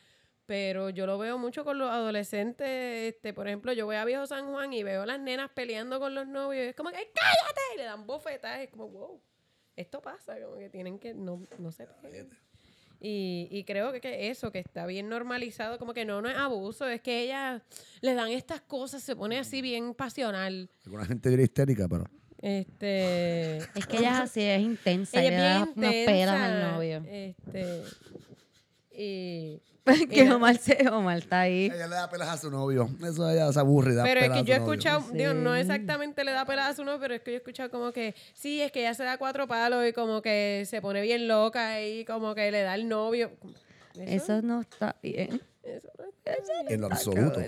[0.46, 3.12] pero yo lo veo mucho con los adolescentes.
[3.14, 5.98] Este, por ejemplo, yo voy a Viejo San Juan y veo a las nenas peleando
[5.98, 6.66] con los novios.
[6.66, 7.60] y es como que, "Ay, cállate!
[7.74, 8.60] Y le dan bofetadas.
[8.60, 9.20] Es como, wow,
[9.74, 10.38] esto pasa.
[10.40, 12.30] Como que tienen que, no, no se peguen.
[13.00, 16.36] Y, y creo que, que eso, que está bien normalizado, como que no, no es
[16.36, 17.60] abuso, es que ellas
[18.00, 20.70] le dan estas cosas, se pone así bien pasional.
[20.84, 22.04] Alguna gente diría histérica, pero
[22.42, 23.56] Este.
[23.58, 25.20] Es que ella es así, es intensa.
[25.22, 27.02] Ella es da bien unas pelas al novio.
[27.08, 27.82] Este.
[28.92, 29.60] Y.
[30.10, 31.66] que Ella- Omar, se, Omar está ahí.
[31.66, 32.88] ella le da pelas a su novio.
[33.04, 33.92] Eso ella se aburre.
[33.92, 35.60] y da Pero es que yo he escuchado, digo, no Sí.
[35.60, 38.14] exactamente le da pelas a su novio, pero es que yo he escuchado como que,
[38.34, 41.80] sí, es que ella se da cuatro palos y como que se pone bien loca
[41.82, 43.30] y como que le da el novio.
[43.96, 45.40] Eso no está bien.
[45.62, 46.32] eso no está
[46.62, 46.66] bien.
[46.68, 47.40] En lo absoluto.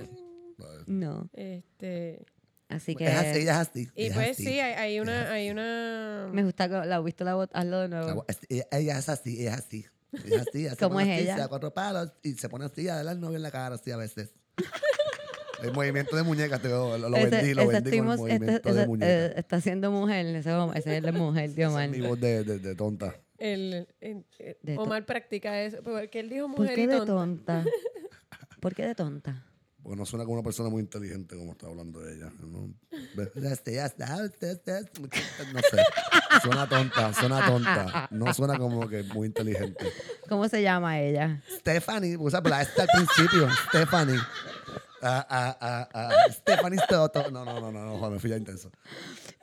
[0.87, 1.29] No.
[1.35, 2.25] Este.
[2.69, 3.89] Así que Es así, ella es así.
[3.95, 4.45] Y es pues así.
[4.45, 6.29] sí, hay, hay una, hay una.
[6.33, 8.27] me gusta, la has visto la voz, hazlo de La nuevo.
[8.71, 9.87] Ella, es así, ella es así.
[10.13, 10.59] Ella es así.
[10.61, 11.35] ella se ¿Cómo es así, ella?
[11.35, 13.77] Se da cuatro palos y se pone así a darle al novio en la cara
[13.77, 14.31] así a veces.
[15.63, 18.69] El movimiento de muñecas, te lo, lo Ese- vendí, lo vendí con el este- movimiento
[18.69, 19.33] ese- de eh, muñecas.
[19.39, 22.01] está siendo mujer, ese, ese es la mujer, Dios Esa es mío.
[22.03, 23.17] mi voz de, de, de tonta.
[23.39, 25.79] El, el- el- De to- Omar practica eso.
[25.83, 27.13] Porque él dijo ¿Por mujer qué y de tonta.
[27.13, 27.65] tonta?
[28.61, 29.45] ¿Por qué de tonta?
[29.83, 32.31] Porque no suena como una persona muy inteligente como está hablando ella.
[32.41, 32.75] ¿no?
[33.25, 34.81] Está, está, está,
[35.53, 35.83] No sé.
[36.43, 38.09] Suena tonta, suena tonta.
[38.11, 39.93] No suena como que muy inteligente.
[40.29, 41.43] ¿Cómo se llama ella?
[41.59, 43.49] Stephanie, usa la esta al principio.
[43.69, 44.19] Stephanie.
[45.01, 46.11] Ah.
[46.31, 47.31] Stephanie Stoto.
[47.31, 48.71] No, no, no, no, no, me fui ya intenso.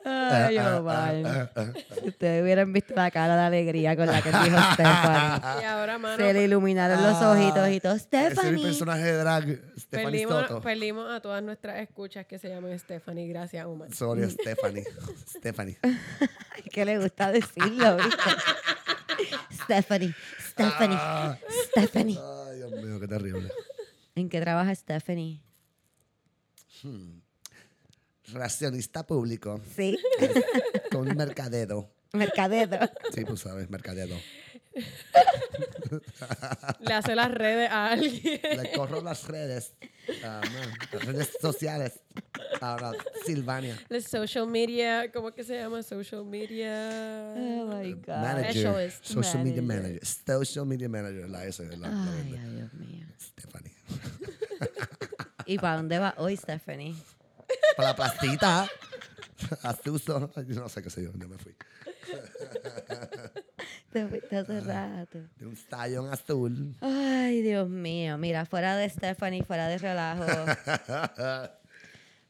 [0.04, 1.72] Ay, Ah, ah, ah, ah, ah.
[2.00, 5.62] Si ustedes hubieran visto la cara de alegría con la que dijo Stephanie.
[5.62, 7.94] Y ahora, mano, Se le iluminaron los ojitos y todo.
[7.94, 8.62] Ese es mi Stephanie.
[8.64, 9.44] personaje de drag,
[9.78, 10.60] Stephanie perdimos, Stoto.
[10.60, 13.26] perdimos a todas nuestras escuchas que se llaman Stephanie.
[13.28, 13.92] Gracias, Omar.
[13.94, 14.84] Sorry, Stephanie.
[15.28, 15.78] Stephanie.
[16.72, 18.30] Que le gusta decirlo, ¿viste?
[19.64, 20.14] Stephanie.
[20.50, 20.96] Stephanie.
[21.00, 21.38] Ah.
[21.70, 22.18] Stephanie.
[22.48, 23.50] Ay, Dios mío, qué terrible.
[24.14, 25.42] ¿En qué trabaja Stephanie?
[28.32, 29.96] Relacionista público Sí.
[30.90, 31.88] con mercadero.
[32.12, 32.78] Mercadero.
[33.14, 34.16] Sí, pues sabes, mercadero.
[36.80, 38.40] Le hace las redes a alguien.
[38.42, 39.72] Le corro las redes.
[40.24, 42.00] ah, man, las redes sociales.
[42.60, 42.92] Ahora,
[43.24, 43.78] Silvania.
[44.08, 45.82] Social media, ¿cómo que se llama?
[45.82, 47.32] Social media.
[47.36, 48.06] Oh my God.
[48.08, 48.92] Manager.
[49.02, 50.00] Social media Manager.
[50.06, 51.28] Social media manager.
[51.28, 51.62] La S.
[51.76, 52.38] La, la vende.
[52.38, 53.06] ay, Dios mío.
[53.20, 53.72] Stephanie.
[55.46, 56.94] ¿Y para dónde va hoy, Stephanie?
[57.76, 58.68] Para la plastita.
[59.62, 60.30] Azuso.
[60.48, 61.12] Yo no sé qué sé yo.
[61.14, 61.54] Ya me fui.
[63.92, 65.18] Te fuiste hace rato.
[65.36, 66.74] De un stallón azul.
[66.80, 68.18] Ay, Dios mío.
[68.18, 70.24] Mira, fuera de Stephanie, fuera de relajo.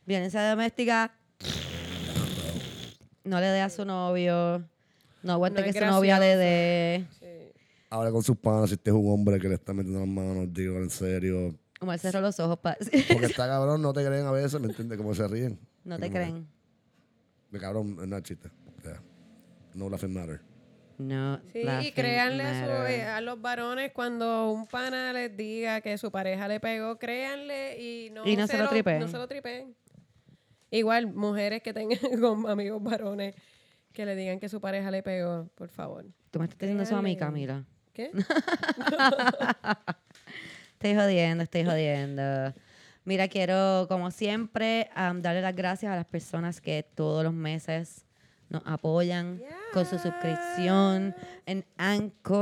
[0.06, 1.16] Violencia doméstica.
[3.24, 4.62] No le dé a su novio.
[5.22, 7.06] No aguante No que su novia le dé.
[7.18, 7.26] Sí.
[7.90, 8.68] Habla con sus panas.
[8.68, 11.55] Si este es un hombre que le está metiendo las manos, digo en serio.
[11.81, 14.97] Omar cerró los ojos para Porque está cabrón, no te creen a veces, ¿me entiendes?
[14.98, 15.59] Cómo se ríen.
[15.85, 16.48] No te Como creen.
[17.51, 18.51] Me cabrón, no es chiste.
[18.78, 19.03] O sea,
[19.74, 20.40] no laughing matter.
[20.98, 21.39] No.
[21.53, 26.11] Sí, y créanle a, su- a los varones cuando un pana les diga que su
[26.11, 29.01] pareja le pegó, créanle y no, Y no se lo tripeen.
[29.01, 29.77] No se lo tripeen.
[30.70, 33.35] Igual, mujeres que tengan con amigos varones
[33.93, 36.07] que le digan que su pareja le pegó, por favor.
[36.31, 37.16] Tú me estás diciendo eso a mí.
[37.16, 37.65] Camila.
[37.93, 38.11] ¿Qué?
[40.86, 42.54] Estoy jodiendo, estoy jodiendo.
[43.04, 48.04] Mira, quiero, como siempre, darle las gracias a las personas que todos los meses
[48.48, 49.42] nos apoyan
[49.72, 51.12] con su suscripción
[51.44, 52.36] en Anchor.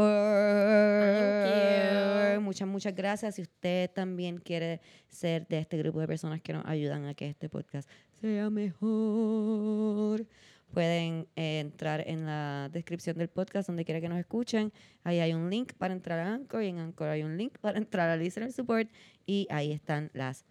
[2.34, 2.40] you.
[2.42, 3.36] Muchas, muchas gracias.
[3.36, 7.30] Si usted también quiere ser de este grupo de personas que nos ayudan a que
[7.30, 7.88] este podcast
[8.20, 10.26] sea mejor,
[10.74, 14.72] pueden eh, entrar en la descripción del podcast donde quiera que nos escuchen.
[15.04, 17.78] Ahí hay un link para entrar a Anchor y en Anchor hay un link para
[17.84, 18.90] entrar a Listener Support
[19.24, 20.44] y ahí están las,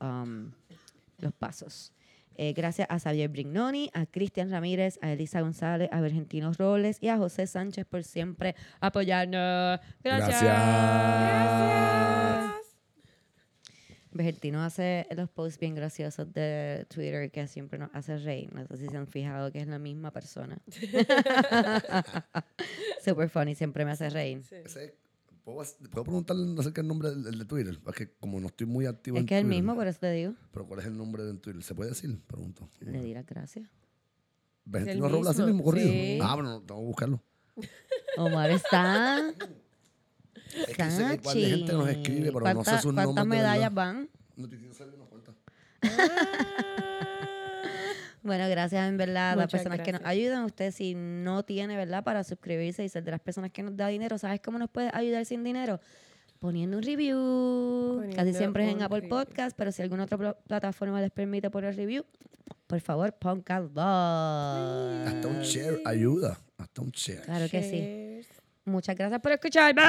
[0.00, 0.52] um,
[1.18, 1.92] los pasos.
[2.36, 7.08] Eh, gracias a Xavier Brignoni, a Cristian Ramírez, a Elisa González, a Vergentino Robles y
[7.08, 9.80] a José Sánchez por siempre apoyarnos.
[10.02, 10.42] Gracias.
[10.42, 12.49] Gracias.
[14.12, 18.52] Vergentino hace los posts bien graciosos de Twitter que siempre nos hace reír.
[18.52, 20.58] No sé si se han fijado que es la misma persona.
[23.04, 24.42] Super funny, siempre me hace reír.
[24.50, 24.96] Ese-
[25.44, 27.78] ¿puedo, puedo preguntarle acerca del nombre del, de Twitter?
[27.82, 29.98] Porque como no estoy muy activo Es en que es el Twitter, mismo, por eso
[30.00, 30.34] te digo.
[30.52, 31.62] Pero ¿cuál es el nombre del Twitter?
[31.62, 32.18] ¿Se puede decir?
[32.26, 32.68] Pregunto.
[32.80, 33.68] Le di las gracias.
[34.72, 35.88] El Robles, así mismo, mismo corrido.
[35.90, 36.18] sí.
[36.22, 37.22] Ah, bueno, no, tengo que buscarlo.
[38.18, 39.32] Omar está.
[40.54, 43.06] Es que sé que igual de gente nos escribe, pero no sé ¿Cuántas- sus nombres.
[43.06, 44.08] ¿Cuántas medallas van?
[44.36, 45.34] No te quiero saber unas cuantas.
[48.22, 50.44] Bueno, gracias en verdad a las personas que nos ayudan.
[50.44, 52.04] Usted si no tiene, ¿verdad?
[52.04, 54.90] Para suscribirse y ser de las personas que nos da dinero, ¿sabes cómo nos puede
[54.92, 55.80] ayudar sin dinero?
[56.38, 58.02] Poniendo un review.
[58.14, 59.10] Casi siempre es en Apple review.
[59.18, 62.04] Podcast, pero si alguna otra pl- plataforma les permite poner review,
[62.66, 63.80] por favor, pónganlo.
[63.80, 66.38] Hasta un share ayuda.
[66.58, 67.22] Hasta un share.
[67.22, 68.30] Claro que sí.
[68.64, 69.74] Muchas gracias por escuchar.
[69.74, 69.84] Bye.